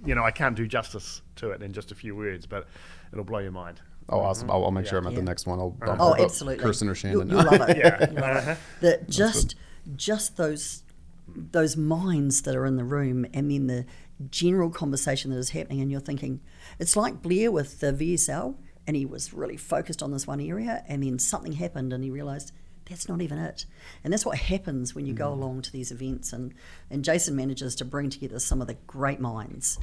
you 0.05 0.15
know, 0.15 0.23
I 0.23 0.31
can't 0.31 0.55
do 0.55 0.67
justice 0.67 1.21
to 1.37 1.51
it 1.51 1.61
in 1.61 1.71
just 1.71 1.91
a 1.91 1.95
few 1.95 2.15
words, 2.15 2.45
but 2.45 2.67
it'll 3.11 3.23
blow 3.23 3.39
your 3.39 3.51
mind. 3.51 3.81
Oh, 4.09 4.19
awesome! 4.19 4.51
I'll, 4.51 4.65
I'll 4.65 4.71
make 4.71 4.85
sure 4.85 4.99
I'm 4.99 5.07
at 5.07 5.15
the 5.15 5.21
next 5.21 5.47
one. 5.47 5.59
I'll 5.59 5.77
uh-huh. 5.81 5.95
bump 5.95 6.19
Oh, 6.19 6.23
absolutely. 6.23 6.63
Kirsten 6.63 6.89
or 6.89 6.95
Shannon. 6.95 7.29
You, 7.29 7.37
will 7.37 7.43
love 7.43 7.69
it. 7.69 7.77
Yeah. 7.77 8.05
You'll 8.11 8.21
love 8.21 8.35
it. 8.35 8.39
Uh-huh. 8.39 8.55
That 8.81 9.09
just 9.09 9.55
just 9.95 10.37
those 10.37 10.83
those 11.27 11.77
minds 11.77 12.41
that 12.41 12.55
are 12.55 12.65
in 12.65 12.75
the 12.75 12.83
room, 12.83 13.25
and 13.33 13.49
then 13.49 13.67
the 13.67 13.85
general 14.29 14.69
conversation 14.69 15.31
that 15.31 15.37
is 15.37 15.51
happening, 15.51 15.81
and 15.81 15.89
you're 15.89 16.01
thinking, 16.01 16.41
it's 16.79 16.95
like 16.95 17.21
Blair 17.21 17.51
with 17.51 17.79
the 17.79 17.93
VSL, 17.93 18.55
and 18.85 18.95
he 18.95 19.05
was 19.05 19.33
really 19.33 19.57
focused 19.57 20.03
on 20.03 20.11
this 20.11 20.27
one 20.27 20.41
area, 20.41 20.83
and 20.87 21.03
then 21.03 21.17
something 21.17 21.53
happened, 21.53 21.93
and 21.93 22.03
he 22.03 22.09
realised 22.09 22.51
that's 22.89 23.07
not 23.07 23.21
even 23.21 23.37
it. 23.37 23.65
And 24.03 24.11
that's 24.11 24.25
what 24.25 24.37
happens 24.37 24.93
when 24.93 25.05
you 25.05 25.13
go 25.13 25.31
along 25.31 25.61
to 25.63 25.71
these 25.71 25.91
events. 25.91 26.33
And, 26.33 26.53
and 26.89 27.03
Jason 27.03 27.35
manages 27.35 27.75
to 27.75 27.85
bring 27.85 28.09
together 28.09 28.39
some 28.39 28.61
of 28.61 28.67
the 28.67 28.75
great 28.87 29.19
minds. 29.19 29.79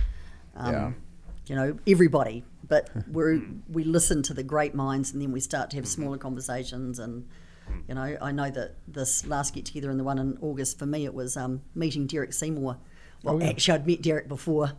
Um, 0.57 0.73
Yeah. 0.73 0.93
You 1.47 1.57
know, 1.57 1.79
everybody, 1.87 2.45
but 2.69 2.91
we 3.13 3.43
we 3.69 3.83
listen 3.83 4.23
to 4.25 4.35
the 4.35 4.45
great 4.45 4.73
minds 4.75 5.13
and 5.13 5.21
then 5.21 5.33
we 5.33 5.41
start 5.41 5.71
to 5.71 5.77
have 5.77 5.89
smaller 5.89 6.17
conversations. 6.17 7.01
And, 7.01 7.27
you 7.89 7.95
know, 7.95 8.17
I 8.21 8.31
know 8.31 8.51
that 8.51 8.77
this 8.87 9.27
last 9.27 9.55
get 9.55 9.65
together 9.65 9.91
and 9.91 9.99
the 9.99 10.05
one 10.05 10.19
in 10.19 10.39
August, 10.43 10.79
for 10.79 10.87
me, 10.87 11.05
it 11.05 11.15
was 11.15 11.37
um, 11.37 11.63
meeting 11.75 12.07
Derek 12.07 12.33
Seymour. 12.33 12.77
Well, 13.25 13.43
actually, 13.43 13.75
I'd 13.75 13.87
met 13.87 14.03
Derek 14.03 14.29
before. 14.29 14.73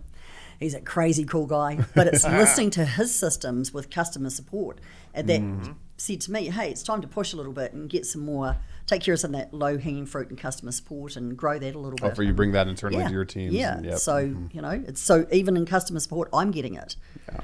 He's 0.61 0.75
a 0.75 0.79
crazy 0.79 1.25
cool 1.25 1.47
guy, 1.47 1.79
but 1.95 2.07
it's 2.07 2.23
listening 2.27 2.69
to 2.71 2.85
his 2.85 3.13
systems 3.13 3.73
with 3.73 3.89
customer 3.89 4.29
support 4.29 4.79
and 5.13 5.27
that 5.27 5.41
mm-hmm. 5.41 5.71
said 5.97 6.21
to 6.21 6.31
me, 6.31 6.45
"Hey, 6.45 6.69
it's 6.69 6.83
time 6.83 7.01
to 7.01 7.07
push 7.07 7.33
a 7.33 7.37
little 7.37 7.51
bit 7.51 7.73
and 7.73 7.89
get 7.89 8.05
some 8.05 8.23
more, 8.23 8.57
take 8.87 9.01
care 9.01 9.13
of 9.13 9.19
some 9.19 9.33
of 9.33 9.39
that 9.41 9.53
low 9.53 9.77
hanging 9.77 10.05
fruit 10.05 10.29
in 10.29 10.35
customer 10.35 10.71
support 10.71 11.15
and 11.15 11.35
grow 11.35 11.59
that 11.59 11.75
a 11.75 11.79
little 11.79 11.97
bit." 11.97 12.03
Hopefully, 12.03 12.27
you 12.27 12.33
bring 12.33 12.51
that 12.51 12.67
internally 12.67 12.99
yeah, 12.99 13.07
to 13.07 13.13
your 13.13 13.25
teams. 13.25 13.53
yeah. 13.53 13.77
and- 13.77 13.85
yep. 13.85 13.97
So 13.97 14.27
mm-hmm. 14.27 14.47
you 14.51 14.61
know, 14.61 14.83
it's 14.87 15.01
so 15.01 15.25
even 15.31 15.57
in 15.57 15.65
customer 15.65 15.99
support, 15.99 16.29
I'm 16.33 16.51
getting 16.51 16.75
it, 16.75 16.95
Yeah. 17.31 17.41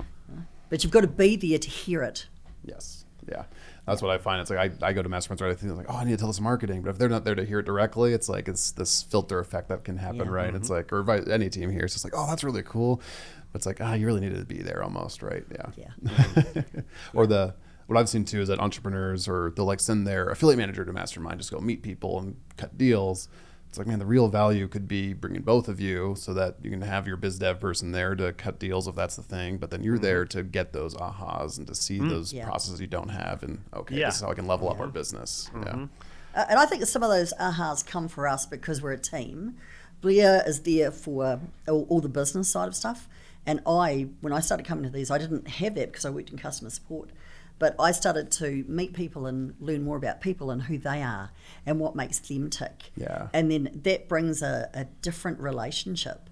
but 0.69 0.83
you've 0.83 0.93
got 0.93 1.01
to 1.01 1.07
be 1.07 1.35
there 1.35 1.59
to 1.59 1.69
hear 1.69 2.03
it. 2.03 2.27
Yes. 2.63 3.05
Yeah. 3.27 3.43
That's 3.87 4.01
what 4.01 4.11
I 4.11 4.17
find. 4.17 4.41
It's 4.41 4.49
like 4.51 4.59
I, 4.83 4.87
I 4.89 4.93
go 4.93 5.01
to 5.01 5.09
masterminds, 5.09 5.41
right? 5.41 5.49
I 5.49 5.55
think 5.55 5.71
it's 5.71 5.77
like, 5.77 5.89
oh, 5.89 5.95
I 5.97 6.03
need 6.03 6.11
to 6.11 6.17
tell 6.17 6.29
us 6.29 6.39
marketing, 6.41 6.81
but 6.81 6.89
if 6.89 6.97
they're 6.97 7.07
not 7.09 7.23
there 7.23 7.35
to 7.35 7.45
hear 7.45 7.59
it 7.59 7.65
directly, 7.65 8.13
it's 8.13 8.27
like 8.29 8.47
it's 8.49 8.71
this 8.71 9.01
filter 9.03 9.39
effect 9.39 9.69
that 9.69 9.83
can 9.85 9.97
happen, 9.97 10.17
Yeah. 10.25 10.29
right? 10.29 10.53
It's 10.53 10.69
like, 10.69 10.91
or 10.93 11.09
I, 11.09 11.19
any 11.31 11.49
team 11.49 11.71
here, 11.71 11.85
it's 11.85 11.93
just 11.93 12.03
like, 12.05 12.13
oh, 12.15 12.27
that's 12.27 12.43
really 12.43 12.63
cool, 12.63 12.97
but 13.51 13.59
it's 13.59 13.65
like, 13.65 13.79
ah, 13.81 13.93
you 13.93 14.05
really 14.05 14.19
needed 14.19 14.39
to 14.39 14.45
be 14.45 14.61
there 14.61 14.83
almost, 14.83 15.23
right? 15.23 15.43
Yeah. 15.51 15.71
Yeah. 16.53 16.61
or 17.13 17.25
the 17.25 17.55
what 17.87 17.97
I've 17.97 18.09
seen 18.09 18.25
too 18.25 18.41
is 18.41 18.49
that 18.49 18.59
entrepreneurs 18.59 19.29
or 19.29 19.53
they'll 19.55 19.63
like 19.65 19.79
send 19.79 20.05
their 20.05 20.29
affiliate 20.29 20.57
manager 20.57 20.83
to 20.83 20.91
mastermind, 20.91 21.39
just 21.39 21.51
go 21.51 21.59
meet 21.59 21.81
people 21.81 22.19
and 22.19 22.35
cut 22.57 22.77
deals. 22.77 23.29
It's 23.69 23.77
like, 23.77 23.87
man, 23.87 23.99
the 23.99 24.05
real 24.05 24.29
value 24.29 24.67
could 24.67 24.87
be 24.87 25.13
bringing 25.13 25.41
both 25.41 25.67
of 25.67 25.79
you 25.79 26.15
so 26.17 26.33
that 26.33 26.55
you 26.63 26.69
can 26.69 26.81
have 26.81 27.05
your 27.05 27.17
biz 27.17 27.37
dev 27.37 27.59
person 27.59 27.91
there 27.91 28.15
to 28.15 28.31
cut 28.33 28.59
deals 28.59 28.87
if 28.87 28.95
that's 28.95 29.17
the 29.17 29.23
thing, 29.23 29.57
but 29.57 29.71
then 29.71 29.83
you're 29.83 29.95
mm-hmm. 29.95 30.03
there 30.03 30.25
to 30.25 30.43
get 30.43 30.73
those 30.73 30.95
ahas 30.95 31.57
and 31.57 31.67
to 31.67 31.75
see 31.75 31.97
mm-hmm. 31.97 32.09
those 32.09 32.33
Yeah. 32.33 32.45
processes 32.45 32.79
you 32.79 32.87
don't 32.87 33.09
have. 33.09 33.43
And 33.43 33.63
okay, 33.73 33.97
Yeah. 33.97 34.07
this 34.07 34.15
is 34.15 34.21
how 34.21 34.31
I 34.31 34.35
can 34.35 34.47
level 34.47 34.69
up 34.69 34.79
our 34.79 34.87
business. 34.87 35.49
Yeah. 35.53 35.59
Mm-hmm. 35.59 35.85
Uh, 36.33 36.45
and 36.49 36.59
I 36.59 36.65
think 36.65 36.85
some 36.85 37.03
of 37.03 37.09
those 37.09 37.33
ahas 37.39 37.85
come 37.85 38.07
for 38.07 38.27
us 38.27 38.45
because 38.45 38.81
we're 38.81 38.93
a 38.93 38.97
team. 38.99 39.57
Blair 40.01 40.43
is 40.45 40.61
there 40.61 40.91
for 40.91 41.41
all, 41.67 41.85
all 41.89 41.99
the 41.99 42.09
business 42.09 42.49
side 42.49 42.67
of 42.67 42.75
stuff. 42.75 43.09
And 43.45 43.61
I, 43.65 44.09
when 44.21 44.33
I 44.33 44.39
started 44.41 44.65
coming 44.65 44.83
to 44.83 44.89
these, 44.89 45.09
I 45.09 45.17
didn't 45.17 45.47
have 45.47 45.75
that 45.75 45.91
because 45.91 46.05
I 46.05 46.09
worked 46.09 46.29
in 46.29 46.37
customer 46.37 46.69
support. 46.69 47.09
But 47.59 47.75
I 47.79 47.91
started 47.91 48.31
to 48.33 48.63
meet 48.67 48.93
people 48.93 49.25
and 49.25 49.55
learn 49.59 49.83
more 49.83 49.97
about 49.97 50.21
people 50.21 50.51
and 50.51 50.61
who 50.61 50.77
they 50.77 51.01
are 51.01 51.31
and 51.65 51.79
what 51.79 51.95
makes 51.95 52.19
them 52.19 52.49
tick. 52.49 52.91
Yeah. 52.95 53.29
And 53.33 53.51
then 53.51 53.81
that 53.83 54.07
brings 54.07 54.41
a, 54.41 54.69
a 54.73 54.85
different 55.01 55.39
relationship. 55.39 56.29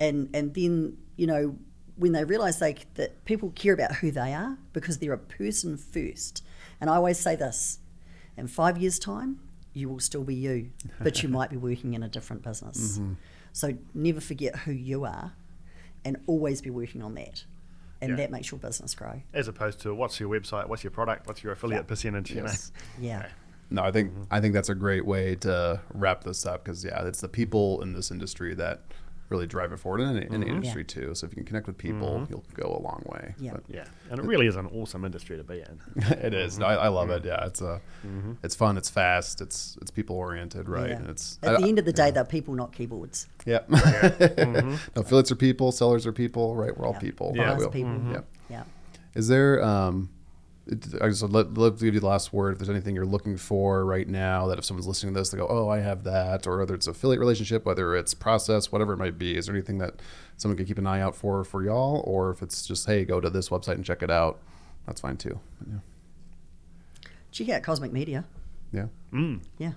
And, 0.00 0.28
and 0.34 0.52
then, 0.54 0.96
you 1.16 1.26
know, 1.26 1.56
when 1.96 2.12
they 2.12 2.24
realize 2.24 2.58
they, 2.58 2.76
that 2.94 3.24
people 3.24 3.50
care 3.50 3.72
about 3.72 3.96
who 3.96 4.10
they 4.10 4.34
are 4.34 4.58
because 4.72 4.98
they're 4.98 5.12
a 5.12 5.18
person 5.18 5.76
first. 5.76 6.42
And 6.80 6.90
I 6.90 6.96
always 6.96 7.20
say 7.20 7.36
this 7.36 7.78
in 8.36 8.48
five 8.48 8.78
years' 8.78 8.98
time, 8.98 9.40
you 9.72 9.88
will 9.88 10.00
still 10.00 10.24
be 10.24 10.34
you, 10.34 10.70
but 11.00 11.22
you 11.22 11.28
might 11.30 11.50
be 11.50 11.56
working 11.56 11.94
in 11.94 12.02
a 12.02 12.08
different 12.08 12.42
business. 12.42 12.98
Mm-hmm. 12.98 13.14
So 13.52 13.74
never 13.94 14.20
forget 14.20 14.56
who 14.56 14.72
you 14.72 15.04
are 15.04 15.32
and 16.04 16.16
always 16.26 16.60
be 16.60 16.70
working 16.70 17.02
on 17.02 17.14
that. 17.14 17.44
And 18.04 18.18
Yeah. 18.18 18.24
that 18.24 18.30
makes 18.30 18.50
your 18.50 18.58
business 18.58 18.94
grow. 18.94 19.22
As 19.32 19.48
opposed 19.48 19.80
to 19.80 19.94
what's 19.94 20.20
your 20.20 20.28
website, 20.28 20.68
what's 20.68 20.84
your 20.84 20.90
product, 20.90 21.26
what's 21.26 21.42
your 21.42 21.52
affiliate 21.52 21.86
percentage, 21.86 22.30
Yes. 22.32 22.72
you 22.98 23.04
know. 23.04 23.08
Yeah. 23.08 23.26
No, 23.70 23.82
I 23.82 23.90
think 23.90 24.12
mm-hmm. 24.12 24.22
I 24.30 24.40
think 24.40 24.52
that's 24.54 24.68
a 24.68 24.74
great 24.74 25.06
way 25.06 25.34
to 25.36 25.80
wrap 25.94 26.22
this 26.24 26.44
up 26.44 26.64
because 26.64 26.84
yeah, 26.84 27.06
it's 27.06 27.20
the 27.22 27.28
people 27.28 27.80
in 27.82 27.94
this 27.94 28.10
industry 28.10 28.54
that 28.54 28.82
really 29.34 29.46
drive 29.46 29.72
it 29.72 29.78
forward 29.78 30.00
in 30.00 30.16
any, 30.16 30.26
any 30.26 30.46
mm-hmm. 30.46 30.56
industry 30.56 30.84
too. 30.84 31.14
So 31.14 31.26
if 31.26 31.32
you 31.32 31.36
can 31.36 31.44
connect 31.44 31.66
with 31.66 31.76
people, 31.76 32.20
mm-hmm. 32.20 32.32
you'll 32.32 32.44
go 32.54 32.76
a 32.78 32.82
long 32.82 33.02
way. 33.06 33.34
Yeah. 33.38 33.52
But 33.52 33.64
Yeah, 33.68 33.84
and 34.10 34.18
it 34.18 34.24
really 34.24 34.46
is 34.46 34.56
an 34.56 34.66
awesome 34.66 35.04
industry 35.04 35.36
to 35.36 35.44
be 35.44 35.60
in. 35.60 35.80
it 35.96 36.34
is. 36.34 36.58
No, 36.58 36.66
I, 36.66 36.74
I 36.74 36.88
love 36.88 37.10
it. 37.10 37.24
Yeah, 37.24 37.44
it's 37.46 37.60
a, 37.60 37.80
it's 38.42 38.54
fun. 38.54 38.76
It's 38.76 38.90
fast. 38.90 39.40
It's 39.40 39.76
it's 39.82 39.90
people 39.90 40.16
oriented, 40.16 40.68
right? 40.68 40.90
Yeah. 40.90 40.96
And 40.96 41.10
it's 41.10 41.38
At 41.42 41.56
I- 41.56 41.60
the 41.60 41.68
end 41.68 41.78
of 41.78 41.84
the 41.84 41.92
day, 41.92 42.10
they're 42.10 42.24
people, 42.24 42.54
not 42.54 42.72
keyboards. 42.72 43.28
yeah. 43.44 43.60
no, 43.68 44.78
affiliates 44.96 45.32
are 45.32 45.36
people. 45.36 45.72
Sellers 45.72 46.06
are 46.06 46.12
people. 46.12 46.54
Right? 46.54 46.76
We're 46.76 46.86
all 46.86 46.94
people. 46.94 47.32
Yeah. 47.34 47.44
That 47.44 47.48
Buyers 47.50 47.60
will- 47.60 47.68
are 47.68 47.72
people. 47.72 48.00
Yeah. 48.10 48.20
Yeah. 48.48 48.64
Is 49.14 49.28
there? 49.28 49.62
Um, 49.62 50.08
it- 50.08 50.23
I 51.00 51.08
just 51.08 51.22
let, 51.22 51.52
let 51.58 51.78
give 51.78 51.92
you 51.94 52.00
the 52.00 52.06
last 52.06 52.32
word. 52.32 52.52
If 52.52 52.58
there's 52.58 52.70
anything 52.70 52.94
you're 52.94 53.04
looking 53.04 53.36
for 53.36 53.84
right 53.84 54.08
now, 54.08 54.46
that 54.46 54.58
if 54.58 54.64
someone's 54.64 54.86
listening 54.86 55.12
to 55.12 55.20
this, 55.20 55.28
they 55.28 55.36
go, 55.36 55.46
"Oh, 55.46 55.68
I 55.68 55.80
have 55.80 56.04
that," 56.04 56.46
or 56.46 56.56
whether 56.58 56.74
it's 56.74 56.86
affiliate 56.86 57.20
relationship, 57.20 57.66
whether 57.66 57.94
it's 57.94 58.14
process, 58.14 58.72
whatever 58.72 58.94
it 58.94 58.96
might 58.96 59.18
be. 59.18 59.36
Is 59.36 59.44
there 59.46 59.54
anything 59.54 59.76
that 59.78 60.00
someone 60.38 60.56
could 60.56 60.66
keep 60.66 60.78
an 60.78 60.86
eye 60.86 61.00
out 61.02 61.14
for 61.14 61.44
for 61.44 61.62
y'all, 61.62 62.02
or 62.06 62.30
if 62.30 62.40
it's 62.42 62.66
just, 62.66 62.86
"Hey, 62.86 63.04
go 63.04 63.20
to 63.20 63.28
this 63.28 63.50
website 63.50 63.74
and 63.74 63.84
check 63.84 64.02
it 64.02 64.10
out," 64.10 64.40
that's 64.86 65.02
fine 65.02 65.18
too. 65.18 65.38
But 65.60 65.68
yeah, 65.70 65.78
Check 67.30 67.48
out 67.50 67.62
Cosmic 67.62 67.92
Media. 67.92 68.24
yeah. 68.72 68.86
Mm, 69.12 69.40
Yeah. 69.58 69.72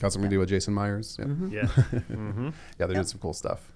Got 0.00 0.12
something 0.12 0.28
to 0.28 0.34
do 0.34 0.40
with 0.40 0.48
Jason 0.48 0.74
Myers. 0.74 1.16
Yeah, 1.18 1.26
Mm-hmm. 1.26 1.52
yeah. 1.52 1.66
hmm 2.08 2.44
yeah, 2.46 2.50
they're 2.78 2.88
doing 2.88 3.04
some 3.04 3.20
cool 3.20 3.32
stuff. 3.34 3.70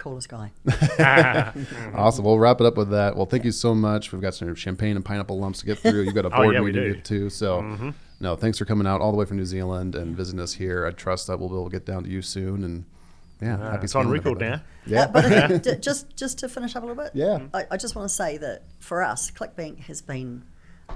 Coolest 0.00 0.28
guy. 0.28 0.50
Awesome. 1.94 2.24
We'll 2.24 2.38
wrap 2.38 2.60
it 2.60 2.66
up 2.66 2.76
with 2.76 2.90
that. 2.90 3.16
Well, 3.16 3.26
thank 3.26 3.44
you 3.44 3.52
so 3.52 3.74
much. 3.74 4.12
We've 4.12 4.20
got 4.20 4.34
some 4.34 4.54
champagne 4.54 4.96
and 4.96 5.04
pineapple 5.04 5.38
lumps 5.38 5.60
to 5.60 5.66
get 5.66 5.78
through. 5.78 6.02
You've 6.02 6.14
got 6.14 6.24
a 6.24 6.28
Oh, 6.34 6.42
board 6.42 6.54
yeah, 6.54 6.60
we 6.60 6.72
meeting 6.72 6.82
to 6.82 6.88
do. 6.90 6.94
get 6.96 7.04
to. 7.04 7.30
So, 7.30 7.92
no, 8.20 8.36
thanks 8.36 8.58
for 8.58 8.64
coming 8.64 8.86
out 8.86 9.00
all 9.00 9.10
the 9.12 9.18
way 9.18 9.24
from 9.26 9.36
New 9.36 9.44
Zealand 9.44 9.94
and 9.94 10.16
visiting 10.16 10.40
us 10.40 10.54
here. 10.54 10.86
I 10.86 10.90
trust 10.92 11.26
that 11.26 11.38
we'll 11.38 11.48
be 11.48 11.54
able 11.54 11.64
to 11.66 11.70
get 11.70 11.84
down 11.86 12.04
to 12.04 12.10
you 12.10 12.22
soon. 12.22 12.64
And 12.64 12.84
yeah, 13.42 13.58
Ah, 13.60 13.70
happy 13.72 13.84
it's 13.84 13.94
on 13.94 14.04
scaling, 14.04 14.12
record 14.22 14.42
everybody. 14.42 14.62
now. 14.62 14.62
Yeah. 14.86 15.04
Uh, 15.04 15.08
but 15.12 15.24
I 15.26 15.48
think 15.48 15.62
d- 15.62 15.76
just 15.80 16.16
just 16.16 16.38
to 16.38 16.48
finish 16.48 16.74
up 16.76 16.82
a 16.82 16.86
little 16.86 17.02
bit, 17.02 17.12
Yeah. 17.14 17.40
I, 17.52 17.66
I 17.72 17.76
just 17.76 17.94
want 17.94 18.08
to 18.08 18.14
say 18.14 18.36
that 18.38 18.62
for 18.78 19.02
us, 19.02 19.30
ClickBank 19.30 19.80
has 19.84 20.00
been 20.02 20.42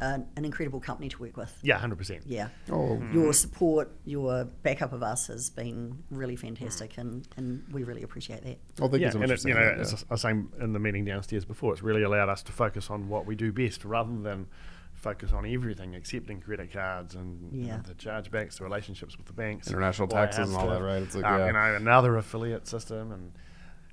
an, 0.01 0.27
an 0.37 0.45
incredible 0.45 0.81
company 0.81 1.09
to 1.09 1.19
work 1.21 1.37
with. 1.37 1.57
Yeah, 1.63 1.79
hundred 1.79 1.97
percent. 1.97 2.23
Yeah. 2.27 2.49
oh, 2.71 3.03
Your 3.13 3.33
support, 3.33 3.91
your 4.05 4.45
backup 4.63 4.93
of 4.93 5.03
us 5.03 5.27
has 5.29 5.51
been 5.51 6.03
really 6.11 6.37
fantastic, 6.37 6.99
and, 6.99 7.27
and 7.37 7.65
we 7.73 7.85
really 7.85 8.03
appreciate 8.03 8.43
that. 8.45 8.59
well, 8.79 8.89
thank 8.89 9.01
yeah, 9.01 9.09
you 9.09 9.13
so 9.13 9.19
much 9.19 9.31
and 9.31 9.41
for 9.41 9.49
it, 9.49 9.51
you 9.51 9.55
know, 9.55 9.77
that. 9.77 9.81
as. 9.81 10.05
I 10.11 10.15
was 10.15 10.21
saying 10.21 10.49
in 10.61 10.73
the 10.73 10.79
meeting 10.79 11.05
downstairs 11.05 11.45
before, 11.45 11.73
it's 11.73 11.83
really 11.83 12.03
allowed 12.03 12.29
us 12.29 12.43
to 12.45 12.53
focus 12.53 12.91
on 12.91 13.09
what 13.09 13.27
we 13.27 13.35
do 13.35 13.53
best 13.53 13.85
rather 13.85 14.17
than 14.21 14.47
focus 14.95 15.33
on 15.33 15.45
everything, 15.45 15.95
accepting 15.95 16.41
credit 16.41 16.73
cards 16.73 17.15
and 17.15 17.53
you 17.53 17.63
know, 17.63 17.75
Yeah. 17.75 17.81
the 17.87 17.95
chargebacks, 17.95 18.59
the 18.59 18.65
relationships 18.65 19.17
with 19.19 19.27
the 19.27 19.33
banks, 19.33 19.69
International 19.69 20.09
taxes 20.09 20.49
and 20.49 20.57
all 20.57 20.69
that, 20.71 20.81
right? 20.83 21.03
It's 21.03 21.15
like, 21.15 21.25
uh, 21.25 21.37
yeah. 21.37 21.47
you 21.47 21.53
know, 21.53 21.77
another 21.77 22.17
affiliate 22.17 22.67
system, 22.67 23.13
and 23.13 23.33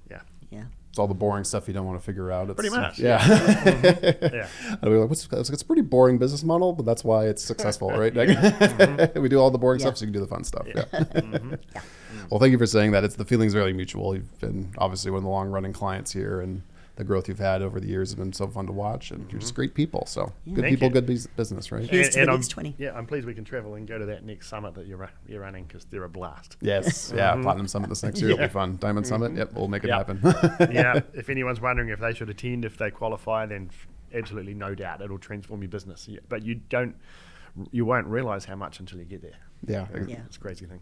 yeah, 0.09 0.21
Yeah. 0.49 0.63
It's 0.91 0.99
all 0.99 1.07
the 1.07 1.13
boring 1.13 1.45
stuff 1.45 1.69
you 1.69 1.73
don't 1.73 1.85
want 1.85 1.97
to 1.97 2.05
figure 2.05 2.31
out. 2.33 2.49
It's, 2.49 2.55
Pretty 2.59 2.69
much, 2.75 2.99
Yeah. 2.99 3.25
yeah. 3.25 4.47
And 4.81 4.91
we're 4.91 4.99
like, 4.99 5.09
what's 5.09 5.25
it's, 5.31 5.49
it's 5.49 5.61
a 5.61 5.65
pretty 5.65 5.83
boring 5.83 6.17
business 6.17 6.43
model, 6.43 6.73
but 6.73 6.85
that's 6.85 7.01
why 7.05 7.27
it's 7.27 7.41
successful, 7.41 7.89
right? 7.97 8.13
we 9.15 9.29
do 9.29 9.39
all 9.39 9.51
the 9.51 9.57
boring 9.57 9.79
Yeah. 9.79 9.85
stuff 9.85 9.97
so 9.97 10.05
you 10.05 10.07
can 10.11 10.13
do 10.13 10.19
the 10.19 10.27
fun 10.27 10.43
stuff. 10.43 10.67
Yeah. 10.67 10.83
Yeah. 10.91 10.99
Mhm. 10.99 11.59
Well, 12.29 12.41
thank 12.41 12.51
you 12.51 12.57
for 12.57 12.65
saying 12.65 12.91
that. 12.91 13.05
It's 13.05 13.15
the 13.15 13.23
feeling's 13.23 13.53
very 13.53 13.71
mutual. 13.71 14.15
You've 14.15 14.39
been 14.41 14.73
obviously 14.77 15.11
one 15.11 15.19
of 15.19 15.23
the 15.23 15.29
long 15.29 15.49
running 15.49 15.71
clients 15.73 16.11
here, 16.11 16.41
and 16.41 16.61
the 17.01 17.05
growth 17.07 17.27
you've 17.27 17.39
had 17.39 17.63
over 17.63 17.79
the 17.79 17.87
years 17.87 18.09
has 18.09 18.15
been 18.15 18.31
so 18.31 18.47
fun 18.47 18.67
to 18.67 18.71
watch. 18.71 19.09
And 19.09 19.21
you're 19.31 19.39
just 19.39 19.53
mm-hmm. 19.53 19.61
great 19.61 19.73
people. 19.73 20.05
So 20.05 20.31
good 20.45 20.61
Thank 20.61 20.75
people, 20.75 20.89
you. 20.89 20.93
good 20.93 21.07
bus- 21.07 21.25
business, 21.35 21.71
right? 21.71 21.89
Here's 21.89 22.09
to 22.09 22.19
the 22.19 22.19
I'm- 22.27 22.35
next 22.35 22.49
20. 22.49 22.75
Yeah, 22.77 22.91
I'm 22.95 23.07
pleased 23.07 23.25
we 23.25 23.33
can 23.33 23.43
travel 23.43 23.73
and 23.73 23.87
go 23.87 23.97
to 23.97 24.05
that 24.05 24.23
next 24.23 24.49
summit 24.49 24.75
that 24.75 24.85
you're, 24.85 24.99
ru- 24.99 25.07
you're 25.27 25.41
running 25.41 25.63
because 25.65 25.85
they're 25.85 26.03
a 26.03 26.09
blast. 26.09 26.57
Yes. 26.61 27.11
Yeah. 27.21 27.31
Mm-hmm. 27.33 27.41
Platinum 27.41 27.67
Summit 27.67 27.89
this 27.89 28.03
next 28.03 28.21
year. 28.21 28.29
It'll 28.29 28.41
Yeah. 28.41 28.47
be 28.47 28.53
fun. 28.53 28.77
Diamond 28.79 29.05
mm-hmm. 29.07 29.13
Summit. 29.13 29.35
Yep. 29.35 29.53
We'll 29.53 29.67
make 29.67 29.83
it 29.83 29.87
Yeah. 29.87 29.97
happen. 29.97 30.19
yeah, 30.71 31.01
if 31.15 31.29
anyone's 31.29 31.59
wondering 31.59 31.89
if 31.89 31.99
they 31.99 32.13
should 32.13 32.29
attend, 32.29 32.63
if 32.65 32.77
they 32.77 32.91
qualify, 32.91 33.47
then 33.47 33.69
f- 33.71 33.87
absolutely 34.13 34.53
no 34.53 34.75
doubt 34.75 35.01
it'll 35.01 35.17
transform 35.17 35.63
your 35.63 35.69
business. 35.69 36.07
Yeah, 36.07 36.19
But 36.29 36.43
you 36.43 36.55
don't, 36.55 36.95
you 37.71 37.83
won't 37.83 38.05
realize 38.05 38.45
how 38.45 38.55
much 38.55 38.79
until 38.79 38.99
you 38.99 39.05
get 39.05 39.23
there. 39.23 39.39
yeah. 39.67 39.87
Yeah. 40.07 40.17
It's 40.27 40.37
a 40.37 40.39
crazy 40.39 40.65
thing. 40.67 40.81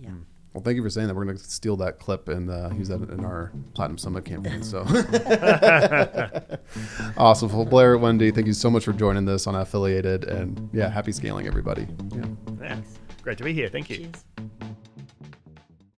Yeah. 0.00 0.10
Mm. 0.10 0.22
Well, 0.52 0.62
thank 0.62 0.76
you 0.76 0.82
for 0.82 0.90
saying 0.90 1.08
that. 1.08 1.14
We're 1.14 1.24
going 1.24 1.38
to 1.38 1.42
steal 1.42 1.76
that 1.78 1.98
clip 1.98 2.28
and 2.28 2.50
uh, 2.50 2.70
use 2.76 2.88
that 2.88 3.00
in 3.08 3.24
our 3.24 3.52
Platinum 3.74 3.96
Summit 3.96 4.26
campaign. 4.26 4.62
So 4.62 4.80
awesome. 7.16 7.50
Well, 7.52 7.64
Blair, 7.64 7.96
Wendy, 7.96 8.30
thank 8.30 8.46
you 8.46 8.52
so 8.52 8.70
much 8.70 8.84
for 8.84 8.92
joining 8.92 9.24
this 9.24 9.46
on 9.46 9.54
Affiliated. 9.54 10.24
And 10.24 10.68
yeah, 10.72 10.90
happy 10.90 11.12
scaling, 11.12 11.46
everybody. 11.46 11.86
Yeah. 12.14 12.24
Yeah. 12.60 12.76
Great 13.22 13.38
to 13.38 13.44
be 13.44 13.54
here. 13.54 13.68
Thank 13.68 13.88
you. 13.88 13.96
Cheers. 13.96 14.24